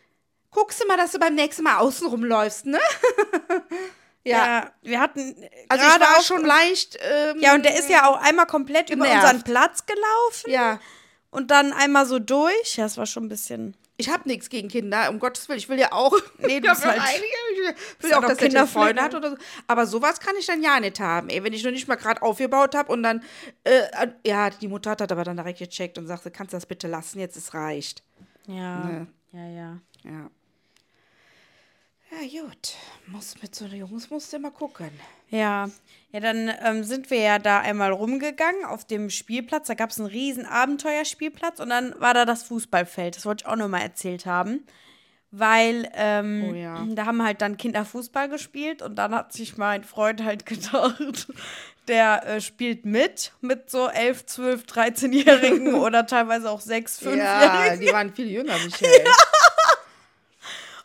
guckst 0.56 0.82
du 0.82 0.88
mal, 0.88 0.98
dass 0.98 1.12
du 1.12 1.20
beim 1.20 1.36
nächsten 1.36 1.64
Mal 1.64 1.78
außen 1.80 2.08
rumläufst, 2.08 2.66
ne? 2.66 2.80
ja. 4.24 4.72
wir 4.82 5.00
hatten 5.00 5.20
äh, 5.42 5.50
Also 5.70 5.84
ich 5.84 5.90
gerade 5.92 6.04
war 6.04 6.18
auch 6.18 6.22
schon 6.24 6.46
leicht. 6.46 6.98
Ähm, 7.02 7.40
Ja, 7.40 7.54
und 7.54 7.64
der 7.66 7.78
ist 7.78 7.90
ja 7.90 8.08
auch 8.08 8.22
einmal 8.22 8.46
komplett 8.48 8.90
über 8.90 9.06
Genervt. 9.06 9.24
unseren 9.26 9.44
Platz 9.44 9.86
gelaufen 9.86 10.50
Ja. 10.50 10.80
und 11.32 11.52
dann 11.52 11.74
einmal 11.74 12.06
so 12.06 12.20
durch. 12.20 12.76
Ja, 12.78 12.86
das 12.86 12.98
war 12.98 13.06
schon 13.06 13.26
ein 13.26 13.30
bisschen. 13.30 13.76
Ich 13.98 14.10
habe 14.10 14.28
nichts 14.28 14.50
gegen 14.50 14.68
Kinder, 14.68 15.10
um 15.10 15.20
Gottes 15.20 15.48
Willen. 15.48 15.58
Ich 15.60 15.70
will 15.70 15.80
ja 15.80 15.94
auch. 15.94 16.12
Nee, 16.40 16.60
du 16.60 16.68
ich 16.68 16.72
bist 16.74 16.84
ja 16.84 16.92
halt- 16.92 17.02
einige, 17.02 17.26
ich 17.54 18.04
will 18.04 18.10
ja 18.12 18.18
auch, 18.18 18.22
dass 18.22 18.32
auch 18.32 18.38
der 18.38 18.50
Kind 18.50 18.70
Freunde 18.70 19.02
hat 19.02 19.16
oder 19.16 19.30
so. 19.32 19.38
Aber 19.68 19.86
sowas 19.86 20.20
kann 20.20 20.36
ich 20.38 20.46
dann 20.46 20.62
ja 20.62 20.80
nicht 20.82 21.00
haben. 21.00 21.30
Ey, 21.30 21.44
wenn 21.44 21.54
ich 21.54 21.64
noch 21.64 21.72
nicht 21.72 21.88
mal 21.88 21.96
gerade 21.96 22.22
aufgebaut 22.22 22.76
habe 22.76 22.92
und 22.92 23.04
dann. 23.04 23.24
Äh, 23.64 23.84
ja, 24.26 24.50
die 24.50 24.68
Mutter 24.68 24.92
hat 24.92 25.02
aber 25.12 25.24
dann 25.24 25.38
direkt 25.38 25.60
gecheckt 25.60 25.98
und 25.98 26.08
sagte: 26.08 26.30
Kannst 26.32 26.52
du 26.52 26.58
das 26.58 26.66
bitte 26.66 26.88
lassen? 26.88 27.20
Jetzt 27.20 27.38
es 27.38 27.54
reicht. 27.54 28.04
Ja. 28.48 28.80
Nee. 28.84 29.06
Ja, 29.32 29.48
ja. 29.48 29.78
Ja. 30.04 30.30
Ja, 32.22 32.42
gut. 32.42 32.74
Muss 33.08 33.36
mit 33.42 33.54
so 33.56 33.66
Jungs 33.66 34.10
musst 34.10 34.32
du 34.32 34.38
immer 34.38 34.52
gucken. 34.52 34.90
Ja, 35.30 35.70
ja, 36.12 36.20
dann 36.20 36.52
ähm, 36.64 36.84
sind 36.84 37.10
wir 37.10 37.20
ja 37.20 37.40
da 37.40 37.60
einmal 37.60 37.92
rumgegangen 37.92 38.64
auf 38.66 38.86
dem 38.86 39.10
Spielplatz. 39.10 39.68
Da 39.68 39.74
gab 39.74 39.90
es 39.90 40.00
einen 40.00 40.08
riesen 40.08 40.46
Abenteuerspielplatz 40.46 41.60
und 41.60 41.70
dann 41.70 41.94
war 42.00 42.14
da 42.14 42.26
das 42.26 42.44
Fußballfeld. 42.44 43.18
Das 43.18 43.26
wollte 43.26 43.44
ich 43.44 43.52
auch 43.52 43.56
noch 43.56 43.68
mal 43.68 43.82
erzählt 43.82 44.26
haben. 44.26 44.66
Weil 45.32 45.90
ähm, 45.94 46.46
Oh 46.50 46.54
ja. 46.54 46.86
da 46.92 47.06
haben 47.06 47.22
halt 47.22 47.42
dann 47.42 47.58
Kinder 47.58 47.84
Fußball 47.84 48.30
gespielt 48.30 48.82
und 48.82 48.96
dann 48.96 49.14
hat 49.14 49.34
sich 49.34 49.58
mein 49.58 49.84
Freund 49.84 50.24
halt 50.24 50.46
gedacht, 50.48 51.28
der 51.90 52.26
äh, 52.26 52.42
spielt 52.42 52.86
mit, 52.86 53.34
mit 53.42 53.70
so 53.70 53.88
11, 53.88 54.26
12, 54.28 54.64
13-Jährigen 54.64 55.74
oder 55.76 56.06
teilweise 56.08 56.50
auch 56.50 56.62
6, 56.62 57.02
5-Jährigen. 57.02 57.20
Ja, 57.22 57.76
die 57.76 57.92
waren 57.92 58.14
viel 58.14 58.30
jünger, 58.32 58.58
Michael. 58.64 59.04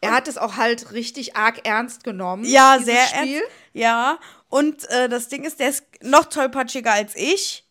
Er 0.03 0.13
hat 0.13 0.29
es 0.29 0.39
auch 0.39 0.57
halt 0.57 0.93
richtig 0.93 1.37
arg 1.37 1.67
ernst 1.67 2.05
genommen. 2.05 2.45
Ja, 2.45 2.79
sehr 2.83 3.07
Spiel. 3.07 3.37
ernst. 3.37 3.51
Ja, 3.75 4.19
und 4.49 4.89
äh, 4.91 5.09
das 5.09 5.29
Ding 5.29 5.45
ist, 5.45 5.61
der 5.61 5.69
ist 5.69 5.85
noch 6.03 6.25
tollpatschiger 6.25 6.93
als 6.93 7.15
ich. 7.17 7.67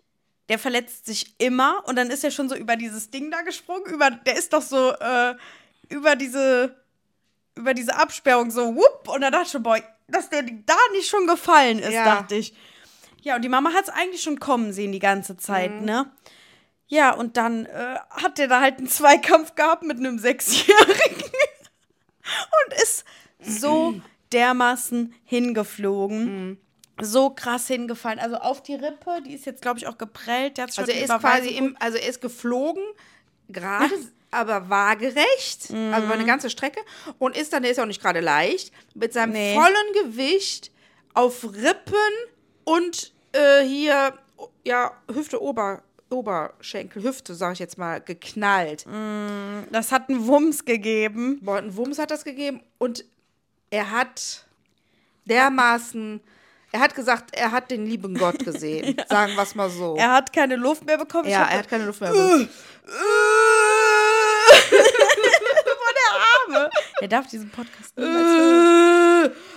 Der 0.48 0.58
verletzt 0.60 1.06
sich 1.06 1.36
immer 1.39 1.84
und 1.88 1.96
dann 1.96 2.10
ist 2.10 2.24
er 2.24 2.32
schon 2.32 2.50
so 2.50 2.56
über 2.56 2.76
dieses 2.76 3.10
Ding 3.12 3.30
da 3.32 3.42
gesprungen. 3.42 3.86
Über, 3.86 4.10
der 4.12 4.36
ist 4.38 4.54
doch 4.54 4.62
so 4.62 4.92
äh, 4.94 5.36
über 5.89 6.15
diese 6.15 6.76
über 7.56 7.74
diese 7.74 7.96
Absperrung 7.96 8.50
so 8.52 8.76
wupp 8.76 9.10
und 9.10 9.22
dann 9.22 9.32
dachte 9.34 9.46
ich 9.48 9.52
schon, 9.52 9.63
boah, 9.63 9.78
dass 10.08 10.30
der 10.30 10.44
da 10.44 10.76
nicht 10.94 11.10
schon 11.10 11.28
gefallen 11.28 11.80
ist, 11.80 11.92
Ja. 11.92 12.06
dachte 12.06 12.36
ich. 12.36 12.54
Ja, 13.22 13.36
und 13.36 13.42
die 13.42 13.50
Mama 13.50 13.74
hat 13.74 13.84
es 13.84 13.89
eigentlich 13.89 14.22
schon 14.22 14.39
kommen 14.39 14.72
sehen 14.72 14.92
die 14.94 15.00
ganze 15.00 15.36
Zeit, 15.36 15.72
Mhm. 15.72 15.86
ne? 15.86 16.12
Ja, 16.88 17.12
und 17.12 17.36
dann 17.38 17.65
äh, 17.65 17.96
hat 18.10 18.38
der 18.38 18.48
da 18.48 18.62
halt 18.62 18.78
einen 18.78 18.88
Zweikampf 18.88 19.56
gehabt 19.56 19.84
mit 19.84 19.98
einem 19.98 20.18
Sechsjährigen 20.20 21.24
und 22.68 22.82
ist 22.82 23.06
so 23.39 23.96
dermaßen 24.32 25.13
hingeflogen. 25.26 26.60
So 27.02 27.30
krass 27.30 27.68
hingefallen. 27.68 28.20
Also 28.20 28.36
auf 28.36 28.62
die 28.62 28.76
Rippe, 28.76 29.22
die 29.26 29.34
ist 29.34 29.46
jetzt, 29.46 29.62
glaube 29.62 29.80
ich, 29.80 29.88
auch 29.88 29.98
geprellt. 29.98 30.58
Der 30.58 30.65
Also 30.65 30.82
er 30.82 31.02
ist 31.04 31.18
quasi 31.20 31.50
im, 31.50 31.78
also 31.80 31.98
er 31.98 32.10
ist 32.10 32.22
geflogen, 32.22 32.84
gerade, 33.48 33.94
aber 34.32 34.70
waagerecht, 34.70 35.72
also 35.72 36.06
über 36.06 36.13
eine 36.13 36.26
ganze 36.26 36.50
Strecke 36.50 36.82
und 37.18 37.38
ist 37.38 37.54
dann, 37.54 37.63
der 37.63 37.72
ist 37.72 37.78
ja 37.78 37.84
auch 37.84 37.88
nicht 37.88 38.02
gerade 38.02 38.20
leicht, 38.20 38.74
mit 38.96 39.13
seinem 39.13 39.32
Nee. 39.32 39.56
vollen 39.56 39.94
Gewicht 40.12 40.72
auf 41.13 41.44
Rippen 41.46 41.96
und 42.65 43.13
äh, 43.32 43.63
hier, 43.63 44.13
ja, 44.65 44.92
Hüfte, 45.12 45.42
Ober, 45.42 45.82
Oberschenkel, 46.10 47.04
Hüfte, 47.04 47.36
sag 47.36 47.54
ich 47.54 47.60
jetzt 47.60 47.78
mal, 47.78 48.02
geknallt. 48.02 48.86
Das 49.72 49.91
hat 49.91 50.10
einen 50.10 50.26
Wumms 50.28 50.65
gegeben. 50.65 51.39
Boah, 51.41 51.58
einen 51.58 51.76
Wumms 51.76 52.00
hat 52.00 52.12
das 52.12 52.24
gegeben 52.24 52.62
und 52.78 53.06
er 53.69 53.91
hat 53.91 54.45
dermaßen, 55.26 56.19
er 56.72 56.80
hat 56.80 56.95
gesagt, 56.95 57.36
er 57.36 57.52
hat 57.52 57.69
den 57.72 57.86
lieben 57.86 58.17
Gott 58.17 58.39
gesehen, 58.45 59.00
sagen 59.08 59.36
wir 59.36 59.43
es 59.43 59.56
mal 59.56 59.69
so. 59.69 59.95
Er 59.95 60.12
hat 60.13 60.34
keine 60.34 60.56
Luft 60.56 60.86
mehr 60.86 60.98
bekommen. 60.98 61.30
Ja, 61.30 61.43
er 61.45 61.60
hat 61.60 61.69
keine 61.69 61.86
Luft 61.86 62.02
mehr 62.02 62.12
bekommen. 62.12 62.50
Boah, 65.69 65.93
der 65.95 66.58
Arme. 66.60 66.69
Er 67.02 67.08
darf 67.08 67.28
diesen 67.28 67.50
Podcast 67.50 67.95
niemals 67.95 68.15
hören. 68.24 68.99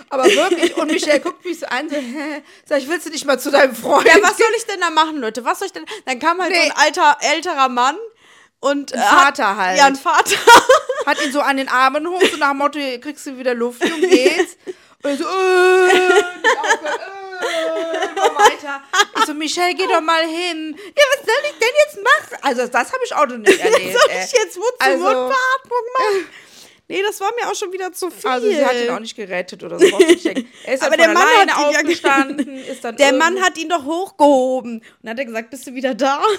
Aber 0.09 0.25
wirklich, 0.25 0.75
und 0.77 0.91
Michelle 0.91 1.19
guckt 1.19 1.43
mich 1.45 1.59
so 1.59 1.65
an, 1.67 1.89
so, 1.89 1.95
hä? 1.95 2.43
Sag 2.65 2.79
ich, 2.79 2.87
willst 2.89 3.05
du 3.07 3.09
nicht 3.09 3.25
mal 3.25 3.39
zu 3.39 3.49
deinem 3.51 3.75
Freund? 3.75 4.05
Ja, 4.07 4.15
was 4.21 4.37
soll 4.37 4.47
ich 4.57 4.65
denn 4.65 4.79
da 4.81 4.89
machen, 4.89 5.17
Leute? 5.17 5.43
Was 5.45 5.59
soll 5.59 5.65
ich 5.67 5.73
denn? 5.73 5.85
Dann 6.05 6.19
kam 6.19 6.41
halt 6.41 6.53
so 6.53 6.59
Nee. 6.61 6.69
ein 6.71 6.77
alter, 6.77 7.17
älterer 7.21 7.69
Mann 7.69 7.97
und. 8.59 8.93
äh, 8.93 8.97
Vater 8.99 9.55
halt. 9.57 9.77
Ja, 9.77 9.85
ein 9.85 9.95
Vater. 9.95 10.35
Hat 11.05 11.21
ihn 11.23 11.31
so 11.31 11.41
an 11.41 11.57
den 11.57 11.67
Armen 11.69 12.07
hoch, 12.07 12.21
so 12.31 12.37
nach 12.37 12.49
dem 12.51 12.57
Motto, 12.59 12.79
kriegst 13.01 13.25
du 13.25 13.37
wieder 13.37 13.53
Luft 13.53 13.83
und 13.83 14.01
geht's. 14.09 14.57
Und 15.03 15.11
ich 15.11 15.17
so, 15.19 15.25
äh, 15.25 15.27
aufhören, 15.27 16.23
äh, 17.41 18.05
immer 18.15 18.35
weiter. 18.39 18.81
Ich 19.17 19.25
so, 19.25 19.33
Michelle, 19.33 19.73
geh 19.75 19.85
doch 19.87 19.99
mal 20.01 20.23
hin. 20.25 20.77
Ja, 20.77 21.03
was 21.13 21.25
soll 21.25 21.43
ich 21.43 21.59
denn 21.59 21.69
jetzt 21.85 21.97
machen? 22.03 22.37
Also, 22.41 22.67
das 22.67 22.87
habe 22.93 23.01
ich 23.03 23.13
auch 23.13 23.25
noch 23.27 23.37
nicht 23.37 23.59
erlebt. 23.59 23.97
soll 23.99 24.09
ich 24.11 24.31
jetzt 24.31 24.55
Mund 24.57 24.71
zu 24.79 24.85
Also- 24.85 25.03
machen? 25.03 25.33
Nee, 26.89 27.01
das 27.05 27.19
war 27.21 27.31
mir 27.39 27.49
auch 27.49 27.55
schon 27.55 27.71
wieder 27.71 27.91
zu 27.93 28.09
viel. 28.09 28.29
Also, 28.29 28.47
sie 28.47 28.63
hat 28.65 28.75
ihn 28.75 28.89
auch 28.89 28.99
nicht 28.99 29.15
gerettet 29.15 29.63
oder 29.63 29.79
so. 29.79 29.85
Er 29.85 30.73
ist 30.73 30.83
Aber 30.83 30.97
dann 30.97 31.05
der 31.05 31.13
Mann 31.13 31.23
hat 31.23 31.43
ihn 31.43 31.47
ja 31.47 31.79
aufgestanden, 31.79 32.57
ist 32.57 32.83
dann 32.83 32.95
Der 32.97 33.13
Mann 33.13 33.41
hat 33.41 33.57
ihn 33.57 33.69
doch 33.69 33.85
hochgehoben. 33.85 34.79
Und 34.79 34.83
dann 35.01 35.11
hat 35.11 35.19
er 35.19 35.25
gesagt, 35.25 35.49
bist 35.49 35.65
du 35.67 35.73
wieder 35.73 35.95
da? 35.95 36.21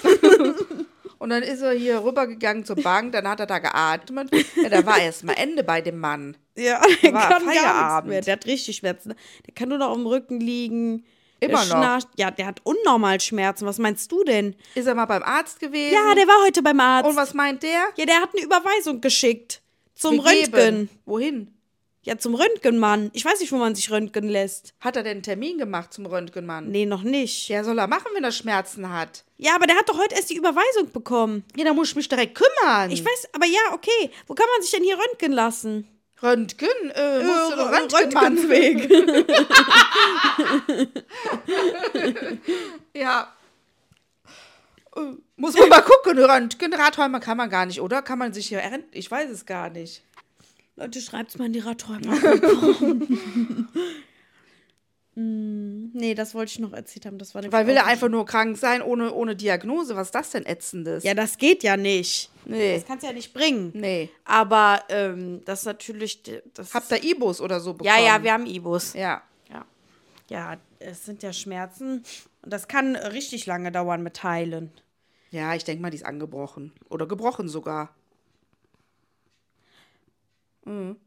Und 1.17 1.29
dann 1.29 1.41
ist 1.43 1.61
er 1.61 1.71
hier 1.71 2.03
rübergegangen 2.03 2.65
zur 2.65 2.75
Bank, 2.75 3.13
dann 3.13 3.27
hat 3.27 3.39
er 3.39 3.47
da 3.47 3.57
geatmet. 3.59 4.29
Ja, 4.61 4.69
da 4.69 4.85
war 4.85 4.99
erst 4.99 5.23
mal 5.23 5.33
Ende 5.33 5.63
bei 5.63 5.81
dem 5.81 5.97
Mann. 5.97 6.37
Ja, 6.55 6.81
der 7.01 7.13
war 7.13 7.21
kann 7.29 7.29
gar 7.29 7.39
nichts 7.39 7.61
Feierabend. 7.63 8.09
mehr. 8.11 8.21
Der 8.21 8.33
hat 8.33 8.45
richtig 8.45 8.75
Schmerzen. 8.75 9.15
Der 9.47 9.53
kann 9.55 9.69
nur 9.69 9.77
noch 9.77 9.91
am 9.91 10.05
Rücken 10.05 10.39
liegen. 10.39 11.05
Immer 11.39 11.53
der 11.53 11.59
noch? 11.59 11.65
schnarcht. 11.65 12.07
Ja, 12.17 12.31
der 12.31 12.45
hat 12.45 12.61
unnormal 12.63 13.19
Schmerzen. 13.21 13.65
Was 13.65 13.79
meinst 13.79 14.11
du 14.11 14.23
denn? 14.23 14.55
Ist 14.75 14.85
er 14.87 14.95
mal 14.95 15.05
beim 15.05 15.23
Arzt 15.23 15.59
gewesen? 15.59 15.93
Ja, 15.93 16.13
der 16.13 16.27
war 16.27 16.45
heute 16.45 16.61
beim 16.61 16.79
Arzt. 16.79 17.09
Und 17.09 17.15
was 17.15 17.33
meint 17.33 17.63
der? 17.63 17.85
Ja, 17.95 18.05
der 18.05 18.21
hat 18.21 18.29
eine 18.35 18.43
Überweisung 18.45 19.01
geschickt. 19.01 19.61
Zum 19.95 20.21
Gegeben. 20.23 20.53
Röntgen. 20.53 20.89
Wohin? 21.05 21.51
Ja, 22.03 22.17
zum 22.19 22.35
Röntgenmann. 22.35 23.09
Ich 23.13 23.25
weiß 23.25 23.39
nicht, 23.39 23.51
wo 23.51 23.55
man 23.55 23.73
sich 23.73 23.89
röntgen 23.89 24.29
lässt. 24.29 24.75
Hat 24.79 24.95
er 24.95 25.01
denn 25.01 25.13
einen 25.13 25.23
Termin 25.23 25.57
gemacht 25.57 25.91
zum 25.91 26.05
Röntgenmann? 26.05 26.69
Nee, 26.69 26.85
noch 26.85 27.01
nicht. 27.01 27.49
Ja. 27.49 27.57
Ja, 27.57 27.63
soll 27.63 27.79
er 27.79 27.87
machen, 27.87 28.05
wenn 28.13 28.23
er 28.23 28.31
Schmerzen 28.31 28.93
hat. 28.93 29.23
aber 29.55 29.65
der 29.65 29.75
hat 29.75 29.89
doch 29.89 29.97
heute 29.97 30.13
erst 30.13 30.29
die 30.29 30.35
Überweisung 30.35 30.91
bekommen. 30.93 31.43
Ja, 31.55 31.65
da 31.65 31.73
muss 31.73 31.89
ich 31.89 31.95
mich 31.95 32.07
direkt 32.07 32.35
kümmern. 32.35 32.91
Ich 32.91 33.03
weiß, 33.03 33.29
aber 33.33 33.47
ja, 33.47 33.73
okay. 33.73 34.11
Wo 34.27 34.35
kann 34.35 34.45
man 34.53 34.61
sich 34.61 34.69
denn 34.71 34.83
hier 34.83 34.97
röntgen 34.99 35.31
lassen? 35.31 35.87
Röntgen? 36.21 36.69
Äh, 36.93 37.21
Äh, 37.21 37.25
Röntgenmann. 37.25 38.37
Röntgenweg. 38.37 38.87
Ja. 42.93 43.33
Muss 45.35 45.57
man 45.57 45.69
mal 45.69 45.81
gucken, 45.81 46.17
Röntgenradräume 46.17 47.19
kann 47.19 47.37
man 47.37 47.49
gar 47.49 47.65
nicht, 47.65 47.81
oder? 47.81 48.01
Kann 48.01 48.19
man 48.19 48.33
sich 48.33 48.47
hier, 48.47 48.61
ich 48.91 49.11
weiß 49.11 49.29
es 49.29 49.45
gar 49.45 49.69
nicht. 49.69 50.03
Leute, 50.77 51.01
schreibt's 51.01 51.37
mal 51.37 51.45
in 51.45 51.53
die 51.53 51.59
Radräume. 51.59 52.17
Hm, 55.15 55.91
nee, 55.93 56.13
das 56.13 56.35
wollte 56.35 56.51
ich 56.51 56.59
noch 56.59 56.73
erzählt 56.73 57.05
haben. 57.05 57.17
Das 57.17 57.33
war 57.33 57.49
Weil 57.49 57.67
will 57.67 57.77
er 57.77 57.85
einfach 57.85 58.09
nur 58.09 58.25
krank 58.25 58.57
sein 58.57 58.81
ohne, 58.81 59.13
ohne 59.13 59.33
Diagnose? 59.35 59.95
Was 59.95 60.09
ist 60.09 60.15
das 60.15 60.31
denn 60.31 60.45
ätzendes? 60.45 61.05
Ja, 61.05 61.13
das 61.13 61.37
geht 61.37 61.63
ja 61.63 61.77
nicht. 61.77 62.29
nee. 62.43 62.75
Das 62.75 62.85
kannst 62.85 63.03
du 63.03 63.07
ja 63.07 63.13
nicht 63.13 63.33
bringen. 63.33 63.71
Nee. 63.73 64.09
Aber 64.25 64.83
ähm, 64.89 65.41
das 65.45 65.59
ist 65.61 65.65
natürlich. 65.67 66.21
Das 66.53 66.73
Habt 66.73 66.91
ihr 66.91 67.01
Ibus 67.01 67.39
oder 67.39 67.61
so 67.61 67.73
bekommen? 67.73 67.97
ja, 67.97 68.05
ja, 68.05 68.23
wir 68.23 68.33
haben 68.33 68.45
Ibus. 68.45 68.93
Ja. 68.93 69.23
Ja. 69.49 69.65
ja, 70.29 70.57
es 70.79 71.05
sind 71.05 71.23
ja 71.23 71.31
Schmerzen. 71.31 72.03
Und 72.41 72.51
das 72.51 72.67
kann 72.67 72.97
richtig 72.97 73.45
lange 73.45 73.71
dauern 73.71 74.03
mit 74.03 74.21
Heilen. 74.21 74.69
Ja, 75.35 75.53
ich 75.53 75.65
denke 75.65 75.81
mal, 75.81 75.91
die 75.91 75.97
ist 75.97 76.05
angebrochen. 76.05 76.71
Oder 76.87 77.07
gebrochen 77.07 77.49
sogar. 77.49 77.93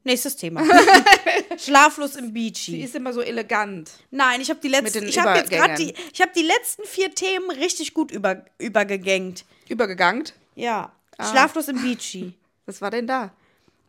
Nächstes 0.04 0.36
Thema. 0.36 0.62
Schlaflos 1.58 2.14
im 2.14 2.26
Die 2.26 2.50
Beachy. 2.50 2.82
ist 2.82 2.94
immer 2.94 3.14
so 3.14 3.22
elegant. 3.22 3.90
Nein, 4.10 4.42
ich 4.42 4.50
habe 4.50 4.60
die 4.60 4.68
letzten. 4.68 5.08
Ich 5.08 5.18
habe 5.18 5.38
jetzt 5.38 5.50
gerade 5.50 5.74
die. 5.76 5.94
Ich 6.12 6.20
habe 6.20 6.30
die 6.36 6.42
letzten 6.42 6.84
vier 6.84 7.12
Themen 7.12 7.50
richtig 7.50 7.94
gut 7.94 8.12
über, 8.12 8.44
übergegängt. 8.58 9.46
Übergegangt. 9.66 10.34
Ja. 10.54 10.92
Ah. 11.16 11.30
Schlaflos 11.30 11.68
im 11.68 11.80
Beachy. 11.80 12.34
Was 12.66 12.82
war 12.82 12.90
denn 12.90 13.06
da? 13.06 13.32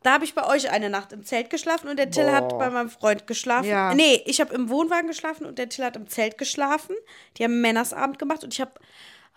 Da 0.03 0.13
habe 0.13 0.23
ich 0.23 0.33
bei 0.33 0.47
euch 0.47 0.71
eine 0.71 0.89
Nacht 0.89 1.11
im 1.11 1.25
Zelt 1.25 1.49
geschlafen 1.49 1.89
und 1.89 1.97
der 1.97 2.09
Till 2.09 2.31
hat 2.31 2.57
bei 2.57 2.69
meinem 2.69 2.89
Freund 2.89 3.27
geschlafen. 3.27 3.67
Ja. 3.67 3.93
Nee, 3.93 4.23
ich 4.25 4.39
habe 4.39 4.55
im 4.55 4.69
Wohnwagen 4.69 5.07
geschlafen 5.07 5.45
und 5.45 5.59
der 5.59 5.67
Till 5.67 5.83
hat 5.83 5.97
im 5.97 6.07
Zelt 6.07 6.37
geschlafen. 6.37 6.95
Die 7.37 7.43
haben 7.43 7.59
Männersabend 7.59 8.17
gemacht 8.17 8.45
und 8.45 8.53
ich 8.53 8.61
habe 8.61 8.71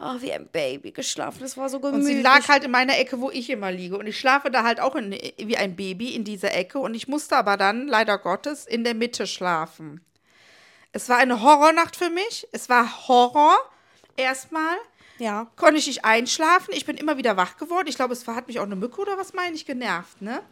oh, 0.02 0.20
wie 0.20 0.32
ein 0.32 0.46
Baby 0.48 0.90
geschlafen. 0.92 1.38
Das 1.40 1.56
war 1.56 1.68
so 1.68 1.76
Und 1.78 1.82
gemütlich. 1.92 2.16
sie 2.16 2.22
lag 2.22 2.48
halt 2.48 2.64
in 2.64 2.70
meiner 2.70 2.98
Ecke, 2.98 3.20
wo 3.20 3.30
ich 3.30 3.48
immer 3.50 3.70
liege. 3.72 3.96
Und 3.96 4.06
ich 4.06 4.18
schlafe 4.18 4.50
da 4.50 4.62
halt 4.64 4.80
auch 4.80 4.94
in, 4.96 5.12
wie 5.12 5.56
ein 5.56 5.76
Baby 5.76 6.14
in 6.14 6.24
dieser 6.24 6.54
Ecke. 6.54 6.78
Und 6.78 6.94
ich 6.94 7.08
musste 7.08 7.36
aber 7.36 7.56
dann, 7.56 7.86
leider 7.88 8.18
Gottes, 8.18 8.66
in 8.66 8.84
der 8.84 8.94
Mitte 8.94 9.26
schlafen. 9.26 10.00
Es 10.92 11.08
war 11.08 11.16
eine 11.18 11.40
Horrornacht 11.42 11.96
für 11.96 12.10
mich. 12.10 12.46
Es 12.52 12.68
war 12.68 13.08
Horror. 13.08 13.56
Erstmal 14.16 14.76
Ja. 15.18 15.46
konnte 15.56 15.78
ich 15.78 15.86
nicht 15.86 16.04
einschlafen. 16.04 16.74
Ich 16.74 16.84
bin 16.84 16.96
immer 16.96 17.16
wieder 17.16 17.36
wach 17.36 17.56
geworden. 17.56 17.88
Ich 17.88 17.96
glaube, 17.96 18.12
es 18.12 18.26
hat 18.26 18.46
mich 18.48 18.58
auch 18.58 18.64
eine 18.66 18.76
Mücke 18.76 19.00
oder 19.00 19.16
was 19.16 19.32
meine 19.32 19.54
ich 19.56 19.64
genervt, 19.64 20.20
ne? 20.20 20.42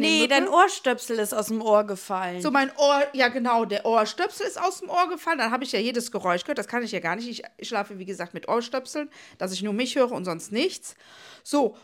Nee, 0.00 0.22
Mücke? 0.22 0.28
dein 0.28 0.48
Ohrstöpsel 0.48 1.18
ist 1.18 1.32
aus 1.34 1.46
dem 1.46 1.62
Ohr 1.62 1.84
gefallen. 1.84 2.42
So 2.42 2.50
mein 2.50 2.70
Ohr, 2.76 3.02
ja 3.12 3.28
genau, 3.28 3.64
der 3.64 3.84
Ohrstöpsel 3.84 4.46
ist 4.46 4.60
aus 4.60 4.80
dem 4.80 4.90
Ohr 4.90 5.08
gefallen. 5.08 5.38
Dann 5.38 5.50
habe 5.50 5.64
ich 5.64 5.72
ja 5.72 5.78
jedes 5.78 6.10
Geräusch 6.12 6.44
gehört. 6.44 6.58
Das 6.58 6.68
kann 6.68 6.82
ich 6.82 6.92
ja 6.92 7.00
gar 7.00 7.16
nicht. 7.16 7.28
Ich, 7.28 7.42
ich 7.56 7.68
schlafe, 7.68 7.98
wie 7.98 8.04
gesagt, 8.04 8.34
mit 8.34 8.48
Ohrstöpseln, 8.48 9.10
dass 9.38 9.52
ich 9.52 9.62
nur 9.62 9.72
mich 9.72 9.96
höre 9.96 10.12
und 10.12 10.24
sonst 10.24 10.52
nichts. 10.52 10.94
So. 11.42 11.76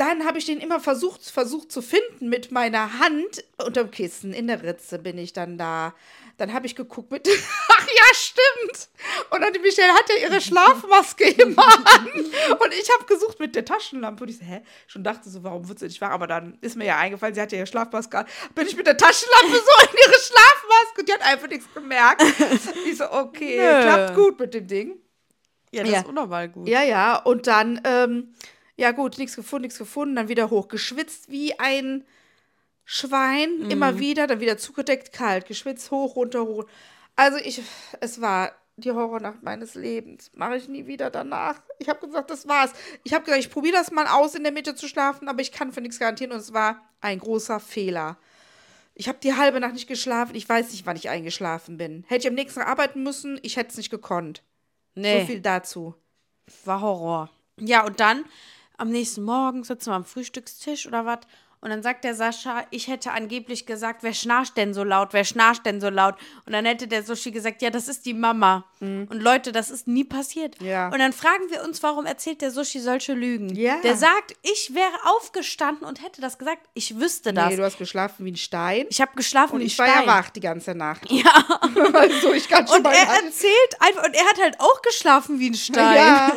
Dann 0.00 0.24
habe 0.24 0.38
ich 0.38 0.46
den 0.46 0.60
immer 0.60 0.80
versucht, 0.80 1.22
versucht 1.30 1.70
zu 1.70 1.82
finden 1.82 2.30
mit 2.30 2.50
meiner 2.52 2.98
Hand 3.00 3.44
unterm 3.62 3.90
Kissen. 3.90 4.32
In 4.32 4.46
der 4.46 4.62
Ritze 4.62 4.98
bin 4.98 5.18
ich 5.18 5.34
dann 5.34 5.58
da. 5.58 5.94
Dann 6.38 6.54
habe 6.54 6.64
ich 6.64 6.74
geguckt 6.74 7.10
mit. 7.10 7.28
Ach 7.68 7.86
ja, 7.86 8.14
stimmt. 8.14 8.88
Und 9.28 9.42
dann 9.42 9.52
die 9.52 9.58
Michelle 9.58 9.92
hat 9.92 10.08
ja 10.08 10.26
ihre 10.26 10.40
Schlafmaske 10.40 11.28
immer 11.28 11.62
an. 11.66 12.06
Und 12.08 12.72
ich 12.80 12.88
habe 12.90 13.04
gesucht 13.06 13.38
mit 13.40 13.54
der 13.54 13.66
Taschenlampe. 13.66 14.22
Und 14.24 14.30
ich 14.30 14.38
so, 14.38 14.44
hä? 14.46 14.62
Schon 14.86 15.04
dachte 15.04 15.28
so, 15.28 15.44
warum 15.44 15.68
wird 15.68 15.78
sie 15.80 15.84
nicht 15.84 16.00
wach? 16.00 16.08
Aber 16.12 16.26
dann 16.26 16.56
ist 16.62 16.76
mir 16.76 16.86
ja 16.86 16.96
eingefallen, 16.96 17.34
sie 17.34 17.42
hat 17.42 17.52
ja 17.52 17.58
ihre 17.58 17.66
Schlafmaske 17.66 18.20
an. 18.20 18.26
Bin 18.54 18.66
ich 18.66 18.74
mit 18.76 18.86
der 18.86 18.96
Taschenlampe 18.96 19.52
so 19.54 19.86
in 19.86 19.98
ihre 19.98 20.18
Schlafmaske. 20.18 21.00
Und 21.00 21.08
die 21.10 21.12
hat 21.12 21.22
einfach 21.22 21.48
nichts 21.48 21.66
gemerkt. 21.74 22.22
Ich 22.86 22.96
so, 22.96 23.04
okay, 23.12 23.58
Nö. 23.58 23.82
klappt 23.82 24.14
gut 24.14 24.40
mit 24.40 24.54
dem 24.54 24.66
Ding. 24.66 24.96
ja, 25.72 25.82
das 25.82 25.92
Ja. 25.92 25.98
ist 26.00 26.06
unnormal 26.08 26.48
gut. 26.48 26.66
Ja, 26.68 26.82
ja. 26.82 27.16
Und 27.16 27.46
dann, 27.46 27.82
ähm, 27.84 28.34
ja 28.80 28.92
gut, 28.92 29.18
nichts 29.18 29.36
gefunden, 29.36 29.64
nichts 29.64 29.78
gefunden. 29.78 30.16
Dann 30.16 30.28
wieder 30.28 30.48
hoch. 30.48 30.68
Geschwitzt 30.68 31.30
wie 31.30 31.58
ein 31.58 32.04
Schwein. 32.84 33.70
Immer 33.70 33.98
wieder. 33.98 34.26
Dann 34.26 34.40
wieder 34.40 34.56
zugedeckt, 34.56 35.12
kalt. 35.12 35.46
Geschwitzt, 35.46 35.90
hoch, 35.90 36.16
runter, 36.16 36.46
hoch. 36.46 36.64
Also 37.14 37.36
ich, 37.36 37.60
es 38.00 38.22
war 38.22 38.52
die 38.76 38.90
Horrornacht 38.90 39.42
meines 39.42 39.74
Lebens. 39.74 40.30
Mache 40.34 40.56
ich 40.56 40.66
nie 40.66 40.86
wieder 40.86 41.10
danach. 41.10 41.60
Ich 41.78 41.90
habe 41.90 42.06
gesagt, 42.06 42.30
das 42.30 42.48
war's. 42.48 42.72
Ich 43.04 43.12
habe 43.12 43.22
gesagt, 43.22 43.44
ich 43.44 43.50
probiere 43.50 43.76
das 43.76 43.90
mal 43.90 44.06
aus, 44.06 44.34
in 44.34 44.44
der 44.44 44.52
Mitte 44.52 44.74
zu 44.74 44.88
schlafen, 44.88 45.28
aber 45.28 45.42
ich 45.42 45.52
kann 45.52 45.72
für 45.72 45.82
nichts 45.82 45.98
garantieren. 45.98 46.32
Und 46.32 46.38
es 46.38 46.54
war 46.54 46.80
ein 47.02 47.18
großer 47.18 47.60
Fehler. 47.60 48.16
Ich 48.94 49.08
habe 49.08 49.18
die 49.22 49.34
halbe 49.34 49.60
Nacht 49.60 49.74
nicht 49.74 49.88
geschlafen. 49.88 50.34
Ich 50.34 50.48
weiß 50.48 50.70
nicht, 50.70 50.86
wann 50.86 50.96
ich 50.96 51.10
eingeschlafen 51.10 51.76
bin. 51.76 52.04
Hätte 52.08 52.22
ich 52.22 52.28
am 52.28 52.34
nächsten 52.34 52.60
Tag 52.60 52.68
arbeiten 52.68 53.02
müssen, 53.02 53.38
ich 53.42 53.56
hätte 53.58 53.70
es 53.72 53.76
nicht 53.76 53.90
gekonnt. 53.90 54.42
Nee. 54.94 55.20
So 55.20 55.26
viel 55.26 55.40
dazu. 55.40 55.94
War 56.64 56.80
Horror. 56.80 57.30
Ja, 57.58 57.84
und 57.84 58.00
dann 58.00 58.24
am 58.80 58.88
nächsten 58.88 59.22
Morgen 59.22 59.62
sitzen 59.62 59.90
wir 59.90 59.94
am 59.94 60.04
Frühstückstisch 60.04 60.86
oder 60.86 61.04
was. 61.04 61.20
Und 61.62 61.68
dann 61.70 61.82
sagt 61.82 62.04
der 62.04 62.14
Sascha, 62.14 62.64
ich 62.70 62.88
hätte 62.88 63.12
angeblich 63.12 63.66
gesagt, 63.66 64.02
wer 64.02 64.14
schnarcht 64.14 64.56
denn 64.56 64.72
so 64.72 64.82
laut, 64.82 65.12
wer 65.12 65.24
schnarcht 65.24 65.66
denn 65.66 65.78
so 65.80 65.90
laut? 65.90 66.14
Und 66.46 66.54
dann 66.54 66.64
hätte 66.64 66.88
der 66.88 67.02
Sushi 67.02 67.30
gesagt, 67.32 67.60
ja, 67.60 67.68
das 67.68 67.86
ist 67.86 68.06
die 68.06 68.14
Mama. 68.14 68.64
Und 68.80 69.12
Leute, 69.22 69.52
das 69.52 69.68
ist 69.70 69.86
nie 69.86 70.04
passiert. 70.04 70.58
Mhm. 70.58 70.66
Ja. 70.66 70.88
Und 70.88 70.98
dann 71.00 71.12
fragen 71.12 71.50
wir 71.50 71.62
uns, 71.62 71.82
warum 71.82 72.06
erzählt 72.06 72.40
der 72.40 72.50
Sushi 72.50 72.80
solche 72.80 73.12
Lügen? 73.12 73.54
Ja. 73.54 73.76
Der 73.82 73.94
sagt, 73.94 74.34
ich 74.40 74.74
wäre 74.74 74.94
aufgestanden 75.16 75.86
und 75.86 76.02
hätte 76.02 76.22
das 76.22 76.38
gesagt. 76.38 76.66
Ich 76.72 76.98
wüsste 76.98 77.34
das. 77.34 77.50
Nee, 77.50 77.56
du 77.56 77.64
hast 77.64 77.76
geschlafen 77.76 78.24
wie 78.24 78.32
ein 78.32 78.36
Stein. 78.38 78.86
ich 78.88 79.02
habe 79.02 79.12
geschlafen 79.14 79.54
und 79.56 79.60
wie 79.60 79.64
ein 79.64 79.66
ich 79.66 79.78
war 79.78 79.86
Stein. 79.86 80.02
ja 80.02 80.06
wach 80.06 80.30
die 80.30 80.40
ganze 80.40 80.74
Nacht. 80.74 81.02
Ja. 81.10 81.44
also 81.92 82.32
ich 82.32 82.48
kann 82.48 82.66
schon 82.66 82.78
Und 82.78 82.86
er 82.86 82.92
erzählt 83.24 83.76
einfach, 83.80 84.04
und 84.06 84.14
er 84.14 84.24
hat 84.24 84.40
halt 84.40 84.58
auch 84.60 84.80
geschlafen 84.80 85.38
wie 85.38 85.50
ein 85.50 85.54
Stein. 85.56 85.96
Ja. 85.96 86.32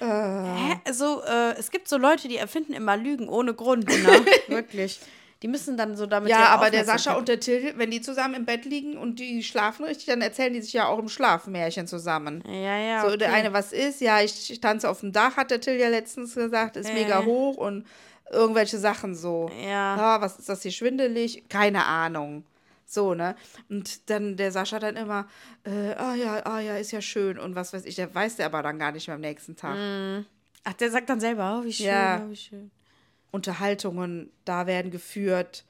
Hä? 0.00 0.80
Also, 0.84 1.22
äh, 1.22 1.52
es 1.58 1.70
gibt 1.70 1.88
so 1.88 1.96
Leute, 1.96 2.26
die 2.26 2.36
erfinden 2.38 2.72
immer 2.72 2.96
Lügen 2.96 3.28
ohne 3.28 3.54
Grund, 3.54 3.86
ne? 3.86 4.63
Wirklich. 4.64 5.00
Die 5.42 5.48
müssen 5.48 5.76
dann 5.76 5.94
so 5.94 6.06
damit. 6.06 6.30
Ja, 6.30 6.46
aber 6.48 6.70
der 6.70 6.86
Sascha 6.86 7.14
und 7.14 7.28
der 7.28 7.38
Till, 7.38 7.74
wenn 7.76 7.90
die 7.90 8.00
zusammen 8.00 8.34
im 8.34 8.44
Bett 8.46 8.64
liegen 8.64 8.96
und 8.96 9.18
die 9.20 9.42
schlafen 9.42 9.84
richtig, 9.84 10.06
dann 10.06 10.22
erzählen 10.22 10.54
die 10.54 10.62
sich 10.62 10.72
ja 10.72 10.86
auch 10.86 10.98
im 10.98 11.08
Schlafmärchen 11.10 11.86
zusammen. 11.86 12.42
Ja, 12.46 12.78
ja. 12.78 13.02
So, 13.02 13.14
der 13.16 13.28
okay. 13.28 13.38
eine, 13.40 13.52
was 13.52 13.72
ist? 13.72 14.00
Ja, 14.00 14.22
ich, 14.22 14.50
ich 14.50 14.60
tanze 14.60 14.88
auf 14.88 15.00
dem 15.00 15.12
Dach, 15.12 15.36
hat 15.36 15.50
der 15.50 15.60
Till 15.60 15.74
ja 15.78 15.88
letztens 15.88 16.34
gesagt, 16.34 16.76
ist 16.76 16.92
mega 16.94 17.20
Äh. 17.20 17.24
hoch 17.26 17.58
und 17.58 17.84
irgendwelche 18.32 18.78
Sachen 18.78 19.14
so. 19.14 19.50
Ja. 19.62 19.96
Ah, 19.96 20.20
was 20.22 20.38
ist 20.38 20.48
das 20.48 20.62
hier 20.62 20.72
schwindelig? 20.72 21.44
Keine 21.50 21.84
Ahnung. 21.84 22.44
So, 22.86 23.12
ne? 23.12 23.34
Und 23.68 24.08
dann 24.08 24.36
der 24.36 24.50
Sascha 24.50 24.78
dann 24.78 24.96
immer, 24.96 25.26
äh, 25.64 25.92
ah 25.94 26.14
ja, 26.14 26.46
ah 26.46 26.60
ja, 26.60 26.76
ist 26.78 26.92
ja 26.92 27.02
schön 27.02 27.38
und 27.38 27.54
was 27.54 27.72
weiß 27.74 27.84
ich, 27.84 27.96
der 27.96 28.14
weiß 28.14 28.36
der 28.36 28.46
aber 28.46 28.62
dann 28.62 28.78
gar 28.78 28.92
nicht 28.92 29.08
mehr 29.08 29.16
am 29.16 29.20
nächsten 29.20 29.56
Tag. 29.56 29.76
Ach, 30.64 30.72
der 30.74 30.90
sagt 30.90 31.10
dann 31.10 31.20
selber, 31.20 31.60
oh, 31.60 31.64
wie 31.66 31.72
schön, 31.72 31.86
Ja. 31.86 32.22
oh, 32.24 32.30
wie 32.30 32.36
schön. 32.36 32.70
Unterhaltungen 33.34 34.30
da 34.44 34.66
werden 34.66 34.90
geführt, 34.90 35.64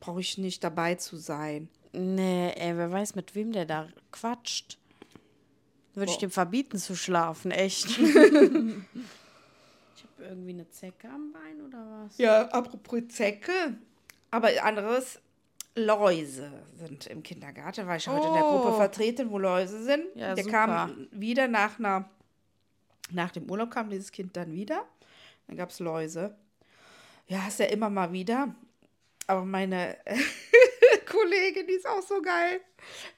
brauche 0.00 0.20
ich 0.20 0.38
nicht 0.38 0.62
dabei 0.64 0.96
zu 0.96 1.16
sein. 1.16 1.68
Nee, 1.92 2.50
ey, 2.56 2.76
wer 2.76 2.90
weiß, 2.90 3.14
mit 3.14 3.34
wem 3.34 3.52
der 3.52 3.64
da 3.64 3.88
quatscht. 4.12 4.78
Würde 5.94 6.10
ich 6.10 6.18
dem 6.18 6.30
verbieten 6.30 6.78
zu 6.78 6.94
schlafen, 6.96 7.50
echt. 7.52 7.86
ich 7.98 8.02
habe 8.02 8.84
irgendwie 10.28 10.50
eine 10.50 10.68
Zecke 10.68 11.08
am 11.08 11.32
Bein 11.32 11.62
oder 11.66 11.78
was? 12.04 12.18
Ja, 12.18 12.42
apropos 12.48 13.00
Zecke, 13.08 13.52
aber 14.30 14.48
anderes, 14.62 15.20
Läuse 15.74 16.50
sind 16.74 17.06
im 17.06 17.22
Kindergarten, 17.22 17.86
war 17.86 17.96
ich 17.96 18.08
heute 18.08 18.26
in 18.26 18.32
der 18.34 18.42
Gruppe 18.42 18.68
Oh. 18.72 18.76
vertreten, 18.76 19.30
wo 19.30 19.38
Läuse 19.38 19.82
sind. 19.82 20.04
Ja, 20.14 20.34
der 20.34 20.44
super. 20.44 20.56
kam 20.66 21.08
wieder 21.12 21.48
nach 21.48 21.78
einer, 21.78 22.08
nach 23.10 23.30
dem 23.30 23.48
Urlaub 23.50 23.70
kam 23.70 23.88
dieses 23.90 24.10
Kind 24.10 24.36
dann 24.36 24.52
wieder. 24.52 24.84
Dann 25.46 25.56
gab 25.56 25.70
es 25.70 25.78
Läuse. 25.78 26.34
Ja, 27.28 27.48
ist 27.48 27.58
ja 27.58 27.66
immer 27.66 27.90
mal 27.90 28.12
wieder. 28.12 28.54
Aber 29.26 29.44
meine 29.44 29.96
Kollegin, 31.10 31.66
die 31.66 31.74
ist 31.74 31.86
auch 31.86 32.02
so 32.02 32.22
geil. 32.22 32.60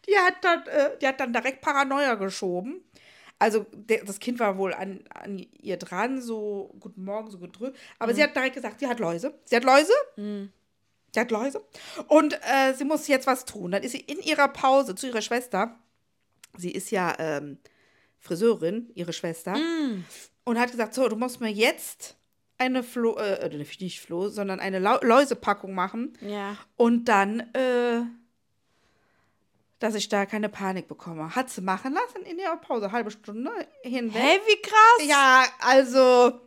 Die 0.06 0.16
hat 0.16 0.42
dann, 0.42 0.66
äh, 0.66 0.98
die 1.00 1.06
hat 1.06 1.20
dann 1.20 1.32
direkt 1.32 1.60
Paranoia 1.60 2.14
geschoben. 2.14 2.82
Also 3.38 3.66
das 4.04 4.18
Kind 4.18 4.40
war 4.40 4.58
wohl 4.58 4.74
an, 4.74 5.04
an 5.10 5.46
ihr 5.60 5.76
dran, 5.76 6.20
so 6.20 6.74
guten 6.80 7.04
Morgen, 7.04 7.30
so 7.30 7.38
gedrückt. 7.38 7.78
Aber 7.98 8.12
sie 8.12 8.22
hat 8.22 8.34
direkt 8.34 8.56
gesagt, 8.56 8.80
sie 8.80 8.88
hat 8.88 8.98
Läuse. 8.98 9.32
Sie 9.44 9.54
hat 9.54 9.62
Läuse. 9.62 9.92
Sie 11.14 11.20
hat 11.20 11.30
Läuse. 11.30 11.62
Und 12.08 12.34
äh, 12.34 12.74
sie 12.74 12.84
muss 12.84 13.06
jetzt 13.06 13.28
was 13.28 13.44
tun. 13.44 13.70
Dann 13.70 13.82
ist 13.84 13.92
sie 13.92 14.00
in 14.00 14.18
ihrer 14.20 14.48
Pause 14.48 14.94
zu 14.96 15.06
ihrer 15.06 15.22
Schwester. 15.22 15.78
Sie 16.56 16.72
ist 16.72 16.90
ja 16.90 17.14
ähm, 17.18 17.58
Friseurin, 18.18 18.90
ihre 18.94 19.12
Schwester. 19.12 19.54
Und 20.44 20.58
hat 20.58 20.72
gesagt, 20.72 20.94
so, 20.94 21.06
du 21.08 21.14
musst 21.14 21.40
mir 21.40 21.50
jetzt 21.50 22.16
eine 22.58 22.82
Flo, 22.82 23.16
äh, 23.16 23.48
nicht 23.80 24.00
Flo, 24.00 24.28
sondern 24.28 24.60
eine 24.60 24.78
Lau 24.78 24.98
Läusepackung 25.02 25.74
machen. 25.74 26.18
Ja. 26.20 26.56
Und 26.76 27.06
dann, 27.06 27.40
äh, 27.54 28.02
dass 29.78 29.94
ich 29.94 30.08
da 30.08 30.26
keine 30.26 30.48
Panik 30.48 30.88
bekomme. 30.88 31.34
Hat 31.34 31.50
sie 31.50 31.60
machen 31.60 31.94
lassen 31.94 32.26
in 32.28 32.38
ihrer 32.38 32.56
Pause, 32.56 32.90
halbe 32.90 33.12
Stunde 33.12 33.50
hinweg. 33.82 34.20
Hey, 34.20 34.40
wie 34.46 34.62
krass. 34.62 35.08
Ja, 35.08 35.44
also, 35.60 36.40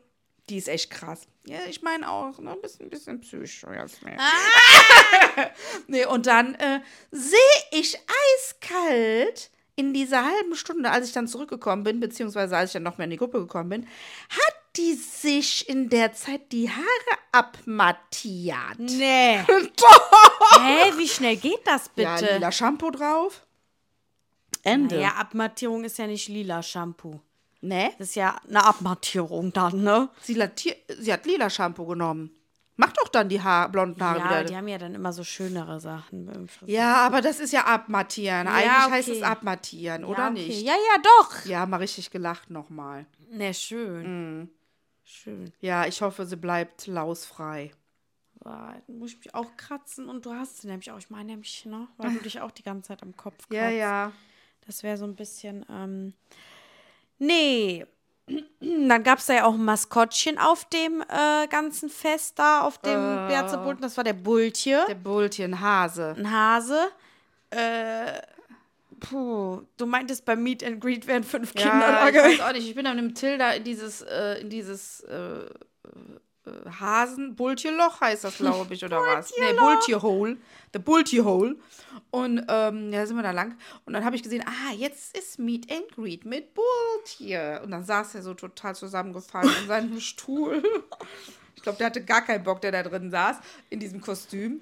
die 0.49 0.57
ist 0.57 0.68
echt 0.68 0.91
krass. 0.91 1.28
Ja, 1.45 1.59
ich 1.70 1.82
meine 1.82 2.09
auch, 2.09 2.38
ne, 2.39 2.51
ein 2.51 2.62
bisschen, 2.62 2.89
bisschen 2.89 3.22
psycho, 3.22 3.72
Jasmin. 3.72 4.18
nee, 5.88 6.05
und 6.05 6.28
dann 6.28 6.53
äh, 6.55 6.82
sehe 7.09 7.39
ich 7.72 7.97
eiskalt 8.38 9.49
in 9.76 9.93
dieser 9.93 10.24
halben 10.24 10.55
Stunde, 10.55 10.91
als 10.91 11.07
ich 11.07 11.14
dann 11.14 11.28
zurückgekommen 11.28 11.84
bin, 11.84 11.99
beziehungsweise 11.99 12.55
als 12.55 12.70
ich 12.70 12.74
dann 12.74 12.84
noch 12.84 12.97
mehr 12.97 13.05
in 13.05 13.12
die 13.12 13.18
Gruppe 13.18 13.39
gekommen 13.39 13.70
bin, 13.70 13.88
hat 14.30 14.61
die 14.78 14.94
sich 14.94 15.68
in 15.68 15.90
der 15.90 16.14
Zeit 16.14 16.52
die 16.52 16.70
Haare 16.70 17.18
abmattiert. 17.32 18.80
Nee. 18.80 19.40
Doch. 19.48 20.12
Hä, 20.62 20.92
wie 20.98 21.08
schnell 21.08 21.36
geht 21.38 21.62
das 21.66 21.92
Ja, 21.96 22.16
bitte? 22.16 22.34
lila 22.36 22.52
Shampoo 22.52 22.92
drauf. 22.92 23.46
Ende. 24.64 25.00
ja, 25.02 25.16
Abmattierung 25.16 25.84
ist 25.84 25.98
ja 25.98 26.06
nicht 26.08 26.28
lila 26.30 26.62
Shampoo. 26.62 27.20
Ne? 27.62 27.92
Das 27.98 28.10
ist 28.10 28.16
ja 28.16 28.40
eine 28.48 28.64
Abmattierung 28.64 29.52
dann, 29.54 29.84
ne? 29.84 30.10
Sie, 30.22 30.40
sie 31.00 31.14
hat 31.14 31.26
lila 31.26 31.50
Shampoo 31.50 31.86
genommen. 31.86 32.32
Mach 32.78 32.92
doch 32.94 33.08
dann 33.10 33.30
die 33.30 33.42
Haar, 33.42 33.70
blonden 33.70 34.02
Haare 34.04 34.20
Ja, 34.20 34.26
wieder. 34.26 34.44
die 34.46 34.56
haben 34.56 34.68
ja 34.68 34.78
dann 34.80 34.96
immer 34.96 35.14
so 35.14 35.24
schönere 35.24 35.80
Sachen. 35.80 36.50
Ja, 36.66 36.96
aber 37.06 37.22
das 37.22 37.40
ist 37.40 37.54
ja 37.54 37.66
abmattieren. 37.66 38.48
Ja, 38.48 38.54
Eigentlich 38.54 38.92
heißt 38.94 39.10
okay. 39.10 39.18
es 39.18 39.24
abmattieren, 39.24 40.04
oder 40.06 40.20
ja, 40.26 40.30
okay. 40.32 40.48
nicht? 40.48 40.62
Ja, 40.64 40.74
ja, 40.74 41.02
doch. 41.04 41.46
Ja, 41.46 41.66
mal 41.68 41.78
richtig 41.78 42.10
gelacht 42.10 42.50
nochmal. 42.50 43.06
Ne, 43.30 43.54
schön. 43.54 44.50
Schön. 45.12 45.51
Ja, 45.59 45.86
ich 45.86 46.01
hoffe, 46.01 46.26
sie 46.26 46.38
bleibt 46.38 46.88
lausfrei. 46.88 47.72
Dann 48.39 48.82
muss 48.88 49.12
ich 49.12 49.18
mich 49.20 49.36
auch 49.36 49.55
kratzen 49.57 50.09
und 50.09 50.26
du 50.26 50.34
hast 50.34 50.62
sie 50.62 50.68
nämlich 50.68 50.89
auch. 50.89 50.97
Ich 50.97 51.09
meine 51.09 51.32
nämlich, 51.32 51.66
ne? 51.66 51.88
Weil 51.97 52.14
du 52.14 52.20
dich 52.22 52.39
auch 52.39 52.49
die 52.49 52.64
ganze 52.64 52.88
Zeit 52.88 53.03
am 53.03 53.16
Kopf 53.16 53.38
kratzt. 53.38 53.51
Ja, 53.51 53.70
ja. 53.70 54.12
Das 54.66 54.84
wäre 54.84 54.97
so 54.97 55.05
ein 55.05 55.16
bisschen, 55.16 55.66
ähm. 55.70 56.14
Nee. 57.20 57.86
Dann 58.62 59.03
gab 59.03 59.20
es 59.20 59.26
da 59.26 59.34
ja 59.34 59.45
auch 59.45 59.53
ein 59.53 59.66
Maskottchen 59.66 60.38
auf 60.38 60.66
dem 60.70 61.01
äh, 61.01 61.47
ganzen 61.47 61.89
Fest 61.89 62.39
da, 62.39 62.62
auf 62.62 62.78
dem 62.80 62.93
äh. 62.93 63.28
Berzebulten. 63.28 63.82
Das 63.82 63.97
war 63.97 64.05
der 64.05 64.14
Bultje. 64.14 64.86
Der 64.88 64.95
Bultchen, 64.95 65.59
Hase. 65.59 66.16
ein 66.18 66.32
Hase. 66.32 66.89
Äh, 67.49 68.22
puh, 69.02 69.64
du 69.76 69.86
meintest 69.86 70.24
beim 70.24 70.41
Meet 70.41 70.64
and 70.64 70.80
Greet 70.80 71.08
wären 71.08 71.24
fünf 71.24 71.54
Kinder 71.54 71.80
Ja, 71.80 72.10
da 72.10 72.10
ich 72.10 72.16
weiß 72.16 72.39
auch 72.39 72.54
nicht. 72.54 72.68
Ich 72.68 72.76
bin 72.76 72.86
dann 72.86 72.95
mit 72.95 73.06
dem 73.06 73.16
Tilda 73.16 73.52
in 73.52 73.66
dieses, 73.66 74.02
äh, 74.02 74.39
in 74.39 74.49
dieses 74.49 75.02
äh, 75.02 75.45
äh, 76.45 76.70
Hasen, 76.80 77.36
Bultierloch 77.36 77.99
heißt 77.99 78.24
das, 78.24 78.38
glaube 78.38 78.74
ich, 78.74 78.86
oder 78.86 78.99
was? 78.99 79.34
Nee, 79.38 79.54
Bultierhole. 79.54 80.38
The 80.74 80.80
Bultierhole. 80.80 81.58
Und 82.10 82.45
ähm, 82.47 82.93
ja, 82.93 83.06
sind 83.06 83.18
wir 83.18 83.24
da 83.24 83.32
lang. 83.32 83.58
Und 83.86 83.93
dann 83.93 84.06
habe 84.06 84.16
ich 84.16 84.24
gesehen, 84.24 84.43
ah, 84.45 84.74
jetzt 84.74 85.18
ist 85.18 85.39
Meet 85.39 85.72
and 85.72 85.88
Greet 85.95 86.26
mit 86.26 86.54
Bultier. 86.54 87.62
Und 87.64 87.72
dann 87.72 87.84
saß 87.84 88.16
er 88.16 88.22
so 88.22 88.34
total 88.34 88.76
zusammengefallen 88.76 89.52
in 89.62 89.68
seinem 89.68 89.99
Stuhl. 89.99 90.64
Ich 91.56 91.64
glaube, 91.64 91.78
der 91.78 91.88
hatte 91.88 92.04
gar 92.04 92.22
keinen 92.24 92.43
Bock, 92.43 92.62
der 92.62 92.72
da 92.72 92.84
drin 92.84 93.12
saß, 93.12 93.38
in 93.70 93.80
diesem 93.80 94.02
Kostüm. 94.02 94.62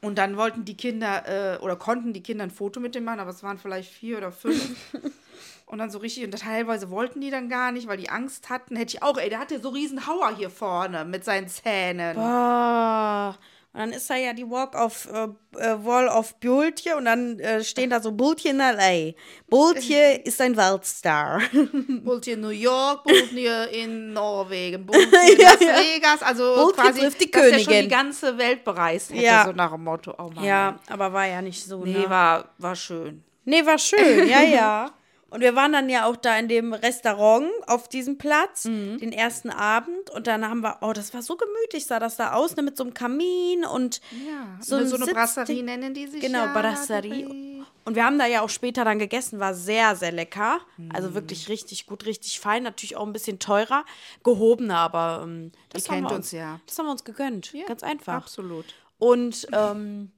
Und 0.00 0.18
dann 0.18 0.36
wollten 0.36 0.64
die 0.64 0.76
Kinder, 0.76 1.56
äh, 1.56 1.58
oder 1.58 1.76
konnten 1.76 2.12
die 2.12 2.22
Kinder 2.22 2.44
ein 2.44 2.50
Foto 2.50 2.80
mit 2.80 2.94
dem 2.94 3.04
machen, 3.04 3.20
aber 3.20 3.30
es 3.30 3.42
waren 3.42 3.58
vielleicht 3.58 3.92
vier 3.92 4.18
oder 4.18 4.32
fünf. 4.32 4.76
und 5.66 5.78
dann 5.78 5.90
so 5.90 5.98
richtig, 5.98 6.24
und 6.24 6.38
teilweise 6.38 6.90
wollten 6.90 7.20
die 7.20 7.30
dann 7.30 7.48
gar 7.48 7.72
nicht, 7.72 7.86
weil 7.86 7.96
die 7.96 8.10
Angst 8.10 8.50
hatten. 8.50 8.76
Hätte 8.76 8.96
ich 8.96 9.02
auch, 9.02 9.18
ey, 9.18 9.28
der 9.28 9.38
hatte 9.38 9.60
so 9.60 9.70
riesen 9.70 10.06
Hauer 10.06 10.36
hier 10.36 10.50
vorne 10.50 11.04
mit 11.04 11.24
seinen 11.24 11.48
Zähnen. 11.48 12.18
Ah. 12.18 13.36
Und 13.74 13.80
dann 13.80 13.92
ist 13.92 14.08
da 14.08 14.14
ja 14.14 14.32
die 14.32 14.48
Walk 14.48 14.76
of 14.76 15.08
äh, 15.12 15.24
äh, 15.58 15.84
Wall 15.84 16.06
of 16.08 16.36
Bultje 16.38 16.96
und 16.96 17.06
dann 17.06 17.40
äh, 17.40 17.64
stehen 17.64 17.90
da 17.90 18.00
so 18.00 18.12
Bultje 18.12 18.52
in 18.52 18.60
L.A. 18.60 19.12
Bultje 19.50 20.14
ist 20.24 20.40
ein 20.40 20.56
Weltstar. 20.56 21.40
Bultier 22.04 22.34
in 22.34 22.40
New 22.42 22.50
York, 22.50 23.02
Bultier 23.02 23.68
in 23.70 24.12
Norwegen, 24.12 24.86
Bultier 24.86 25.32
in 25.32 25.38
Las 25.38 25.58
Vegas. 25.60 26.22
Also 26.22 26.54
Bultier 26.54 26.84
quasi, 26.84 27.00
trifft 27.00 27.20
die 27.20 27.30
dass 27.32 27.42
der 27.42 27.58
schon 27.58 27.64
Königin. 27.64 27.82
die 27.82 27.88
ganze 27.96 28.38
Welt 28.38 28.62
bereist 28.62 29.10
hätte, 29.10 29.22
Ja. 29.24 29.44
so 29.44 29.50
nach 29.50 29.72
dem 29.72 29.82
Motto. 29.82 30.14
Oh 30.18 30.30
Mann. 30.32 30.44
ja, 30.44 30.78
aber 30.88 31.12
war 31.12 31.26
ja 31.26 31.42
nicht 31.42 31.64
so. 31.64 31.84
Nee, 31.84 31.94
ne? 31.98 32.08
war, 32.08 32.44
war 32.58 32.76
schön. 32.76 33.24
Nee, 33.44 33.66
war 33.66 33.78
schön, 33.78 34.28
ja, 34.28 34.40
ja. 34.42 34.90
Und 35.34 35.40
wir 35.40 35.56
waren 35.56 35.72
dann 35.72 35.88
ja 35.88 36.06
auch 36.06 36.14
da 36.16 36.38
in 36.38 36.46
dem 36.46 36.72
Restaurant 36.72 37.48
auf 37.66 37.88
diesem 37.88 38.18
Platz, 38.18 38.66
Mhm. 38.66 38.98
den 38.98 39.12
ersten 39.12 39.50
Abend. 39.50 40.08
Und 40.10 40.28
dann 40.28 40.48
haben 40.48 40.60
wir, 40.60 40.78
oh, 40.80 40.92
das 40.92 41.12
war 41.12 41.22
so 41.22 41.36
gemütlich, 41.36 41.86
sah 41.86 41.98
das 41.98 42.14
da 42.16 42.34
aus, 42.34 42.54
ne, 42.54 42.62
mit 42.62 42.76
so 42.76 42.84
einem 42.84 42.94
Kamin 42.94 43.64
und 43.64 44.00
Ja, 44.26 44.56
so, 44.60 44.76
ein 44.76 44.86
so 44.86 44.94
eine 44.94 45.06
Sitzding. 45.06 45.14
Brasserie 45.14 45.62
nennen 45.64 45.92
die 45.92 46.06
sich. 46.06 46.20
Genau, 46.20 46.44
ja, 46.44 46.52
Brasserie. 46.52 47.64
Und 47.84 47.96
wir 47.96 48.04
haben 48.04 48.18
da 48.18 48.26
ja 48.26 48.42
auch 48.42 48.48
später 48.48 48.84
dann 48.84 48.98
gegessen, 49.00 49.40
war 49.40 49.54
sehr, 49.54 49.96
sehr 49.96 50.12
lecker. 50.12 50.60
Also 50.92 51.10
Mhm. 51.10 51.14
wirklich 51.14 51.48
richtig 51.48 51.86
gut, 51.86 52.06
richtig 52.06 52.38
fein. 52.38 52.62
Natürlich 52.62 52.94
auch 52.96 53.04
ein 53.06 53.12
bisschen 53.12 53.40
teurer, 53.40 53.84
gehobener, 54.22 54.78
aber 54.78 55.22
ähm, 55.24 55.50
das, 55.70 55.84
Ihr 55.86 55.88
haben 55.90 55.96
kennt 55.98 56.10
wir 56.10 56.16
uns 56.16 56.30
ja. 56.32 56.60
das 56.66 56.78
haben 56.78 56.86
wir 56.86 56.92
uns 56.92 57.02
gegönnt. 57.04 57.52
Ganz 57.66 57.82
einfach. 57.82 58.14
Absolut. 58.14 58.66
Und 58.98 59.48
ähm, 59.52 60.12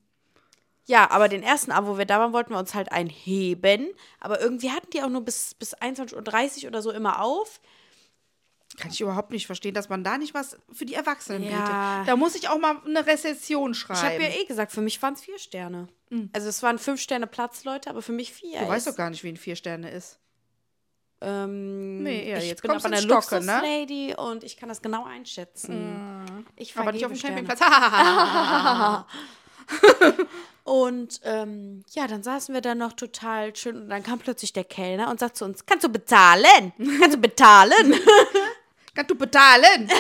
ja, 0.87 1.11
aber 1.11 1.29
den 1.29 1.43
ersten 1.43 1.73
Abend, 1.73 1.91
wo 1.91 1.99
wir 1.99 2.07
da 2.07 2.19
waren, 2.21 2.33
wollten 2.33 2.51
wir 2.51 2.59
uns 2.59 2.75
halt 2.75 2.91
einheben. 2.93 3.89
Aber 4.21 4.41
irgendwie 4.41 4.71
hatten 4.71 4.89
die 4.91 5.03
auch 5.03 5.09
nur 5.09 5.23
bis, 5.25 5.55
bis 5.55 5.77
21.30 5.77 6.63
Uhr 6.63 6.69
oder 6.69 6.81
so 6.83 6.91
immer 6.93 7.21
auf. 7.23 7.61
Kann 8.79 8.91
ich 8.91 9.01
überhaupt 9.01 9.31
nicht 9.31 9.47
verstehen, 9.47 9.75
dass 9.75 9.89
man 9.89 10.05
da 10.05 10.19
nicht 10.19 10.35
was 10.35 10.59
für 10.73 10.85
die 10.85 10.95
Erwachsenen 10.95 11.43
Ja. 11.45 11.51
bietet. 12.01 12.09
Da 12.09 12.17
muss 12.17 12.35
ich 12.35 12.49
auch 12.49 12.59
mal 12.59 12.77
eine 12.85 13.07
Rezession 13.07 13.75
schreiben. 13.75 13.99
Ich 14.21 14.27
habe 14.27 14.35
ja 14.37 14.41
eh 14.43 14.45
gesagt, 14.45 14.73
für 14.73 14.81
mich 14.83 15.01
waren 15.03 15.15
es 15.15 15.23
vier 15.23 15.39
Sterne. 15.39 15.89
Also 16.33 16.49
es 16.49 16.63
waren 16.63 16.79
fünf 16.79 17.01
Sterne 17.01 17.27
Platz, 17.27 17.65
Leute, 17.65 17.91
aber 17.91 18.01
für 18.03 18.13
mich 18.13 18.33
vier. 18.33 18.61
Mhm. 18.61 18.65
du 18.65 18.69
weißt 18.71 18.87
ist- 18.87 18.93
doch 18.93 18.97
gar 18.99 19.11
nicht, 19.11 19.25
wie 19.25 19.29
ein 19.31 19.37
Vier-Sterne 19.37 19.91
ist. 19.91 20.19
Ähm, 21.23 22.03
Nee, 22.03 22.31
ja, 22.31 22.37
ich 22.39 22.49
jetzt 22.49 22.61
bin 22.63 22.71
kommst 22.71 22.85
aber 22.87 22.95
eine 22.97 23.03
ins 23.03 23.13
Stocken, 23.27 23.47
ne? 23.47 23.53
Mhm. 23.53 23.59
Luxuslady 23.63 24.15
und 24.17 24.45
ich 24.45 24.57
kann 24.59 24.69
das 24.69 24.83
genau 24.83 25.05
einschätzen. 25.05 26.45
Ich 26.57 26.77
Aber 26.77 26.93
nicht 26.93 27.05
auf 27.07 27.13
dem 27.13 27.17
Sterne. 27.19 27.43
Campingplatz. 27.43 27.61
Und 30.65 31.21
ähm, 31.23 31.85
ja, 31.95 32.09
dann 32.09 32.25
saßen 32.25 32.53
wir 32.53 32.61
da 32.61 32.75
noch 32.75 32.93
total 32.95 33.55
schön 33.55 33.77
und 33.77 33.89
dann 33.89 34.03
kam 34.03 34.19
plötzlich 34.19 34.53
der 34.53 34.65
Kellner 34.65 35.11
und 35.11 35.21
sagt 35.21 35.37
zu 35.37 35.45
uns, 35.45 35.65
kannst 35.65 35.85
du 35.85 35.89
bezahlen? 35.89 36.73
Kannst 36.99 37.15
du 37.17 37.21
bezahlen? 37.21 37.95
Kannst 38.97 39.11
du 39.11 39.15
bezahlen? 39.15 39.91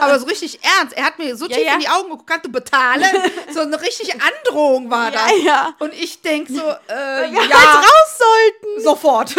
Aber 0.00 0.18
so 0.18 0.24
richtig 0.26 0.58
ernst. 0.64 0.96
Er 0.96 1.04
hat 1.04 1.18
mir 1.18 1.36
so 1.36 1.46
Ja, 1.46 1.56
tief 1.56 1.66
ja. 1.66 1.74
in 1.74 1.80
die 1.80 1.88
Augen 1.88 2.08
geguckt. 2.08 2.26
Kannst 2.26 2.46
du 2.46 2.50
bezahlen? 2.50 3.04
So 3.52 3.60
eine 3.60 3.78
richtige 3.78 4.14
Androhung 4.14 4.90
war 4.90 5.10
das. 5.10 5.30
ja. 5.44 5.74
Und 5.78 5.92
ich 5.92 6.22
denk 6.22 6.48
so, 6.48 6.62
äh, 6.88 7.30
ja, 7.30 7.38
halt 7.38 7.52
raus 7.52 8.18
sollten. 8.18 8.82
sofort. 8.82 9.36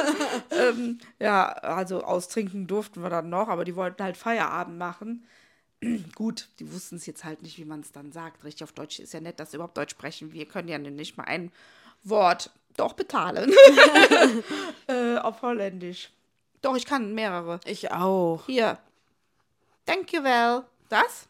ähm, 0.52 1.00
ja, 1.18 1.48
also 1.48 2.04
austrinken 2.04 2.68
durften 2.68 3.02
wir 3.02 3.10
dann 3.10 3.28
noch, 3.28 3.48
aber 3.48 3.64
die 3.64 3.74
wollten 3.74 4.04
halt 4.04 4.16
Feierabend 4.16 4.78
machen. 4.78 5.26
Gut, 6.14 6.48
die 6.58 6.72
wussten 6.72 6.96
es 6.96 7.06
jetzt 7.06 7.24
halt 7.24 7.42
nicht, 7.42 7.58
wie 7.58 7.64
man 7.64 7.80
es 7.80 7.92
dann 7.92 8.12
sagt. 8.12 8.44
Richtig 8.44 8.64
auf 8.64 8.72
Deutsch 8.72 8.98
ist 8.98 9.14
ja 9.14 9.20
nett, 9.20 9.40
dass 9.40 9.50
sie 9.50 9.56
überhaupt 9.56 9.76
Deutsch 9.76 9.92
sprechen. 9.92 10.32
Wir 10.32 10.46
können 10.46 10.68
ja 10.68 10.78
nicht 10.78 11.16
mal 11.16 11.24
ein 11.24 11.52
Wort 12.04 12.50
doch 12.76 12.92
bezahlen. 12.92 13.52
äh, 14.86 15.16
auf 15.16 15.42
Holländisch. 15.42 16.10
Doch, 16.62 16.76
ich 16.76 16.84
kann 16.84 17.14
mehrere. 17.14 17.60
Ich 17.64 17.90
auch. 17.90 18.44
Hier. 18.46 18.78
Thank 19.86 20.12
you 20.12 20.22
well. 20.22 20.64
Das. 20.88 21.26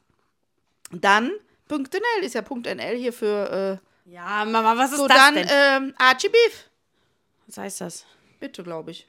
Dann 0.91 1.31
Punkt 1.69 1.95
.nl 1.95 2.25
ist 2.25 2.35
ja 2.35 2.43
Punkt 2.43 2.67
.nl 2.67 2.97
hier 2.97 3.13
für 3.13 3.81
Ja, 4.07 4.45
Mama, 4.45 4.77
was 4.77 4.91
äh, 4.91 4.95
ist 4.95 5.01
so 5.01 5.07
das 5.07 5.17
dann 5.17 5.35
denn? 5.37 5.49
ähm, 5.49 5.95
Archie 5.99 6.29
Beef. 6.29 6.69
was 7.47 7.59
heißt 7.59 7.81
das? 7.83 8.07
Bitte, 8.41 8.65
glaube 8.65 8.91
ich. 8.91 9.07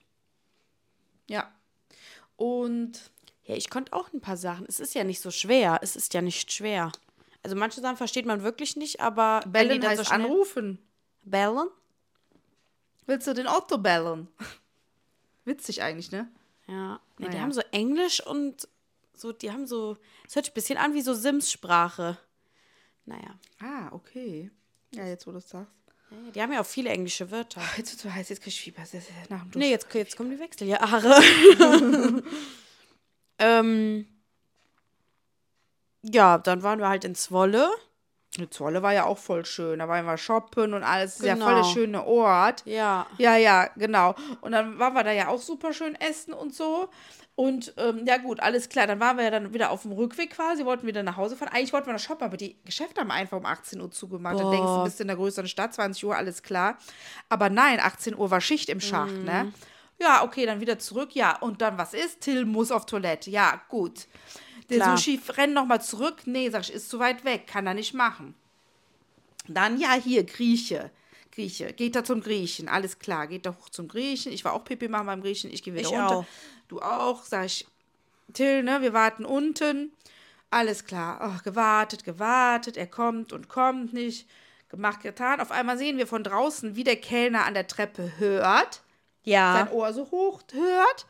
Ja. 1.28 1.52
Und 2.36 3.10
Ja, 3.52 3.58
ich 3.58 3.70
konnte 3.70 3.92
auch 3.92 4.14
ein 4.14 4.22
paar 4.22 4.38
Sachen. 4.38 4.66
Es 4.70 4.80
ist 4.80 4.96
ja 4.96 5.04
nicht 5.04 5.20
so 5.20 5.30
schwer. 5.30 5.80
Es 5.82 5.98
ist 5.98 6.14
ja 6.14 6.22
nicht 6.22 6.54
schwer. 6.54 6.90
Also 7.44 7.58
manche 7.58 7.82
Sachen 7.82 7.98
versteht 7.98 8.26
man 8.26 8.44
wirklich 8.44 8.78
nicht, 8.78 9.02
aber 9.02 9.42
die 9.44 9.50
bellen 9.50 9.86
heißt 9.86 10.06
so 10.06 10.10
anrufen. 10.14 10.80
bellen. 11.24 11.68
Willst 13.08 13.28
du 13.28 13.34
den 13.34 13.48
Otto 13.48 13.78
bellen? 13.78 14.30
Witzig 15.44 15.82
eigentlich, 15.82 16.14
ne? 16.14 16.32
Ja. 16.68 17.02
Nee, 17.18 17.26
Die 17.26 17.32
Naja. 17.32 17.42
haben 17.42 17.52
so 17.52 17.60
Englisch 17.72 18.26
und 18.26 18.70
so, 19.18 19.34
die 19.34 19.52
haben 19.52 19.68
so, 19.68 19.98
es 20.26 20.34
hört 20.38 20.46
sich 20.46 20.54
ein 20.54 20.56
bisschen 20.56 20.78
an 20.78 20.94
wie 20.94 21.02
so 21.02 21.14
Sims-Sprache. 21.14 22.18
Naja. 23.04 23.38
Ah, 23.60 23.90
okay. 23.92 24.50
Ja, 24.96 25.06
jetzt 25.08 25.28
wo 25.28 25.32
du 25.32 25.40
es 25.40 25.50
sagst. 25.50 25.74
Die 26.34 26.42
haben 26.42 26.54
ja 26.54 26.62
auch 26.62 26.66
viele 26.66 26.90
englische 26.90 27.30
Wörter. 27.32 27.62
Jetzt 27.76 27.92
wird 27.92 28.00
so 28.00 28.14
heiß, 28.14 28.30
jetzt 28.30 28.42
krieg 28.44 28.54
ich 28.54 28.62
Fieber. 28.62 28.84
Nach 29.28 29.42
dem 29.42 29.52
Duschen. 29.52 29.60
Nee, 29.60 29.72
jetzt, 29.72 29.94
jetzt 29.94 30.16
kommen 30.16 30.30
die 30.32 30.40
Wechseljahre. 30.40 31.22
ähm, 33.40 34.06
ja, 36.04 36.38
dann 36.38 36.64
waren 36.64 36.80
wir 36.80 36.90
halt 36.90 37.04
in 37.06 37.16
Zwolle. 37.16 37.70
Die 38.38 38.50
Zolle 38.50 38.82
war 38.82 38.94
ja 38.94 39.06
auch 39.06 39.18
voll 39.18 39.46
schön. 39.46 39.80
Da 39.80 39.90
waren 39.90 40.06
wir 40.06 40.18
shoppen 40.18 40.74
und 40.74 40.84
alles. 40.84 41.12
Das 41.16 41.20
ist 41.20 41.26
ja 41.26 41.34
Genau. 41.34 41.46
voll 41.48 41.56
der 41.56 41.64
schöne 41.66 42.06
Ort. 42.06 42.64
Ja. 42.66 43.06
Ja, 43.18 43.36
ja, 43.36 43.68
genau. 43.76 44.16
Und 44.40 44.54
dann 44.54 44.80
waren 44.80 44.94
wir 44.94 45.04
da 45.04 45.12
ja 45.12 45.28
auch 45.28 45.42
super 45.42 45.74
schön 45.74 45.96
essen 45.96 46.34
und 46.34 46.56
so. 46.56 46.90
Und 47.36 47.74
ähm, 47.78 48.06
ja 48.06 48.18
gut, 48.18 48.40
alles 48.40 48.70
klar. 48.70 48.88
Dann 48.88 49.00
waren 49.02 49.18
wir 49.18 49.26
ja 49.26 49.32
dann 49.32 49.54
wieder 49.54 49.70
auf 49.72 49.82
dem 49.82 49.92
Rückweg 49.92 50.32
quasi, 50.32 50.64
wollten 50.64 50.88
wieder 50.88 51.04
nach 51.04 51.18
Hause 51.18 51.36
fahren. 51.36 51.50
Eigentlich 51.50 51.74
wollten 51.74 51.88
wir 51.88 51.94
noch 51.94 52.00
shoppen, 52.00 52.24
aber 52.26 52.38
die 52.38 52.58
Geschäfte 52.64 53.02
haben 53.02 53.12
einfach 53.12 53.38
um 53.38 53.46
18 53.46 53.82
Uhr 53.82 53.92
zugemacht. 53.92 54.40
Da 54.40 54.50
denkst 54.50 54.66
du, 54.66 54.78
du 54.78 54.84
bist 54.86 55.02
in 55.02 55.08
der 55.08 55.16
größeren 55.18 55.48
Stadt, 55.48 55.74
20 55.74 56.06
Uhr, 56.06 56.16
alles 56.16 56.42
klar. 56.42 56.78
Aber 57.30 57.50
nein, 57.50 57.80
18 57.82 58.16
Uhr 58.16 58.32
war 58.32 58.40
Schicht 58.42 58.70
im 58.70 58.80
Schacht, 58.80 59.14
ne? 59.24 59.52
Ja, 60.02 60.24
okay, 60.24 60.48
dann 60.48 60.60
wieder 60.62 60.80
zurück. 60.80 61.14
Ja, 61.14 61.38
und 61.38 61.62
dann 61.62 61.78
was 61.78 61.94
ist? 61.94 62.22
Till 62.22 62.46
muss 62.46 62.72
auf 62.72 62.88
Toilette. 62.88 63.30
Ja, 63.30 63.62
gut. 63.70 64.08
Der 64.70 64.78
Klar. 64.78 64.98
Sushi 64.98 65.20
rennt 65.30 65.54
nochmal 65.54 65.82
zurück. 65.82 66.22
Nee, 66.26 66.50
sag 66.50 66.62
ich, 66.62 66.74
ist 66.74 66.90
zu 66.90 66.98
weit 66.98 67.24
weg, 67.24 67.46
kann 67.46 67.68
er 67.68 67.76
nicht 67.76 67.94
machen. 67.94 68.34
Dann, 69.48 69.80
ja, 69.80 69.94
hier, 69.94 70.24
Grieche. 70.24 70.90
Grieche. 71.32 71.74
Geht 71.74 71.96
da 71.96 72.04
zum 72.04 72.22
Griechen, 72.22 72.68
alles 72.68 72.98
klar. 72.98 73.28
Geht 73.28 73.46
da 73.46 73.52
hoch 73.52 73.70
zum 73.70 73.88
Griechen. 73.88 74.32
Ich 74.32 74.44
war 74.44 74.54
auch 74.54 74.64
Pipi 74.64 74.88
machen 74.88 75.06
beim 75.06 75.22
Griechen, 75.22 75.52
ich 75.54 75.62
gehe 75.62 75.74
wieder 75.74 75.84
Ich 75.84 75.90
runter. 75.92 76.18
auch. 76.18 76.26
Du 76.68 76.82
auch, 76.82 77.24
sag 77.24 77.46
ich, 77.46 77.68
Till, 78.34 78.64
ne, 78.64 78.82
wir 78.82 78.94
warten 78.94 79.24
unten. 79.24 79.92
Alles 80.50 80.86
klar. 80.86 81.20
Oh, 81.24 81.42
gewartet, 81.44 82.04
gewartet, 82.04 82.76
er 82.76 82.88
kommt 82.88 83.34
und 83.34 83.50
kommt 83.50 83.94
nicht. 83.94 84.28
Gemacht, 84.70 85.02
getan. 85.02 85.42
Auf 85.42 85.52
einmal 85.52 85.78
sehen 85.78 85.98
wir 85.98 86.08
von 86.08 86.24
draußen, 86.24 86.76
wie 86.76 86.84
der 86.84 86.96
Kellner 86.96 87.46
an 87.46 87.54
der 87.54 87.68
Treppe 87.68 88.14
hört 88.18 88.82
Ja. 89.24 89.54
sein 89.54 89.72
Ohr 89.72 89.94
so 89.94 90.10
hoch 90.12 90.42
hört. 90.54 91.06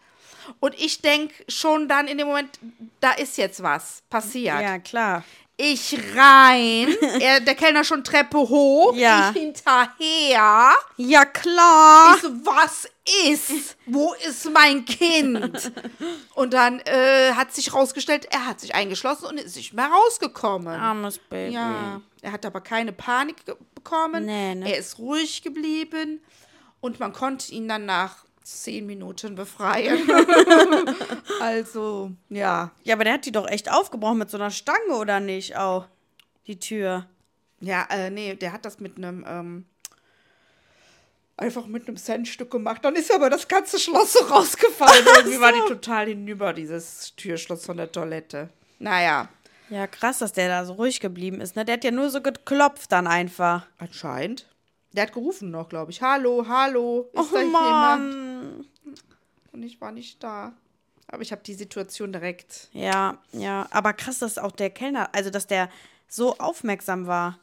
Und 0.59 0.73
ich 0.79 1.01
denke 1.01 1.33
schon 1.47 1.87
dann 1.87 2.07
in 2.07 2.17
dem 2.17 2.27
Moment, 2.27 2.59
da 2.99 3.11
ist 3.11 3.37
jetzt 3.37 3.61
was 3.61 4.01
passiert. 4.09 4.59
Ja, 4.61 4.79
klar. 4.79 5.23
Ich 5.57 5.95
rein, 6.15 6.87
er, 7.19 7.39
der 7.39 7.53
Kellner 7.53 7.83
schon 7.83 8.03
Treppe 8.03 8.37
hoch, 8.39 8.95
Ja. 8.95 9.29
ich 9.29 9.39
hinterher. 9.39 10.71
Ja, 10.97 11.25
klar. 11.25 12.15
Ich 12.15 12.21
so, 12.23 12.29
was 12.43 12.89
ist? 13.27 13.77
Wo 13.85 14.13
ist 14.27 14.49
mein 14.51 14.83
Kind? 14.85 15.71
Und 16.33 16.53
dann 16.53 16.79
äh, 16.79 17.33
hat 17.33 17.53
sich 17.53 17.73
rausgestellt, 17.73 18.27
er 18.31 18.47
hat 18.47 18.59
sich 18.59 18.73
eingeschlossen 18.73 19.25
und 19.25 19.39
ist 19.39 19.55
nicht 19.55 19.73
mehr 19.73 19.87
rausgekommen. 19.89 20.73
Armes 20.79 21.19
Baby. 21.19 21.53
Ja, 21.53 22.01
er 22.21 22.31
hat 22.31 22.45
aber 22.45 22.61
keine 22.61 22.91
Panik 22.93 23.43
bekommen. 23.75 24.25
Nee, 24.25 24.55
ne? 24.55 24.71
Er 24.71 24.77
ist 24.79 24.97
ruhig 24.97 25.43
geblieben 25.43 26.21
und 26.81 26.99
man 26.99 27.13
konnte 27.13 27.51
ihn 27.53 27.67
dann 27.67 27.85
nach 27.85 28.25
zehn 28.43 28.85
Minuten 28.85 29.35
befreien. 29.35 29.99
also, 31.39 32.11
ja. 32.29 32.71
Ja, 32.83 32.95
aber 32.95 33.03
der 33.03 33.13
hat 33.13 33.25
die 33.25 33.31
doch 33.31 33.47
echt 33.47 33.71
aufgebrochen 33.71 34.17
mit 34.17 34.29
so 34.29 34.37
einer 34.37 34.51
Stange, 34.51 34.95
oder 34.99 35.19
nicht? 35.19 35.55
Auch 35.55 35.85
die 36.47 36.59
Tür. 36.59 37.05
Ja, 37.59 37.85
äh, 37.89 38.09
nee, 38.09 38.35
der 38.35 38.51
hat 38.51 38.65
das 38.65 38.79
mit 38.79 38.97
einem, 38.97 39.23
ähm, 39.27 39.65
einfach 41.37 41.67
mit 41.67 41.87
einem 41.87 41.97
Centstück 41.97 42.49
gemacht. 42.49 42.83
Dann 42.83 42.95
ist 42.95 43.13
aber 43.13 43.29
das 43.29 43.47
ganze 43.47 43.79
Schloss 43.79 44.13
so 44.13 44.25
rausgefallen. 44.25 45.05
Irgendwie 45.17 45.39
war 45.39 45.53
die 45.53 45.73
total 45.73 46.07
hinüber, 46.07 46.53
dieses 46.53 47.15
Türschloss 47.15 47.65
von 47.65 47.77
der 47.77 47.91
Toilette. 47.91 48.49
Naja, 48.79 49.29
Ja, 49.69 49.85
krass, 49.85 50.17
dass 50.17 50.33
der 50.33 50.47
da 50.49 50.65
so 50.65 50.73
ruhig 50.73 50.99
geblieben 50.99 51.39
ist. 51.39 51.55
Ne? 51.55 51.63
Der 51.63 51.75
hat 51.75 51.83
ja 51.83 51.91
nur 51.91 52.09
so 52.09 52.21
geklopft 52.21 52.91
dann 52.91 53.05
einfach. 53.05 53.67
anscheinend. 53.77 54.47
Der 54.93 55.03
hat 55.03 55.13
gerufen 55.13 55.51
noch, 55.51 55.69
glaube 55.69 55.91
ich. 55.91 56.01
Hallo, 56.01 56.45
hallo, 56.47 57.09
ist 57.13 57.19
Och, 57.19 57.31
da 57.31 57.41
jemand? 57.41 58.65
Und 59.53 59.63
ich 59.63 59.79
war 59.79 59.91
nicht 59.91 60.21
da. 60.23 60.53
Aber 61.07 61.21
ich 61.21 61.31
habe 61.31 61.41
die 61.43 61.53
Situation 61.53 62.11
direkt. 62.11 62.69
Ja, 62.73 63.17
ja. 63.31 63.67
Aber 63.71 63.93
krass, 63.93 64.19
dass 64.19 64.37
auch 64.37 64.51
der 64.51 64.69
Kellner, 64.69 65.09
also 65.13 65.29
dass 65.29 65.47
der 65.47 65.69
so 66.07 66.37
aufmerksam 66.37 67.07
war. 67.07 67.39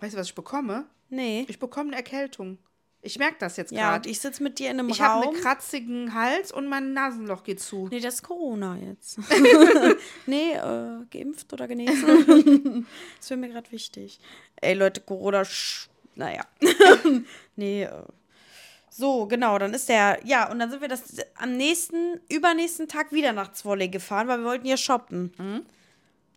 Weißt 0.00 0.14
du, 0.14 0.18
was 0.18 0.26
ich 0.28 0.34
bekomme? 0.34 0.86
Nee. 1.08 1.44
Ich 1.48 1.58
bekomme 1.58 1.88
eine 1.90 1.96
Erkältung. 1.96 2.58
Ich 3.02 3.18
merke 3.18 3.36
das 3.38 3.56
jetzt 3.56 3.70
Ja, 3.72 3.88
und 3.88 3.92
gerade. 3.92 4.08
ich 4.08 4.20
sitze 4.20 4.42
mit 4.42 4.58
dir 4.58 4.70
in 4.70 4.80
einem 4.80 4.88
Ich 4.88 5.00
habe 5.00 5.24
Raum. 5.24 5.34
einen 5.34 5.42
kratzigen 5.42 6.12
Hals 6.14 6.50
und 6.50 6.66
mein 6.66 6.92
Nasenloch 6.92 7.44
geht 7.44 7.60
zu. 7.60 7.88
Nee, 7.90 8.00
das 8.00 8.14
ist 8.14 8.22
Corona 8.24 8.76
jetzt. 8.78 9.18
nee, 10.26 10.52
äh, 10.54 11.04
geimpft 11.10 11.52
oder 11.52 11.68
genesen. 11.68 12.86
das 13.18 13.30
wäre 13.30 13.38
mir 13.38 13.48
gerade 13.50 13.70
wichtig. 13.70 14.18
Ey, 14.56 14.74
Leute, 14.74 15.02
Corona, 15.02 15.44
sch 15.44 15.88
naja. 16.16 16.42
nee, 17.56 17.84
äh. 17.84 18.02
So, 18.90 19.26
genau, 19.26 19.58
dann 19.58 19.74
ist 19.74 19.90
der, 19.90 20.20
ja, 20.24 20.50
und 20.50 20.58
dann 20.58 20.70
sind 20.70 20.80
wir 20.80 20.88
das 20.88 21.02
am 21.36 21.52
nächsten, 21.52 22.18
übernächsten 22.30 22.88
Tag 22.88 23.12
wieder 23.12 23.34
nach 23.34 23.52
Zwolle 23.52 23.90
gefahren, 23.90 24.26
weil 24.26 24.38
wir 24.38 24.46
wollten 24.46 24.66
ja 24.66 24.78
shoppen. 24.78 25.34
Mhm. 25.36 25.66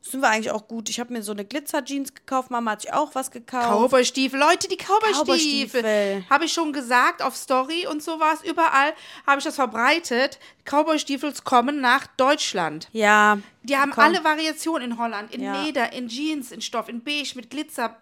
Sind 0.01 0.21
wir 0.21 0.29
eigentlich 0.29 0.51
auch 0.51 0.67
gut. 0.67 0.89
Ich 0.89 0.99
habe 0.99 1.11
mir 1.11 1.21
so 1.23 1.33
eine 1.33 1.43
Glitzer-Jeans 1.43 2.13
gekauft, 2.15 2.51
Mama 2.51 2.71
hat 2.71 2.81
sich 2.81 2.93
auch 2.93 3.15
was 3.15 3.31
gekauft. 3.31 3.69
Cowboystiefel, 3.69 4.39
Leute, 4.39 4.67
die 4.69 4.77
Cowboystiefel. 4.77 5.81
Cowboystiefel. 5.81 6.23
Habe 6.29 6.45
ich 6.45 6.53
schon 6.53 6.71
gesagt 6.71 7.21
auf 7.21 7.35
Story 7.35 7.85
und 7.85 8.01
sowas. 8.01 8.39
Überall 8.43 8.93
habe 9.27 9.39
ich 9.39 9.43
das 9.43 9.55
verbreitet. 9.55 10.39
Cowboystiefels 10.63 11.43
kommen 11.43 11.81
nach 11.81 12.07
Deutschland. 12.15 12.87
Ja. 12.93 13.39
Die 13.63 13.77
haben 13.77 13.91
komm. 13.91 14.05
alle 14.05 14.23
Variationen 14.23 14.91
in 14.91 14.97
Holland. 14.97 15.33
In 15.33 15.41
Ja. 15.41 15.63
Leder, 15.63 15.91
in 15.91 16.07
Jeans, 16.07 16.51
in 16.51 16.61
Stoff, 16.61 16.87
in 16.87 17.03
Beige, 17.03 17.33
mit 17.35 17.49
Glitzer. 17.49 17.97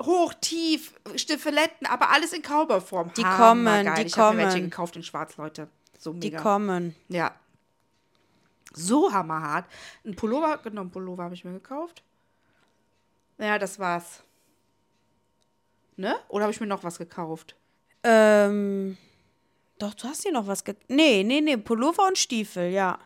Hoch, 0.00 0.32
tief, 0.40 0.94
Stiefeletten, 1.16 1.86
aber 1.86 2.10
alles 2.10 2.32
in 2.32 2.42
Cowboyform. 2.42 3.12
Die 3.14 3.22
kommen, 3.22 3.94
die 3.96 4.02
ich 4.02 4.16
habe 4.16 4.36
mir 4.36 4.42
welche 4.44 4.58
kommen. 4.58 4.70
gekauft 4.70 4.96
in 4.96 5.02
Schwarz, 5.02 5.36
Leute. 5.36 5.68
So 5.98 6.12
Die 6.12 6.30
mega. 6.30 6.40
kommen. 6.40 6.94
Ja. 7.08 7.34
So 8.72 9.12
hammerhart. 9.12 9.64
Ein 10.04 10.14
Pullover, 10.14 10.58
genau, 10.58 10.82
ein 10.82 10.90
Pullover 10.90 11.24
habe 11.24 11.34
ich 11.34 11.44
mir 11.44 11.52
gekauft. 11.52 12.02
Ja, 13.38 13.58
das 13.58 13.78
war's. 13.78 14.22
Ne? 15.96 16.14
Oder 16.28 16.44
habe 16.44 16.52
ich 16.52 16.60
mir 16.60 16.66
noch 16.66 16.84
was 16.84 16.98
gekauft? 16.98 17.56
Ähm, 18.04 18.96
doch, 19.78 19.94
du 19.94 20.06
hast 20.06 20.22
hier 20.22 20.32
noch 20.32 20.46
was 20.46 20.62
ge... 20.64 20.76
Nee, 20.86 21.24
nee, 21.24 21.40
nee, 21.40 21.56
Pullover 21.56 22.06
und 22.06 22.18
Stiefel, 22.18 22.70
ja. 22.70 22.98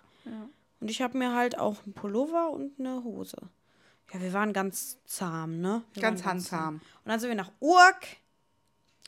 Und 0.80 0.90
ich 0.90 1.01
habe 1.01 1.16
mir 1.16 1.34
halt 1.34 1.59
auch 1.59 1.82
einen 1.84 1.95
Pullover 1.95 2.51
und 2.51 2.78
eine 2.78 3.03
Hose. 3.03 3.36
Ja, 4.12 4.20
wir 4.20 4.32
waren 4.32 4.52
ganz 4.52 4.98
zahm, 5.06 5.60
ne? 5.60 5.82
Wir 5.94 6.02
Ganz 6.02 6.24
handzahm. 6.24 6.74
Und 7.04 7.10
dann 7.10 7.18
sind 7.18 7.28
wir 7.30 7.36
nach 7.36 7.50
Urk. 7.60 8.06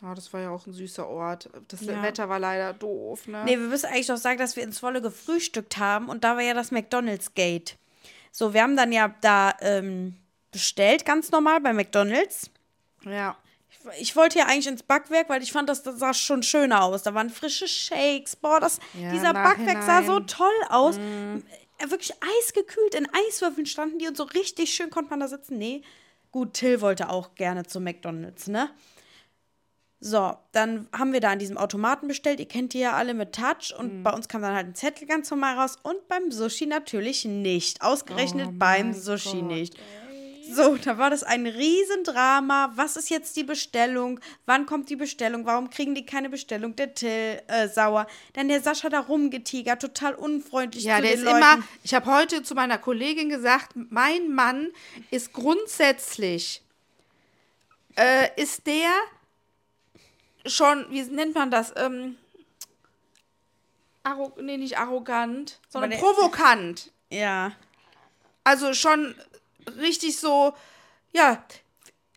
Ah, 0.02 0.14
das 0.14 0.32
war 0.32 0.40
ja 0.40 0.50
auch 0.50 0.66
ein 0.66 0.72
süßer 0.72 1.07
Ort. 1.07 1.48
Das 1.68 1.82
Ja. 1.82 2.02
Wetter 2.02 2.28
war 2.28 2.38
leider 2.38 2.72
doof, 2.72 3.26
ne? 3.28 3.42
Nee, 3.44 3.59
wir 3.59 3.68
müssen 3.68 3.86
eigentlich 3.86 4.09
noch 4.09 4.16
sagen, 4.16 4.38
dass 4.38 4.57
wir 4.57 4.62
in 4.62 4.72
Zwolle 4.72 5.00
gefrühstückt 5.00 5.78
haben 5.78 6.09
und 6.09 6.24
da 6.24 6.36
war 6.36 6.42
ja 6.42 6.55
das 6.55 6.70
McDonald's 6.70 7.34
Gate. 7.34 7.76
So, 8.32 8.52
wir 8.52 8.62
haben 8.62 8.76
dann 8.76 8.92
ja 8.92 9.14
da 9.20 9.55
ähm, 9.61 10.16
bestellt, 10.50 11.05
ganz 11.05 11.30
normal 11.30 11.61
bei 11.61 11.72
McDonald's. 11.72 12.50
Ja. 13.05 13.36
Ich 14.00 14.16
wollte 14.16 14.38
ja 14.38 14.46
eigentlich 14.46 14.66
ins 14.66 14.82
Backwerk, 14.82 15.28
weil 15.28 15.42
ich 15.42 15.52
fand, 15.52 15.68
das, 15.68 15.82
das 15.82 15.98
sah 15.98 16.14
schon 16.14 16.42
schöner 16.42 16.82
aus. 16.82 17.02
Da 17.02 17.12
waren 17.14 17.28
frische 17.28 17.68
Shakes. 17.68 18.34
Boah, 18.34 18.59
das, 18.59 18.80
Ja, 18.94 19.12
dieser 19.12 19.34
Backwerk 19.34 19.82
sah 19.82 20.02
so 20.02 20.20
toll 20.20 20.48
aus. 20.70 20.96
Äh, 20.96 21.42
Wirklich 21.81 22.12
eisgekühlt 22.41 22.95
in 22.95 23.09
Eiswürfeln 23.29 23.66
standen 23.66 23.99
die 23.99 24.09
und 24.09 24.16
so 24.16 24.25
richtig 24.25 24.72
schön 24.75 24.91
konnte 24.91 25.11
man 25.11 25.20
da 25.20 25.29
sitzen. 25.29 25.59
Nee, 25.59 25.83
gut, 26.31 26.55
Till 26.55 26.81
wollte 26.81 27.09
auch 27.11 27.35
gerne 27.35 27.64
zu 27.64 27.81
McDonalds, 27.81 28.47
ne? 28.49 28.70
So, 30.01 30.37
dann 30.53 30.87
haben 30.93 31.14
wir 31.14 31.20
da 31.20 31.31
an 31.31 31.39
diesem 31.39 31.57
Automaten 31.57 32.09
bestellt. 32.09 32.39
Ihr 32.39 32.47
kennt 32.49 32.75
die 32.75 32.81
ja 32.81 32.93
alle 32.93 33.14
mit 33.14 33.35
Touch. 33.35 33.75
Und 33.79 34.01
Mhm. 34.01 34.03
bei 34.03 34.12
uns 34.12 34.29
kam 34.29 34.43
dann 34.43 34.55
halt 34.55 34.66
ein 34.66 34.75
Zettel 34.75 35.07
ganz 35.09 35.31
normal 35.31 35.59
raus. 35.59 35.79
Und 35.83 36.09
beim 36.09 36.31
Sushi 36.31 36.66
natürlich 36.66 37.25
nicht. 37.25 37.81
Ausgerechnet 37.81 38.49
Oh 38.51 38.55
beim 38.59 38.93
Sushi 38.93 39.41
Gott, 39.41 39.47
nicht. 39.49 39.79
So, 40.53 40.76
da 40.76 40.99
war 40.99 41.11
das 41.11 41.22
ein 41.22 41.47
Riesendrama. 41.47 42.72
Was 42.74 42.97
ist 42.97 43.09
jetzt 43.11 43.36
die 43.36 43.45
Bestellung? 43.45 44.20
Wann 44.47 44.66
kommt 44.66 44.90
die 44.90 44.97
Bestellung? 44.97 45.47
Warum 45.47 45.70
kriegen 45.70 45.95
die 45.95 46.05
keine 46.05 46.28
Bestellung? 46.28 46.76
Der 46.76 46.95
Till 46.95 47.40
äh, 47.47 47.68
sauer. 47.68 48.07
Dann 48.34 48.49
der 48.49 48.61
Sascha 48.61 48.88
da 48.88 49.01
rumgetigert, 49.01 49.80
total 49.80 50.14
unfreundlich 50.14 50.84
Ja, 50.84 50.97
zu 50.97 51.03
der 51.03 51.11
den 51.12 51.18
ist 51.20 51.24
Leuten. 51.24 51.36
immer. 51.38 51.59
Ich 51.82 51.95
habe 51.95 52.07
heute 52.12 52.42
zu 52.42 52.55
meiner 52.55 52.78
Kollegin 52.78 53.28
gesagt, 53.28 53.72
mein 53.74 54.32
Mann 54.34 54.68
ist 55.11 55.32
grundsätzlich. 55.32 56.62
Äh, 57.97 58.28
ist 58.40 58.66
der 58.66 58.90
schon, 60.47 60.86
wie 60.90 61.03
nennt 61.05 61.34
man 61.34 61.51
das? 61.51 61.72
Ähm, 61.76 62.16
arro 64.03 64.32
nee, 64.40 64.57
nicht 64.57 64.78
arrogant, 64.78 65.59
sondern 65.68 65.90
der- 65.90 65.99
provokant. 65.99 66.90
Ja. 67.11 67.53
Also 68.42 68.74
schon 68.74 69.14
richtig 69.79 70.17
so, 70.19 70.55
ja. 71.12 71.45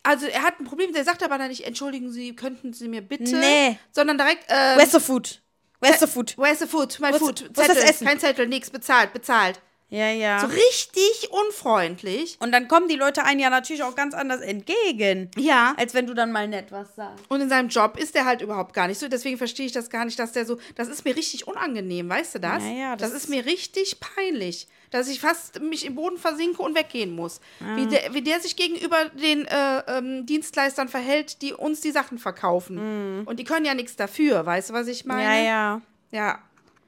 Also 0.03 0.25
er 0.27 0.43
hat 0.43 0.59
ein 0.59 0.65
Problem, 0.65 0.93
der 0.93 1.03
sagt 1.03 1.21
aber 1.23 1.37
dann 1.37 1.49
nicht, 1.49 1.65
entschuldigen 1.65 2.11
Sie, 2.11 2.35
könnten 2.35 2.71
Sie 2.73 2.87
mir 2.87 3.01
bitte, 3.01 3.35
Nee. 3.35 3.77
sondern 3.91 4.17
direkt, 4.17 4.45
ähm, 4.47 4.77
Where's 4.77 4.91
the 4.91 4.99
food? 4.99 5.41
Where's 5.81 5.99
the 5.99 6.07
food? 6.07 6.33
Where's 6.37 6.59
the 6.59 6.65
food? 6.67 6.97
Mein 6.99 7.11
Wo 7.11 7.17
ist- 7.17 7.23
Food. 7.23 7.41
wo 7.53 7.61
ist 7.61 7.69
das 7.69 7.77
Zettel. 7.77 7.89
Essen? 7.89 8.07
Kein 8.07 8.19
Zettel, 8.19 8.47
nix, 8.47 8.69
bezahlt, 8.69 9.13
bezahlt. 9.13 9.61
Ja, 9.89 10.09
ja. 10.09 10.39
So 10.41 10.47
richtig 10.47 11.29
unfreundlich. 11.31 12.35
Und 12.41 12.51
dann 12.51 12.67
kommen 12.67 12.89
die 12.89 12.95
Leute 12.95 13.23
einen 13.23 13.39
ja 13.39 13.49
natürlich 13.49 13.83
auch 13.83 13.95
ganz 13.95 14.13
anders 14.13 14.41
entgegen. 14.41 15.31
Ja. 15.37 15.75
Als 15.77 15.93
wenn 15.93 16.07
du 16.07 16.13
dann 16.13 16.31
mal 16.33 16.47
nett 16.47 16.71
was 16.71 16.95
sagst. 16.95 17.23
Und 17.29 17.39
in 17.39 17.47
seinem 17.47 17.69
Job 17.69 17.97
ist 17.97 18.13
der 18.13 18.25
halt 18.25 18.41
überhaupt 18.41 18.73
gar 18.73 18.87
nicht 18.87 18.99
so. 18.99 19.07
Deswegen 19.07 19.37
verstehe 19.37 19.65
ich 19.65 19.71
das 19.71 19.89
gar 19.89 20.03
nicht, 20.03 20.19
dass 20.19 20.33
der 20.33 20.45
so. 20.45 20.57
Das 20.75 20.89
ist 20.89 21.05
mir 21.05 21.15
richtig 21.15 21.47
unangenehm, 21.47 22.09
weißt 22.09 22.35
du 22.35 22.39
das? 22.39 22.63
Ja, 22.63 22.71
ja, 22.71 22.95
das, 22.97 23.11
das 23.11 23.23
ist 23.23 23.29
mir 23.29 23.45
richtig 23.45 24.01
peinlich, 24.01 24.67
dass 24.89 25.07
ich 25.07 25.21
fast 25.21 25.61
mich 25.61 25.85
im 25.85 25.95
Boden 25.95 26.17
versinke 26.17 26.61
und 26.61 26.75
weggehen 26.75 27.15
muss. 27.15 27.39
Wie, 27.75 27.87
der, 27.87 28.13
wie 28.13 28.21
der 28.21 28.41
sich 28.41 28.57
gegenüber 28.57 29.05
den 29.09 29.45
äh, 29.45 29.79
ähm, 29.87 30.25
Dienstleistern 30.25 30.89
verhält, 30.89 31.41
die 31.41 31.53
uns 31.53 31.79
die 31.79 31.91
Sachen 31.91 32.17
verkaufen. 32.17 33.25
Und 33.25 33.39
die 33.39 33.43
können 33.45 33.65
ja 33.65 33.73
nichts 33.73 33.95
dafür, 33.95 34.45
weißt 34.45 34.69
du, 34.69 34.73
was 34.73 34.87
ich 34.87 35.05
meine? 35.05 35.23
Ja, 35.23 35.43
ja. 35.43 35.81
Ja, 36.09 36.39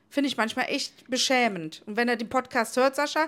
finde 0.10 0.28
ich 0.28 0.38
manchmal 0.38 0.66
echt 0.70 1.10
beschämend. 1.10 1.82
Und 1.86 1.96
wenn 1.98 2.08
er 2.10 2.16
den 2.16 2.30
Podcast 2.30 2.76
hört, 2.78 2.96
Sascha, 2.96 3.28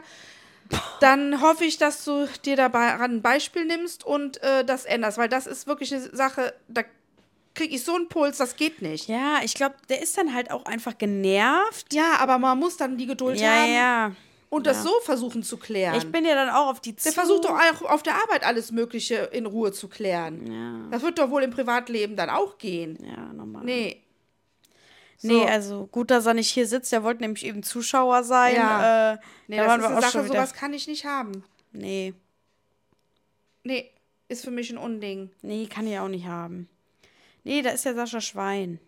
dann 0.99 1.41
hoffe 1.41 1.65
ich, 1.65 1.77
dass 1.77 2.03
du 2.05 2.27
dir 2.45 2.55
dabei 2.55 2.97
ein 2.99 3.21
Beispiel 3.21 3.65
nimmst 3.65 4.05
und 4.05 4.41
äh, 4.43 4.63
das 4.63 4.85
änderst, 4.85 5.17
weil 5.17 5.27
das 5.29 5.47
ist 5.47 5.67
wirklich 5.67 5.93
eine 5.93 6.01
Sache, 6.15 6.53
da 6.69 6.83
kriege 7.53 7.75
ich 7.75 7.83
so 7.83 7.95
einen 7.95 8.07
Puls, 8.07 8.37
das 8.37 8.55
geht 8.55 8.81
nicht. 8.81 9.09
Ja, 9.09 9.17
Ja, 9.17 9.39
ich 9.43 9.53
glaube, 9.53 9.75
der 9.89 10.01
ist 10.01 10.17
dann 10.17 10.33
halt 10.33 10.49
auch 10.51 10.65
einfach 10.65 10.97
genervt. 10.97 11.87
aber 12.19 12.37
man 12.37 12.57
muss 12.57 12.77
dann 12.77 12.97
die 12.97 13.05
Geduld 13.07 13.39
Ja, 13.39 13.49
haben. 13.51 13.73
ja. 13.73 14.11
und 14.49 14.65
das 14.65 14.83
so 14.83 14.91
versuchen 15.03 15.43
zu 15.43 15.57
klären. 15.57 15.95
Ich 15.97 16.09
bin 16.09 16.23
ja 16.23 16.35
dann 16.35 16.49
auch 16.49 16.67
auf 16.69 16.79
die 16.79 16.93
Der 16.93 17.03
zu. 17.03 17.11
versucht 17.11 17.43
doch 17.45 17.51
auch 17.59 17.81
auf 17.89 18.03
der 18.03 18.15
Arbeit 18.15 18.45
alles 18.45 18.71
Mögliche 18.71 19.15
in 19.33 19.45
Ruhe 19.45 19.73
zu 19.73 19.89
klären. 19.89 20.87
Das 20.91 21.01
wird 21.01 21.19
doch 21.19 21.29
wohl 21.29 21.43
im 21.43 21.51
Privatleben 21.51 22.15
dann 22.15 22.29
auch 22.29 22.57
gehen. 22.57 22.97
Ja, 23.05 23.33
normal. 23.33 23.65
Nee. 23.65 24.01
Nee, 25.23 25.39
So. 25.41 25.45
also 25.45 25.87
gut, 25.87 26.09
dass 26.11 26.25
er 26.25 26.33
nicht 26.33 26.49
hier 26.49 26.67
sitzt. 26.67 26.91
Der 26.91 27.03
wollte 27.03 27.21
nämlich 27.21 27.45
eben 27.45 27.61
Zuschauer 27.63 28.23
sein. 28.23 28.55
Ja. 28.55 29.13
Äh, 29.13 29.17
Nee, 29.47 29.57
da 29.57 29.63
das 29.63 29.69
waren 29.71 29.79
ist 29.79 29.83
wir 29.83 29.89
eine 29.89 29.97
auch 29.97 30.11
Sache, 30.11 30.27
sowas 30.27 30.53
kann 30.53 30.73
ich 30.73 30.87
nicht 30.87 31.05
haben. 31.05 31.43
Nee, 31.73 32.13
Nee, 33.63 33.91
ist 34.27 34.43
für 34.43 34.51
mich 34.51 34.69
ein 34.71 34.77
Unding. 34.77 35.29
nee, 35.41 35.67
kann 35.67 35.85
ich 35.87 35.97
auch 35.99 36.07
nicht 36.07 36.25
haben. 36.25 36.69
Nee, 37.43 37.61
da 37.61 37.71
ist 37.71 37.85
der 37.85 37.95
Sascha 37.95 38.21
Schwein. 38.21 38.79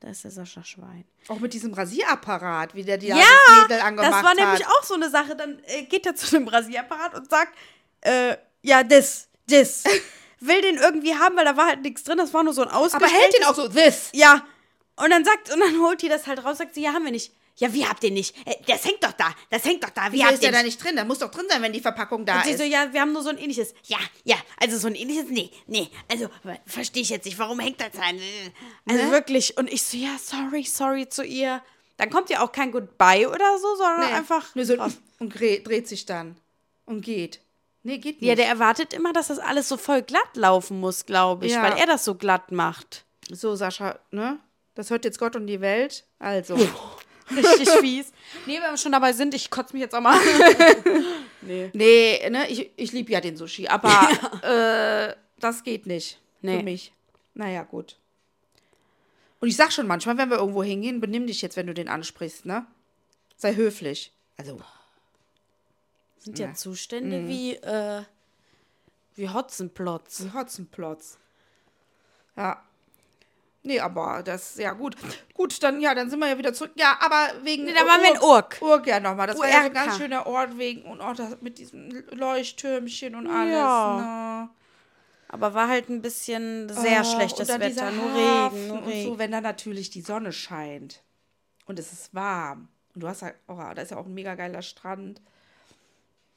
Da 0.00 0.08
ist 0.08 0.24
der 0.24 0.30
Sascha 0.30 0.64
Schwein. 0.64 1.04
Auch 1.28 1.38
mit 1.38 1.52
diesem 1.54 1.72
Rasierapparat, 1.74 2.74
wie 2.74 2.82
der 2.84 2.98
die 2.98 3.08
ja, 3.08 3.16
Ja, 3.16 3.24
das 3.48 3.62
Mädel 3.62 3.80
angemacht 3.80 4.12
das 4.12 4.22
war 4.24 4.34
nämlich 4.34 4.66
hat. 4.66 4.72
auch 4.74 4.82
so 4.84 4.94
eine 4.94 5.10
Sache. 5.10 5.36
Dann 5.36 5.60
äh, 5.66 5.82
geht 5.84 6.06
er 6.06 6.14
zu 6.16 6.30
dem 6.30 6.48
Rasierapparat 6.48 7.14
und 7.14 7.28
sagt, 7.30 7.56
äh, 8.02 8.36
ja, 8.62 8.82
das, 8.82 9.28
das. 9.48 9.84
Will 10.40 10.60
den 10.60 10.76
irgendwie 10.76 11.14
haben, 11.14 11.36
weil 11.36 11.44
da 11.44 11.56
war 11.56 11.66
halt 11.66 11.82
nichts 11.82 12.02
drin. 12.02 12.18
Das 12.18 12.34
war 12.34 12.42
nur 12.42 12.52
so 12.52 12.62
ein 12.62 12.68
Aber 12.68 12.78
ausgestelltes. 12.78 13.16
hält 13.20 13.38
ihn 13.38 13.44
auch 13.44 13.54
so, 13.54 13.68
this. 13.68 14.08
Ja. 14.12 14.44
Und 14.96 15.10
dann 15.10 15.24
sagt, 15.24 15.52
und 15.52 15.60
dann 15.60 15.80
holt 15.80 16.02
die 16.02 16.08
das 16.08 16.26
halt 16.26 16.44
raus, 16.44 16.58
sagt 16.58 16.74
sie, 16.74 16.82
ja, 16.82 16.92
haben 16.92 17.04
wir 17.04 17.12
nicht. 17.12 17.32
Ja, 17.56 17.72
wie 17.74 17.86
habt 17.86 18.02
ihr 18.02 18.10
nicht? 18.10 18.34
Äh, 18.46 18.54
Das 18.66 18.84
hängt 18.84 19.04
doch 19.04 19.12
da, 19.12 19.34
das 19.50 19.64
hängt 19.64 19.84
doch 19.84 19.90
da. 19.90 20.08
Wie 20.10 20.14
Wieso 20.14 20.24
habt 20.24 20.34
ist 20.34 20.42
der 20.42 20.50
ihr 20.50 20.56
da 20.56 20.62
nicht 20.62 20.82
drin? 20.82 20.96
Da 20.96 21.04
muss 21.04 21.18
doch 21.18 21.30
drin 21.30 21.44
sein, 21.50 21.60
wenn 21.62 21.72
die 21.72 21.80
Verpackung 21.80 22.24
da 22.24 22.36
Und 22.36 22.44
sie 22.44 22.52
ist. 22.52 22.58
so, 22.58 22.64
ja, 22.64 22.90
wir 22.92 23.00
haben 23.00 23.12
nur 23.12 23.22
so 23.22 23.28
ein 23.28 23.36
ähnliches. 23.38 23.74
Ja, 23.84 23.98
ja, 24.24 24.36
also 24.58 24.78
so 24.78 24.86
ein 24.88 24.94
ähnliches, 24.94 25.26
nee, 25.28 25.50
nee, 25.66 25.90
also 26.10 26.28
verstehe 26.66 27.02
ich 27.02 27.10
jetzt 27.10 27.26
nicht, 27.26 27.38
warum 27.38 27.60
hängt 27.60 27.78
das 27.80 27.90
da? 27.92 28.00
Also 28.88 29.10
wirklich, 29.10 29.58
und 29.58 29.70
ich 29.70 29.82
so, 29.82 29.96
ja, 29.98 30.16
sorry, 30.18 30.64
sorry 30.64 31.08
zu 31.08 31.24
ihr. 31.24 31.62
Dann 31.98 32.08
kommt 32.10 32.30
ja 32.30 32.40
auch 32.42 32.52
kein 32.52 32.72
Goodbye 32.72 33.28
oder 33.28 33.58
so, 33.58 33.76
sondern 33.76 34.00
Nee, 34.08 34.16
einfach. 34.16 34.54
Nur 34.54 34.64
so, 34.64 34.74
und 35.18 35.34
gre- 35.34 35.62
dreht 35.62 35.86
sich 35.88 36.06
dann. 36.06 36.36
Und 36.86 37.02
geht. 37.02 37.40
Nee, 37.82 37.98
geht 37.98 38.20
nicht. 38.22 38.28
Ja, 38.28 38.34
der 38.34 38.46
erwartet 38.46 38.92
immer, 38.94 39.12
dass 39.12 39.28
das 39.28 39.38
alles 39.38 39.68
so 39.68 39.76
voll 39.76 40.02
glatt 40.02 40.34
laufen 40.36 40.80
muss, 40.80 41.04
glaube 41.04 41.46
ich, 41.46 41.52
Ja. 41.52 41.62
weil 41.62 41.76
er 41.78 41.86
das 41.86 42.04
so 42.04 42.14
glatt 42.14 42.50
macht. 42.50 43.04
so, 43.30 43.54
Sascha, 43.56 43.98
ne? 44.10 44.40
Das 44.74 44.90
hört 44.90 45.04
jetzt 45.04 45.18
Gott 45.18 45.36
und 45.36 45.46
die 45.46 45.60
Welt. 45.60 46.04
Also. 46.18 46.56
Richtig 47.30 47.68
fies. 47.80 48.12
Nee, 48.46 48.60
wenn 48.60 48.72
wir 48.72 48.76
schon 48.76 48.92
dabei 48.92 49.12
sind, 49.12 49.32
ich 49.34 49.50
kotze 49.50 49.72
mich 49.74 49.80
jetzt 49.82 49.94
auch 49.94 50.00
mal. 50.00 50.18
Nee, 51.44 52.28
ne, 52.30 52.48
ich, 52.48 52.70
ich 52.76 52.92
liebe 52.92 53.10
ja 53.10 53.20
den 53.20 53.36
Sushi, 53.36 53.66
aber 53.66 53.90
äh, 54.42 55.16
das 55.40 55.64
geht 55.64 55.86
nicht 55.86 56.20
Nee. 56.40 56.58
für 56.58 56.62
mich. 56.62 56.92
Naja, 57.34 57.64
gut. 57.64 57.98
Und 59.40 59.48
ich 59.48 59.56
sag 59.56 59.72
schon 59.72 59.88
manchmal, 59.88 60.16
wenn 60.18 60.30
wir 60.30 60.36
irgendwo 60.36 60.62
hingehen, 60.62 61.00
benimm 61.00 61.26
dich 61.26 61.42
jetzt, 61.42 61.56
wenn 61.56 61.66
du 61.66 61.74
den 61.74 61.88
ansprichst, 61.88 62.46
ne? 62.46 62.64
Sei 63.36 63.56
höflich. 63.56 64.12
Also, 64.36 64.60
sind 66.18 66.38
ja 66.38 66.54
Zustände 66.54 67.18
Mhm. 67.22 67.28
wie, 67.28 67.54
äh, 67.56 68.02
wie 69.16 69.28
Hotzenplotz. 69.28 70.26
Hotzenplotz. 70.32 71.18
Ja. 72.36 72.62
Nee, 73.64 73.78
aber 73.78 74.22
das, 74.24 74.56
ja 74.56 74.72
gut. 74.72 74.96
Gut, 75.34 75.62
dann, 75.62 75.80
ja, 75.80 75.94
dann 75.94 76.10
sind 76.10 76.18
wir 76.18 76.28
ja 76.28 76.36
wieder 76.38 76.52
zurück. 76.52 76.72
Ja, 76.74 76.98
aber 77.00 77.28
wegen. 77.44 77.64
Nee, 77.64 77.72
da 77.72 77.86
waren 77.86 78.02
wir 78.02 78.14
in 78.14 78.20
Urk. 78.20 78.58
Urk, 78.60 78.86
ja, 78.88 78.98
nochmal. 78.98 79.28
Das 79.28 79.38
war 79.38 79.48
ja 79.48 79.60
ein 79.60 79.72
ganz 79.72 79.96
schöner 79.98 80.26
Ort 80.26 80.58
wegen, 80.58 80.82
und 80.82 81.00
auch 81.00 81.14
das 81.14 81.40
mit 81.40 81.58
diesem 81.58 81.90
Leuchttürmchen 82.10 83.14
und 83.14 83.28
alles, 83.28 83.52
Ja. 83.52 83.96
ne? 84.46 84.50
Aber 85.28 85.54
war 85.54 85.68
halt 85.68 85.88
ein 85.88 86.02
bisschen 86.02 86.68
sehr 86.68 87.00
Oh, 87.00 87.04
schlechtes 87.04 87.48
und 87.48 87.60
Wetter. 87.60 87.90
Nur 87.92 88.06
Regen, 88.50 88.66
nur 88.68 88.78
und 88.78 88.88
Regen. 88.88 89.08
so, 89.12 89.18
wenn 89.18 89.30
dann 89.30 89.42
natürlich 89.44 89.88
die 89.90 90.02
Sonne 90.02 90.32
scheint 90.32 91.02
und 91.66 91.78
es 91.78 91.90
ist 91.92 92.12
warm 92.12 92.68
und 92.94 93.02
du 93.02 93.08
hast 93.08 93.22
halt, 93.22 93.36
oh, 93.48 93.54
da 93.56 93.80
ist 93.80 93.92
ja 93.92 93.96
auch 93.96 94.04
ein 94.06 94.12
mega 94.12 94.34
geiler 94.34 94.60
Strand. 94.60 95.22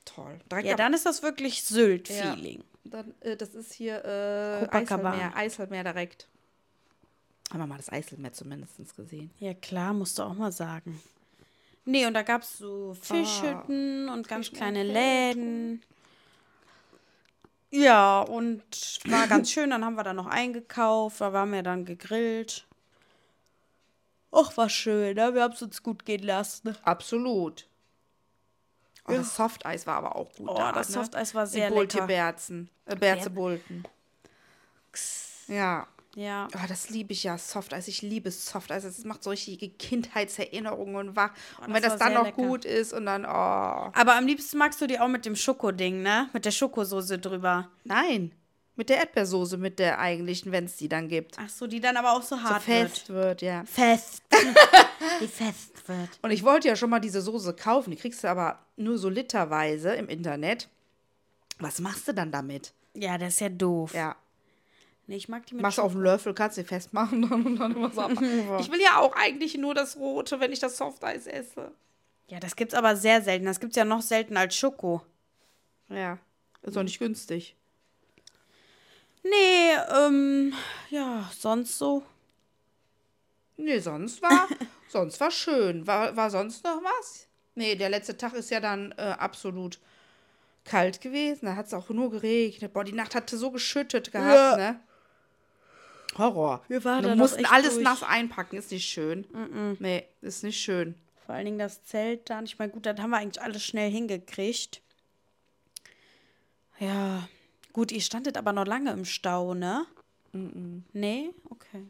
Toll. 0.05 0.39
Direkt 0.49 0.67
Ja, 0.67 0.75
dann 0.75 0.93
ist 0.93 1.05
das 1.05 1.23
wirklich 1.23 1.63
Sylt-Feeling. 1.63 2.63
dann, 2.85 3.13
äh, 3.21 3.35
das 3.35 3.49
ist 3.55 3.73
hier 3.73 4.05
äh. 4.05 4.67
Eiselmeer, 4.73 5.33
Eiselmeer 5.35 5.83
direkt. 5.83 6.29
Haben 7.51 7.59
wir 7.59 7.67
mal 7.67 7.77
das 7.77 7.91
Eiselmeer 7.91 8.33
zumindest 8.33 8.95
gesehen. 8.95 9.31
Ja. 9.39 9.53
klar, 9.53 9.93
musst 9.93 10.17
du 10.17 10.23
auch 10.23 10.33
mal 10.33 10.51
sagen. 10.51 11.01
Nee, 11.85 12.07
und 12.07 12.15
da 12.15 12.23
gab 12.23 12.41
es 12.41 12.57
so 12.57 12.95
Fischhütten 12.99 14.09
und 14.09 14.27
ganz 14.27 14.51
kleine 14.51 14.81
Läden. 14.83 15.83
Ja, 17.69 18.21
und 18.21 18.63
war 19.05 19.27
ganz 19.27 19.51
schön. 19.51 19.69
Dann 19.69 19.85
haben 19.85 19.95
wir 19.95 20.03
da 20.03 20.13
noch 20.13 20.25
eingekauft. 20.25 21.21
Da 21.21 21.33
waren 21.33 21.51
wir 21.51 21.61
dann 21.61 21.85
gegrillt. 21.85 22.65
Och, 24.31 24.57
war 24.57 24.69
schön, 24.69 25.15
ne? 25.15 25.33
Wir 25.33 25.43
haben 25.43 25.53
es 25.53 25.61
uns 25.61 25.83
gut 25.83 26.05
gehen 26.05 26.23
lassen. 26.23 26.75
Absolut. 26.83 27.67
Oh, 29.07 29.13
das 29.13 29.35
Softeis 29.35 29.85
war 29.85 29.97
aber 29.97 30.15
auch 30.15 30.33
gut. 30.33 30.49
Oh, 30.49 30.55
da, 30.55 30.71
das 30.71 30.89
ne? 30.89 30.95
Softeis 30.95 31.35
war 31.35 31.45
sehr 31.45 31.67
In 31.67 31.73
Bulti 31.75 31.97
lecker. 31.97 32.07
Berzen. 32.07 32.69
Äh, 32.85 32.95
Berze 32.95 33.29
Bulten. 33.29 33.83
Ja. 35.47 35.87
Ja. 36.15 36.47
Oh, 36.55 36.65
das 36.67 36.89
liebe 36.89 37.11
ich 37.11 37.23
ja, 37.23 37.37
Softeis. 37.37 37.89
Ich 37.89 38.01
liebe 38.01 38.31
Softeis. 38.31 38.83
Das 38.83 39.03
macht 39.03 39.21
so 39.21 39.29
richtige 39.31 39.69
Kindheitserinnerungen 39.69 41.15
wach. 41.15 41.31
Und 41.65 41.73
wenn 41.73 41.83
das 41.83 41.97
dann 41.97 42.13
noch 42.13 42.23
lecker. 42.25 42.41
gut 42.41 42.63
ist 42.63 42.93
und 42.93 43.05
dann, 43.05 43.25
oh. 43.25 43.29
Aber 43.29 44.15
am 44.15 44.25
liebsten 44.25 44.57
magst 44.57 44.79
du 44.79 44.87
die 44.87 44.97
auch 44.99 45.09
mit 45.09 45.25
dem 45.25 45.35
Schokoding, 45.35 46.01
ne? 46.01 46.29
Mit 46.31 46.45
der 46.45 46.51
Schokosoße 46.51 47.19
drüber. 47.19 47.69
Nein. 47.83 48.31
Mit 48.77 48.89
der 48.89 48.97
Erdbeersoße, 48.97 49.57
mit 49.57 49.77
der 49.79 49.99
eigentlichen, 49.99 50.51
wenn 50.51 50.65
es 50.65 50.77
die 50.77 50.89
dann 50.89 51.09
gibt. 51.09 51.37
Ach 51.37 51.49
so, 51.49 51.67
die 51.67 51.79
dann 51.81 51.97
aber 51.97 52.13
auch 52.13 52.21
so 52.21 52.35
So 52.35 52.43
hart 52.43 52.63
fest 52.63 53.09
wird. 53.09 53.17
wird, 53.17 53.41
ja. 53.41 53.63
Fest. 53.65 54.23
die 55.21 55.27
fest 55.27 55.87
wird. 55.87 56.09
Und 56.21 56.31
ich 56.31 56.43
wollte 56.43 56.69
ja 56.69 56.75
schon 56.77 56.89
mal 56.89 56.99
diese 56.99 57.21
Soße 57.21 57.53
kaufen. 57.53 57.91
Die 57.91 57.97
kriegst 57.97 58.23
du 58.23 58.29
aber 58.29 58.59
nur 58.77 58.97
so 58.97 59.09
literweise 59.09 59.93
im 59.95 60.07
Internet. 60.07 60.69
Was 61.59 61.79
machst 61.79 62.07
du 62.07 62.13
dann 62.13 62.31
damit? 62.31 62.73
Ja, 62.93 63.17
das 63.17 63.35
ist 63.35 63.39
ja 63.41 63.49
doof. 63.49 63.93
Ja. 63.93 64.15
Nee, 65.07 65.17
ich 65.17 65.29
mag 65.29 65.45
die 65.45 65.53
mit 65.53 65.61
Machst 65.61 65.77
du 65.77 65.83
auf 65.83 65.91
den 65.91 66.01
Löffel, 66.01 66.33
kannst 66.33 66.57
du 66.57 66.63
festmachen 66.63 67.23
und 67.31 67.57
dann 67.57 67.75
immer 67.75 67.91
so. 67.91 68.07
Ich 68.59 68.71
will 68.71 68.81
ja 68.81 68.99
auch 68.99 69.13
eigentlich 69.15 69.57
nur 69.57 69.75
das 69.75 69.97
Rote, 69.97 70.39
wenn 70.39 70.51
ich 70.51 70.59
das 70.59 70.77
Softeis 70.77 71.27
esse. 71.27 71.71
Ja, 72.27 72.39
das 72.39 72.55
gibt's 72.55 72.73
aber 72.73 72.95
sehr 72.95 73.21
selten. 73.21 73.45
Das 73.45 73.59
gibt's 73.59 73.75
ja 73.75 73.85
noch 73.85 74.01
selten 74.01 74.35
als 74.35 74.55
Schoko. 74.55 75.01
Ja. 75.89 76.17
Ist 76.63 76.75
doch 76.75 76.83
nicht 76.83 76.97
günstig. 76.97 77.55
Nee, 79.21 79.73
ähm, 79.95 80.53
ja, 80.89 81.29
sonst 81.37 81.77
so. 81.77 82.03
Nee, 83.57 83.79
sonst 83.79 84.21
war, 84.21 84.47
sonst 84.89 85.19
war 85.19 85.31
schön. 85.31 85.85
War, 85.85 86.15
war 86.15 86.29
sonst 86.31 86.63
noch 86.63 86.81
was? 86.83 87.27
Nee, 87.53 87.75
der 87.75 87.89
letzte 87.89 88.17
Tag 88.17 88.33
ist 88.33 88.49
ja 88.49 88.59
dann 88.59 88.91
äh, 88.97 89.15
absolut 89.17 89.79
kalt 90.63 91.01
gewesen. 91.01 91.45
Da 91.45 91.55
hat 91.55 91.67
es 91.67 91.73
auch 91.73 91.89
nur 91.89 92.09
geregnet. 92.09 92.73
Boah, 92.73 92.83
die 92.83 92.91
Nacht 92.91 93.15
hatte 93.15 93.37
so 93.37 93.51
geschüttet 93.51 94.11
gehabt, 94.11 94.57
ne? 94.57 94.79
Horror. 96.17 96.63
Wir 96.67 96.83
waren 96.83 97.03
Wir 97.03 97.09
da 97.11 97.15
mussten 97.15 97.45
alles 97.45 97.73
durch. 97.75 97.83
nass 97.83 98.03
einpacken. 98.03 98.57
Ist 98.57 98.71
nicht 98.71 98.85
schön. 98.87 99.25
Nee, 99.79 100.05
ist 100.21 100.43
nicht 100.43 100.59
schön. 100.59 100.95
Vor 101.25 101.35
allen 101.35 101.45
Dingen 101.45 101.59
das 101.59 101.83
Zelt 101.85 102.29
dann. 102.29 102.45
Ich 102.45 102.59
meine, 102.59 102.71
gut, 102.71 102.85
das 102.85 102.99
haben 102.99 103.09
wir 103.09 103.17
eigentlich 103.17 103.41
alles 103.41 103.63
schnell 103.63 103.89
hingekriegt. 103.89 104.81
Ja, 106.79 107.27
gut, 107.73 107.91
ihr 107.91 108.01
standet 108.01 108.37
aber 108.37 108.53
noch 108.53 108.65
lange 108.65 108.91
im 108.91 109.05
Stau, 109.05 109.53
ne? 109.53 109.85
Nee? 110.93 111.29
Okay. 111.49 111.85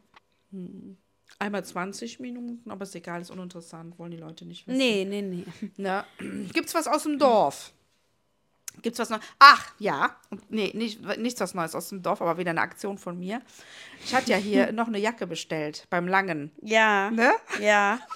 Einmal 1.39 1.65
20 1.65 2.19
Minuten, 2.19 2.69
aber 2.69 2.83
ist 2.83 2.95
egal, 2.95 3.21
ist 3.21 3.31
uninteressant, 3.31 3.97
wollen 3.99 4.11
die 4.11 4.17
Leute 4.17 4.45
nicht 4.45 4.67
wissen. 4.67 4.77
Nee, 4.77 5.03
nee, 5.05 5.21
nee. 5.21 5.43
Na, 5.75 6.05
gibt's 6.53 6.73
was 6.75 6.87
aus 6.87 7.03
dem 7.03 7.17
Dorf? 7.19 7.73
Gibt's 8.81 8.99
was 8.99 9.09
Neues? 9.09 9.23
Ach, 9.39 9.71
ja. 9.79 10.15
Nee, 10.49 10.71
nicht, 10.73 11.01
nichts 11.17 11.39
was 11.39 11.53
Neues 11.53 11.75
aus 11.75 11.89
dem 11.89 12.01
Dorf, 12.01 12.21
aber 12.21 12.37
wieder 12.37 12.51
eine 12.51 12.61
Aktion 12.61 12.97
von 12.97 13.17
mir. 13.17 13.41
Ich 14.03 14.13
hatte 14.13 14.31
ja 14.31 14.37
hier 14.37 14.71
noch 14.73 14.87
eine 14.87 14.99
Jacke 14.99 15.27
bestellt 15.27 15.87
beim 15.89 16.07
Langen. 16.07 16.51
Ja. 16.61 17.11
Ne? 17.11 17.31
Ja. 17.59 17.99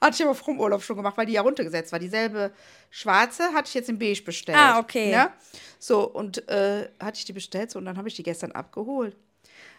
Hatte 0.00 0.16
ich 0.16 0.22
aber 0.24 0.34
vor 0.34 0.52
dem 0.52 0.60
Urlaub 0.60 0.82
schon 0.82 0.96
gemacht, 0.96 1.16
weil 1.16 1.26
die 1.26 1.34
ja 1.34 1.42
runtergesetzt 1.42 1.92
war. 1.92 2.00
Dieselbe 2.00 2.52
schwarze 2.90 3.52
hatte 3.52 3.68
ich 3.68 3.74
jetzt 3.74 3.88
in 3.88 4.00
beige 4.00 4.20
bestellt. 4.24 4.58
Ah, 4.58 4.80
okay. 4.80 5.12
Ne? 5.12 5.30
So, 5.78 6.08
und 6.08 6.48
äh, 6.48 6.88
hatte 7.00 7.18
ich 7.18 7.24
die 7.24 7.32
bestellt 7.32 7.70
so, 7.70 7.78
und 7.78 7.84
dann 7.84 7.96
habe 7.96 8.08
ich 8.08 8.16
die 8.16 8.24
gestern 8.24 8.50
abgeholt. 8.50 9.16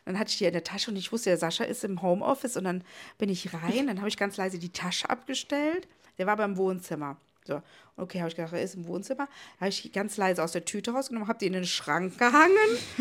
Dann 0.05 0.17
hatte 0.17 0.31
ich 0.31 0.37
die 0.37 0.45
in 0.45 0.53
der 0.53 0.63
Tasche 0.63 0.91
und 0.91 0.97
ich 0.97 1.11
wusste, 1.11 1.29
der 1.29 1.37
Sascha 1.37 1.63
ist 1.65 1.83
im 1.83 2.01
Homeoffice 2.01 2.57
und 2.57 2.63
dann 2.63 2.83
bin 3.17 3.29
ich 3.29 3.53
rein, 3.53 3.87
dann 3.87 3.97
habe 3.97 4.07
ich 4.07 4.17
ganz 4.17 4.37
leise 4.37 4.59
die 4.59 4.71
Tasche 4.71 5.09
abgestellt. 5.09 5.87
Der 6.17 6.25
war 6.25 6.37
beim 6.37 6.57
Wohnzimmer. 6.57 7.17
So, 7.45 7.61
okay, 7.97 8.19
habe 8.19 8.29
ich 8.29 8.35
gedacht, 8.35 8.53
er 8.53 8.61
ist 8.61 8.75
im 8.75 8.87
Wohnzimmer. 8.87 9.27
Da 9.27 9.61
habe 9.65 9.69
ich 9.69 9.91
ganz 9.91 10.17
leise 10.17 10.43
aus 10.43 10.53
der 10.53 10.65
Tüte 10.65 10.91
rausgenommen, 10.91 11.27
habe 11.27 11.39
die 11.39 11.47
in 11.47 11.53
den 11.53 11.65
Schrank 11.65 12.17
gehangen 12.17 12.57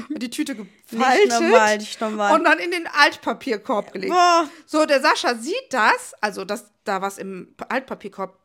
und 0.09 0.23
die 0.23 0.31
Tüte 0.31 0.57
gefaltet 0.57 1.29
normal, 1.29 1.79
nicht 1.79 2.01
normal. 2.01 2.35
und 2.35 2.45
dann 2.45 2.59
in 2.59 2.71
den 2.71 2.87
Altpapierkorb 2.87 3.93
gelegt. 3.93 4.13
Boah. 4.13 4.49
So, 4.67 4.85
der 4.85 5.01
Sascha 5.01 5.37
sieht 5.37 5.67
das, 5.71 6.15
also 6.21 6.45
dass 6.45 6.71
da 6.85 7.01
was 7.01 7.19
im 7.19 7.55
Altpapierkorb 7.69 8.37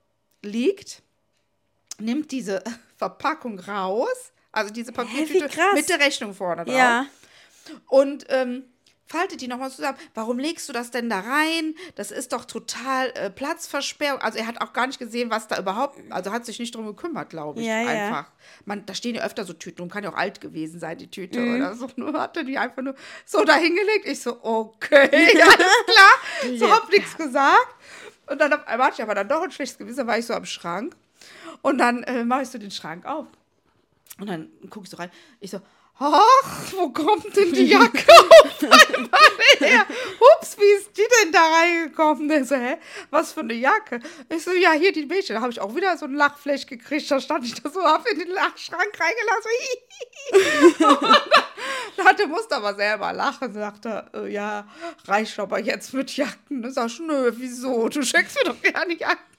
liegt, 0.44 1.02
nimmt 2.00 2.32
diese 2.32 2.64
Verpackung 2.98 3.60
raus, 3.60 4.32
also 4.52 4.72
diese 4.74 4.92
Papiertüte 4.92 5.50
krass. 5.50 5.74
mit 5.74 5.90
der 5.90 6.00
Rechnung 6.00 6.34
vorne 6.34 6.66
drauf. 6.66 6.76
Ja. 6.76 7.08
Und 7.88 8.26
ähm, 8.30 8.64
faltet 9.08 9.42
die 9.42 9.48
nochmal 9.48 9.72
zusammen. 9.72 9.98
Warum 10.14 10.38
legst 10.38 10.68
du 10.70 10.74
das 10.74 10.92
denn 10.92 11.10
da 11.10 11.22
rein? 11.22 11.74
Das 11.96 12.12
ist 12.12 12.34
doch 12.34 12.46
total 12.46 13.10
äh, 13.16 13.30
Platzversperrung. 13.30 14.20
Also 14.22 14.38
er 14.38 14.48
hat 14.48 14.62
auch 14.62 14.74
gar 14.74 14.86
nicht 14.88 15.00
gesehen, 15.00 15.30
was 15.32 15.48
da 15.48 15.58
überhaupt, 15.60 15.98
also 16.10 16.32
hat 16.32 16.46
sich 16.46 16.60
nicht 16.60 16.76
drum 16.76 16.86
gekümmert, 16.86 17.30
glaube 17.30 17.62
ich. 17.62 17.68
Ja, 17.68 17.82
ja. 17.82 17.88
einfach. 17.88 18.32
Man, 18.66 18.86
da 18.86 18.94
stehen 18.94 19.16
ja 19.16 19.24
öfter 19.24 19.46
so 19.46 19.54
Tüten 19.54 19.82
rum, 19.82 19.90
kann 19.90 20.04
ja 20.04 20.12
auch 20.12 20.18
alt 20.18 20.42
gewesen 20.42 20.80
sein, 20.80 20.98
die 20.98 21.10
Tüte 21.10 21.40
Mhm. 21.40 21.56
oder 21.56 21.74
so. 21.76 21.88
Nur 21.96 22.14
hatte 22.20 22.44
die 22.46 22.58
einfach 22.58 22.82
nur 22.82 22.96
so 23.26 23.44
dahingelegt. 23.44 24.06
Ich 24.06 24.22
so, 24.22 24.38
okay, 24.44 25.10
alles 25.42 25.86
klar. 25.86 26.58
so 26.58 26.72
hab 26.72 26.90
nichts 26.92 27.16
gesagt. 27.18 27.76
Und 28.28 28.40
dann 28.42 28.52
auf 28.54 28.68
einmal 28.68 28.88
hatte 28.88 28.96
ich 28.98 29.04
aber 29.04 29.16
dann 29.16 29.30
doch 29.30 29.42
ein 29.42 29.52
schlechtes 29.52 29.78
Gewissen, 29.78 30.06
war 30.06 30.18
ich 30.18 30.26
so 30.26 30.34
am 30.34 30.46
Schrank. 30.46 30.96
Und 31.62 31.78
dann 31.78 32.04
äh, 32.04 32.24
mache 32.26 32.42
ich 32.44 32.50
so 32.50 32.58
den 32.58 32.72
Schrank 32.72 33.06
auf. 33.06 33.26
Und 34.20 34.28
dann 34.28 34.50
gucke 34.70 34.84
ich 34.86 34.90
so 34.92 34.98
rein. 34.98 35.12
Ich 35.40 35.52
so, 35.52 35.62
ach, 36.00 36.74
wo 36.74 36.90
kommt 36.90 37.36
denn 37.36 37.54
die 37.54 37.66
Jacke 37.66 38.04
auf 38.66 38.96
einmal 38.96 39.20
her? 39.60 39.86
Ups, 40.36 40.58
wie 40.58 40.72
ist 40.78 40.98
die 40.98 41.06
denn 41.24 41.32
da 41.32 41.48
reingekommen? 41.48 42.28
Der 42.28 42.46
so, 42.46 42.56
hä, 42.56 42.78
was 43.10 43.34
für 43.34 43.42
eine 43.42 43.54
Jacke? 43.54 44.00
Ich 44.30 44.44
so, 44.44 44.52
ja, 44.52 44.72
hier 44.74 44.92
die 44.92 45.06
Mädchen. 45.06 45.36
Da 45.36 45.42
habe 45.42 45.52
ich 45.52 45.60
auch 45.60 45.76
wieder 45.76 45.98
so 45.98 46.06
ein 46.06 46.14
Lachfleisch 46.14 46.66
gekriegt. 46.66 47.10
Da 47.10 47.20
stand 47.20 47.46
ich 47.46 47.56
da 47.56 47.70
so, 47.70 47.84
hab 47.84 48.08
in 48.08 48.20
den 48.20 48.30
Lachschrank 48.30 48.92
reingelassen. 49.00 49.52
Da 51.96 52.06
hatte, 52.06 52.28
musste 52.28 52.56
aber 52.56 52.76
selber 52.76 53.12
lachen. 53.12 53.52
Sagte, 53.54 54.06
äh, 54.14 54.32
ja, 54.32 54.68
reicht 55.06 55.40
aber 55.40 55.60
jetzt 55.60 55.94
mit 55.96 56.16
Jacken. 56.16 56.62
Da 56.62 56.70
sag 56.70 56.88
ich, 56.88 57.00
nö, 57.00 57.32
wieso? 57.36 57.90
Du 57.90 58.04
schenkst 58.04 58.38
mir 58.38 58.52
doch 58.52 58.62
gerne 58.62 58.96
Jacken. 58.96 59.37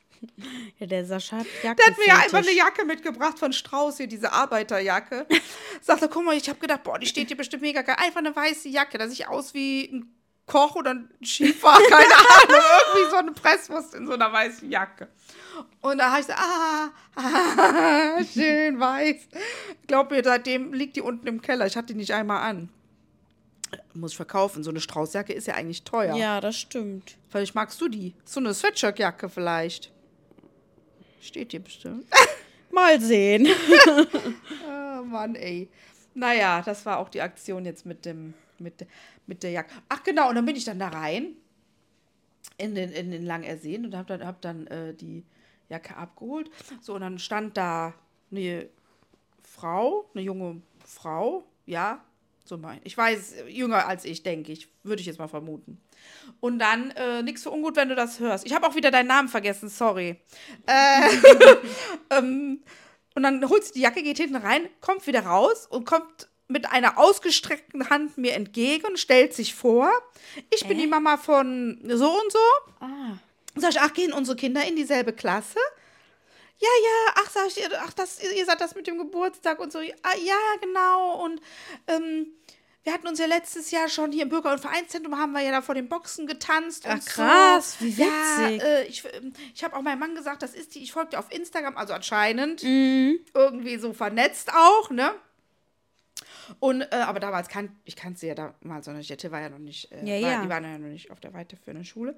Ja, 0.78 0.86
der 0.86 1.04
Sascha 1.04 1.38
hat 1.38 1.46
Jacke. 1.62 1.76
Der 1.76 1.86
hat 1.86 1.98
mir 1.98 2.06
ja 2.06 2.16
einfach 2.16 2.38
eine 2.38 2.52
Jacke 2.52 2.84
mitgebracht 2.84 3.38
von 3.38 3.52
Strauß 3.52 3.98
hier, 3.98 4.06
diese 4.06 4.32
Arbeiterjacke. 4.32 5.26
Sagte, 5.80 6.08
guck 6.08 6.24
mal, 6.24 6.36
ich 6.36 6.48
habe 6.48 6.58
gedacht, 6.58 6.82
boah, 6.84 6.98
die 6.98 7.06
steht 7.06 7.28
hier 7.28 7.36
bestimmt 7.36 7.62
mega 7.62 7.82
geil. 7.82 7.96
Einfach 7.98 8.18
eine 8.18 8.34
weiße 8.34 8.68
Jacke, 8.68 8.98
da 8.98 9.08
sieht 9.08 9.28
aus 9.28 9.54
wie 9.54 9.84
ein 9.84 10.14
Koch 10.46 10.74
oder 10.76 10.94
ein 10.94 11.10
Skifahrer, 11.22 11.80
keine 11.88 12.14
Ahnung. 12.14 12.64
Irgendwie 12.86 13.10
so 13.10 13.16
eine 13.16 13.32
Presswurst 13.32 13.94
in 13.94 14.06
so 14.06 14.14
einer 14.14 14.32
weißen 14.32 14.70
Jacke. 14.70 15.08
Und 15.80 15.98
da 15.98 16.10
habe 16.10 16.20
ich 16.20 16.26
so, 16.26 16.32
ah, 16.32 16.90
ah, 17.16 18.24
schön 18.32 18.80
weiß. 18.80 19.28
Glaub 19.86 20.10
mir, 20.10 20.24
seitdem 20.24 20.72
liegt 20.72 20.96
die 20.96 21.02
unten 21.02 21.26
im 21.26 21.42
Keller. 21.42 21.66
Ich 21.66 21.76
hatte 21.76 21.88
die 21.88 21.94
nicht 21.94 22.12
einmal 22.12 22.42
an. 22.42 22.70
Muss 23.92 24.12
ich 24.12 24.16
verkaufen. 24.16 24.62
So 24.64 24.70
eine 24.70 24.80
Straußjacke 24.80 25.32
ist 25.32 25.46
ja 25.46 25.54
eigentlich 25.54 25.82
teuer. 25.84 26.16
Ja, 26.16 26.40
das 26.40 26.56
stimmt. 26.56 27.16
Vielleicht 27.28 27.54
magst 27.54 27.80
du 27.80 27.88
die. 27.88 28.14
So 28.24 28.40
eine 28.40 28.54
Sweatshirtjacke 28.54 29.28
vielleicht. 29.28 29.92
Steht 31.20 31.50
hier 31.52 31.60
bestimmt. 31.60 32.06
Mal 32.70 33.00
sehen. 33.00 33.48
Oh 35.00 35.04
Mann, 35.04 35.36
ey. 35.36 35.68
Naja, 36.14 36.60
das 36.60 36.84
war 36.84 36.98
auch 36.98 37.08
die 37.08 37.22
Aktion 37.22 37.64
jetzt 37.64 37.86
mit 37.86 38.04
dem, 38.04 38.34
mit, 38.58 38.84
mit 39.28 39.44
der 39.44 39.52
Jacke. 39.52 39.72
Ach 39.88 40.02
genau, 40.02 40.28
und 40.28 40.34
dann 40.34 40.44
bin 40.44 40.56
ich 40.56 40.64
dann 40.64 40.80
da 40.80 40.88
rein 40.88 41.36
in 42.56 42.74
den, 42.74 42.90
in 42.90 43.12
den 43.12 43.24
Langerseen 43.24 43.86
und 43.86 43.96
hab 43.96 44.08
dann, 44.08 44.26
hab 44.26 44.40
dann 44.40 44.66
äh, 44.66 44.94
die 44.94 45.24
Jacke 45.68 45.96
abgeholt. 45.96 46.50
So, 46.80 46.94
und 46.94 47.02
dann 47.02 47.20
stand 47.20 47.56
da 47.56 47.94
eine 48.32 48.68
Frau, 49.44 50.10
eine 50.12 50.22
junge 50.24 50.60
Frau, 50.84 51.44
ja, 51.64 52.04
so 52.48 52.56
mein. 52.56 52.80
Ich 52.84 52.96
weiß, 52.96 53.34
jünger 53.48 53.86
als 53.86 54.04
ich, 54.04 54.22
denke 54.22 54.52
ich, 54.52 54.68
würde 54.82 55.00
ich 55.00 55.06
jetzt 55.06 55.18
mal 55.18 55.28
vermuten. 55.28 55.80
Und 56.40 56.58
dann, 56.58 56.90
äh, 56.92 57.22
nix 57.22 57.42
für 57.42 57.50
ungut, 57.50 57.76
wenn 57.76 57.88
du 57.88 57.94
das 57.94 58.20
hörst. 58.20 58.46
Ich 58.46 58.54
habe 58.54 58.66
auch 58.66 58.74
wieder 58.74 58.90
deinen 58.90 59.08
Namen 59.08 59.28
vergessen, 59.28 59.68
sorry. 59.68 60.16
Äh, 60.66 61.08
ähm, 62.10 62.62
und 63.14 63.22
dann 63.22 63.48
holt 63.48 63.64
sie 63.64 63.72
die 63.72 63.80
Jacke, 63.80 64.02
geht 64.02 64.18
hinten 64.18 64.36
rein, 64.36 64.68
kommt 64.80 65.06
wieder 65.06 65.26
raus 65.26 65.66
und 65.68 65.84
kommt 65.84 66.28
mit 66.48 66.70
einer 66.70 66.98
ausgestreckten 66.98 67.90
Hand 67.90 68.16
mir 68.16 68.34
entgegen, 68.34 68.96
stellt 68.96 69.34
sich 69.34 69.54
vor. 69.54 69.90
Ich 70.50 70.66
bin 70.66 70.78
die 70.78 70.86
Mama 70.86 71.18
von 71.18 71.78
so 71.84 72.10
und 72.10 72.32
so. 72.32 72.38
Ah. 72.80 73.18
Sag 73.54 73.70
ich, 73.70 73.80
ach, 73.80 73.92
gehen 73.92 74.12
unsere 74.12 74.36
Kinder 74.36 74.66
in 74.66 74.76
dieselbe 74.76 75.12
Klasse? 75.12 75.58
Ja, 76.60 76.68
ja, 76.82 77.14
ach, 77.16 77.30
sag 77.30 77.46
ich, 77.46 77.60
ach, 77.76 77.92
das, 77.92 78.20
ihr 78.22 78.44
seid 78.44 78.60
das 78.60 78.74
mit 78.74 78.86
dem 78.86 78.98
Geburtstag 78.98 79.60
und 79.60 79.70
so. 79.72 79.78
Ah, 79.78 80.16
ja, 80.24 80.34
genau. 80.60 81.24
Und 81.24 81.40
ähm, 81.86 82.32
wir 82.82 82.92
hatten 82.92 83.06
uns 83.06 83.18
ja 83.20 83.26
letztes 83.26 83.70
Jahr 83.70 83.88
schon 83.88 84.10
hier 84.12 84.24
im 84.24 84.28
Bürger- 84.28 84.50
und 84.52 84.60
Vereinszentrum, 84.60 85.18
haben 85.18 85.32
wir 85.32 85.40
ja 85.42 85.52
da 85.52 85.62
vor 85.62 85.74
den 85.76 85.88
Boxen 85.88 86.26
getanzt. 86.26 86.84
Ach, 86.88 86.94
und 86.94 87.06
krass, 87.06 87.78
so. 87.78 87.84
wie 87.84 87.90
Ja, 87.90 88.06
witzig. 88.40 88.62
äh, 88.62 88.84
ich 88.86 89.04
ähm, 89.14 89.32
ich 89.54 89.62
habe 89.62 89.76
auch 89.76 89.82
meinem 89.82 89.98
Mann 90.00 90.14
gesagt, 90.16 90.42
das 90.42 90.54
ist 90.54 90.74
die, 90.74 90.82
ich 90.82 90.90
folge 90.92 91.10
dir 91.10 91.18
auf 91.20 91.30
Instagram, 91.32 91.76
also 91.76 91.92
anscheinend 91.92 92.62
Mhm. 92.64 93.20
irgendwie 93.34 93.76
so 93.78 93.92
vernetzt 93.92 94.50
auch, 94.52 94.90
ne? 94.90 95.12
Und, 96.60 96.80
äh, 96.80 96.88
aber 96.96 97.20
damals 97.20 97.48
kan 97.48 97.76
ich 97.84 97.94
kannte 97.94 98.18
sie 98.20 98.26
ja 98.28 98.34
damals 98.34 98.86
noch 98.86 98.94
nicht. 98.94 99.10
Jette 99.10 99.30
war 99.30 99.40
ja 99.40 99.50
noch 99.50 99.58
nicht, 99.58 99.92
äh, 99.92 100.04
Ja, 100.04 100.22
war, 100.26 100.32
ja. 100.32 100.42
die 100.42 100.48
waren 100.48 100.64
ja 100.64 100.78
noch 100.78 100.88
nicht 100.88 101.10
auf 101.10 101.20
der 101.20 101.34
weiterführenden 101.34 101.84
Schule. 101.84 102.16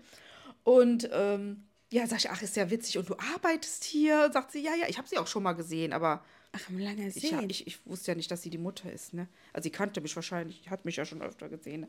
Und 0.62 1.08
ähm, 1.12 1.66
ja, 1.90 2.06
sag 2.06 2.18
ich, 2.18 2.30
ach, 2.30 2.42
ist 2.42 2.56
ja 2.56 2.70
witzig. 2.70 2.98
Und 2.98 3.08
du 3.08 3.16
arbeitest 3.34 3.84
hier? 3.84 4.24
Und 4.26 4.32
sagt 4.32 4.52
sie, 4.52 4.62
ja, 4.62 4.74
ja, 4.74 4.86
ich 4.88 4.98
habe 4.98 5.08
sie 5.08 5.18
auch 5.18 5.26
schon 5.26 5.42
mal 5.42 5.52
gesehen, 5.52 5.92
aber 5.92 6.22
Ach, 6.52 6.68
im 6.68 6.78
langen 6.78 7.08
ich, 7.08 7.32
hab, 7.32 7.40
Sehen. 7.40 7.50
ich, 7.50 7.66
ich 7.66 7.86
wusste 7.86 8.10
ja 8.10 8.16
nicht, 8.16 8.30
dass 8.30 8.42
sie 8.42 8.50
die 8.50 8.58
Mutter 8.58 8.92
ist, 8.92 9.14
ne? 9.14 9.28
Also 9.52 9.64
sie 9.64 9.70
kannte 9.70 10.00
mich 10.00 10.16
wahrscheinlich, 10.16 10.68
hat 10.68 10.84
mich 10.84 10.96
ja 10.96 11.04
schon 11.04 11.22
öfter 11.22 11.48
gesehen. 11.48 11.86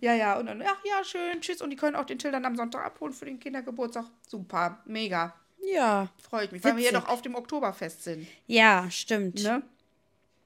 Ja, 0.00 0.14
ja, 0.14 0.38
und 0.38 0.46
dann, 0.46 0.62
ach 0.62 0.84
ja, 0.84 1.02
schön, 1.04 1.40
tschüss. 1.40 1.62
Und 1.62 1.70
die 1.70 1.76
können 1.76 1.96
auch 1.96 2.04
den 2.04 2.18
Till 2.18 2.30
dann 2.30 2.44
am 2.44 2.54
Sonntag 2.54 2.84
abholen 2.84 3.14
für 3.14 3.24
den 3.24 3.40
Kindergeburtstag. 3.40 4.04
Super, 4.28 4.82
mega. 4.84 5.34
Ja. 5.72 6.10
Freue 6.18 6.44
ich 6.44 6.52
mich, 6.52 6.62
weil 6.62 6.76
wir 6.76 6.82
hier 6.82 6.90
Witzig. 6.90 7.02
noch 7.02 7.08
auf 7.08 7.22
dem 7.22 7.34
Oktoberfest 7.34 8.04
sind. 8.04 8.26
Ja, 8.46 8.90
stimmt. 8.90 9.42
Ne? 9.42 9.62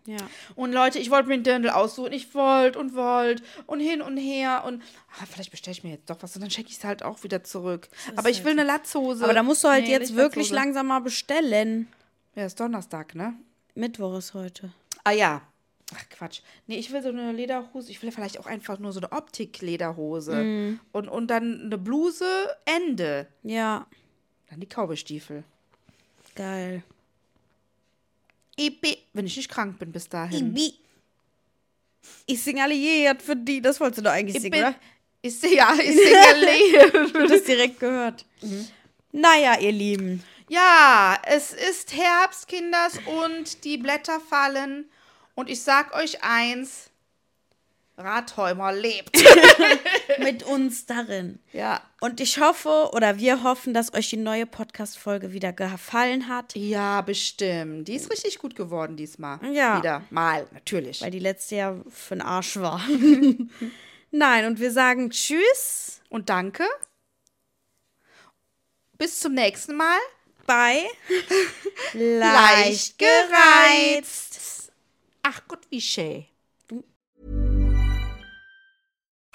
Ja. 0.09 0.17
Und 0.55 0.73
Leute, 0.73 0.99
ich 0.99 1.11
wollte 1.11 1.29
mir 1.29 1.35
einen 1.35 1.43
Dirndl 1.43 1.69
aussuchen. 1.69 2.13
Ich 2.15 2.35
wollte 2.35 2.79
und 2.79 2.95
wollte 2.95 3.43
und 3.67 3.79
hin 3.79 4.01
und 4.01 4.17
her. 4.17 4.65
Und 4.67 4.83
ah, 5.21 5.27
vielleicht 5.31 5.51
bestelle 5.51 5.73
ich 5.73 5.85
mir 5.85 5.91
jetzt 5.91 6.09
doch 6.09 6.17
was 6.23 6.35
und 6.35 6.41
dann 6.41 6.51
schicke 6.51 6.71
ich 6.71 6.79
es 6.79 6.85
halt 6.85 7.03
auch 7.03 7.23
wieder 7.25 7.45
zurück. 7.45 7.89
Aber 8.17 8.31
ich 8.31 8.43
will 8.43 8.53
eine 8.53 8.65
Latzhose. 8.65 9.23
Aber 9.23 9.35
da 9.35 9.43
musst 9.43 9.65
du 9.65 9.69
halt 9.69 9.85
Nee, 9.85 9.91
jetzt 9.91 10.17
wirklich 10.17 10.47
Latzhose. 10.49 10.55
langsam 10.55 10.87
mal 10.87 11.01
bestellen. 11.01 11.89
Ja, 12.35 12.47
ist 12.47 12.59
Donnerstag, 12.59 13.15
ne? 13.15 13.35
Mittwoch 13.75 14.17
ist 14.17 14.33
heute. 14.33 14.73
Ah 15.05 15.11
ja. 15.13 15.43
Ach 15.95 16.09
Quatsch. 16.11 16.41
Nee, 16.67 16.77
ich 16.77 16.91
will 16.93 17.03
so 17.03 17.11
eine 17.11 17.33
Lederhose. 17.33 17.91
Ich 17.91 18.01
will 18.03 18.11
vielleicht 18.11 18.41
auch 18.41 18.47
einfach 18.47 18.79
nur 18.79 18.93
so 18.93 19.01
eine 19.01 19.13
Optik-Lederhose. 19.13 20.35
Mhm. 20.37 20.81
Und, 20.93 21.09
und 21.09 21.29
dann 21.29 21.63
eine 21.67 21.77
Bluse, 21.79 22.27
Ende. 22.65 23.27
Ja, 23.43 23.87
Dann 24.51 24.61
die 24.61 24.67
Cowboystiefel. 24.67 25.45
geil. 26.35 26.83
Ibi. 28.59 28.99
Wenn 29.13 29.27
ich 29.27 29.37
nicht 29.37 29.51
krank 29.51 29.79
bin 29.79 29.93
bis 29.93 30.09
dahin. 30.09 30.57
Ich 32.27 32.43
singe 32.43 32.63
alliiert 32.63 33.23
für 33.23 33.37
die. 33.37 33.61
Das 33.61 33.81
wolltest 33.81 33.99
du 33.99 34.03
doch 34.05 34.13
eigentlich 34.13 34.37
Ich 34.37 34.43
singen, 34.43 34.53
bin, 34.53 34.63
oder? 34.63 34.75
ich 35.23 35.39
sehe 35.39 35.57
ja, 35.57 35.75
ich 35.75 35.95
sehe 35.95 36.91
Du 37.13 37.19
hast 37.21 37.31
das 37.31 37.45
direkt 37.45 37.81
gehört. 37.81 38.25
Naja, 39.13 39.59
ihr 39.59 39.73
Lieben. 39.73 40.23
Ja, 40.49 41.19
es 41.27 41.53
ist 41.53 41.95
Herbst, 41.95 42.49
Kinders, 42.49 42.99
und 43.07 43.65
die 43.65 43.77
Blätter 43.77 44.21
fallen. 44.21 44.91
Und 45.35 45.51
ich 45.51 45.63
sag 45.63 45.95
euch 45.95 46.23
eins: 46.23 46.91
Rathäumer 47.99 48.73
lebt. 48.73 49.11
Mit 50.21 50.43
uns 50.45 50.87
darin. 50.87 51.39
ja. 51.53 51.81
Und 52.01 52.21
ich 52.21 52.39
hoffe, 52.39 52.91
oder 52.93 53.19
wir 53.19 53.43
hoffen, 53.43 53.75
dass 53.75 53.93
euch 53.93 54.09
die 54.09 54.17
neue 54.17 54.47
Podcast-Folge 54.47 55.33
wieder 55.33 55.53
gefallen 55.53 56.29
hat. 56.29 56.55
Ja, 56.55 57.01
bestimmt. 57.01 57.89
Die 57.89 57.95
ist 57.97 58.11
richtig 58.11 58.39
gut 58.39 58.55
geworden 58.55 58.97
diesmal. 58.97 59.41
Ja. 59.53 59.79
Wieder. 59.79 60.05
Mal, 60.11 60.47
natürlich. 60.53 61.03
Weil 61.03 61.11
die 61.11 61.19
letzte 61.19 61.57
ja 61.57 61.75
für 61.89 62.15
den 62.15 62.23
Arsch 62.23 62.57
war. 62.57 62.81
Nein, 64.11 64.47
und 64.47 64.61
wir 64.61 64.71
sagen 64.71 65.11
Tschüss 65.11 66.01
Und 66.09 66.29
danke. 66.31 66.65
Bis 68.97 69.19
zum 69.21 69.35
nächsten 69.35 69.75
Mal. 69.77 69.99
bei 70.47 70.85
Leicht 71.95 72.97
gereizt. 72.99 74.73
Ach 75.23 75.43
Gott, 75.49 75.61
wie 75.71 75.81
schön. 75.81 76.27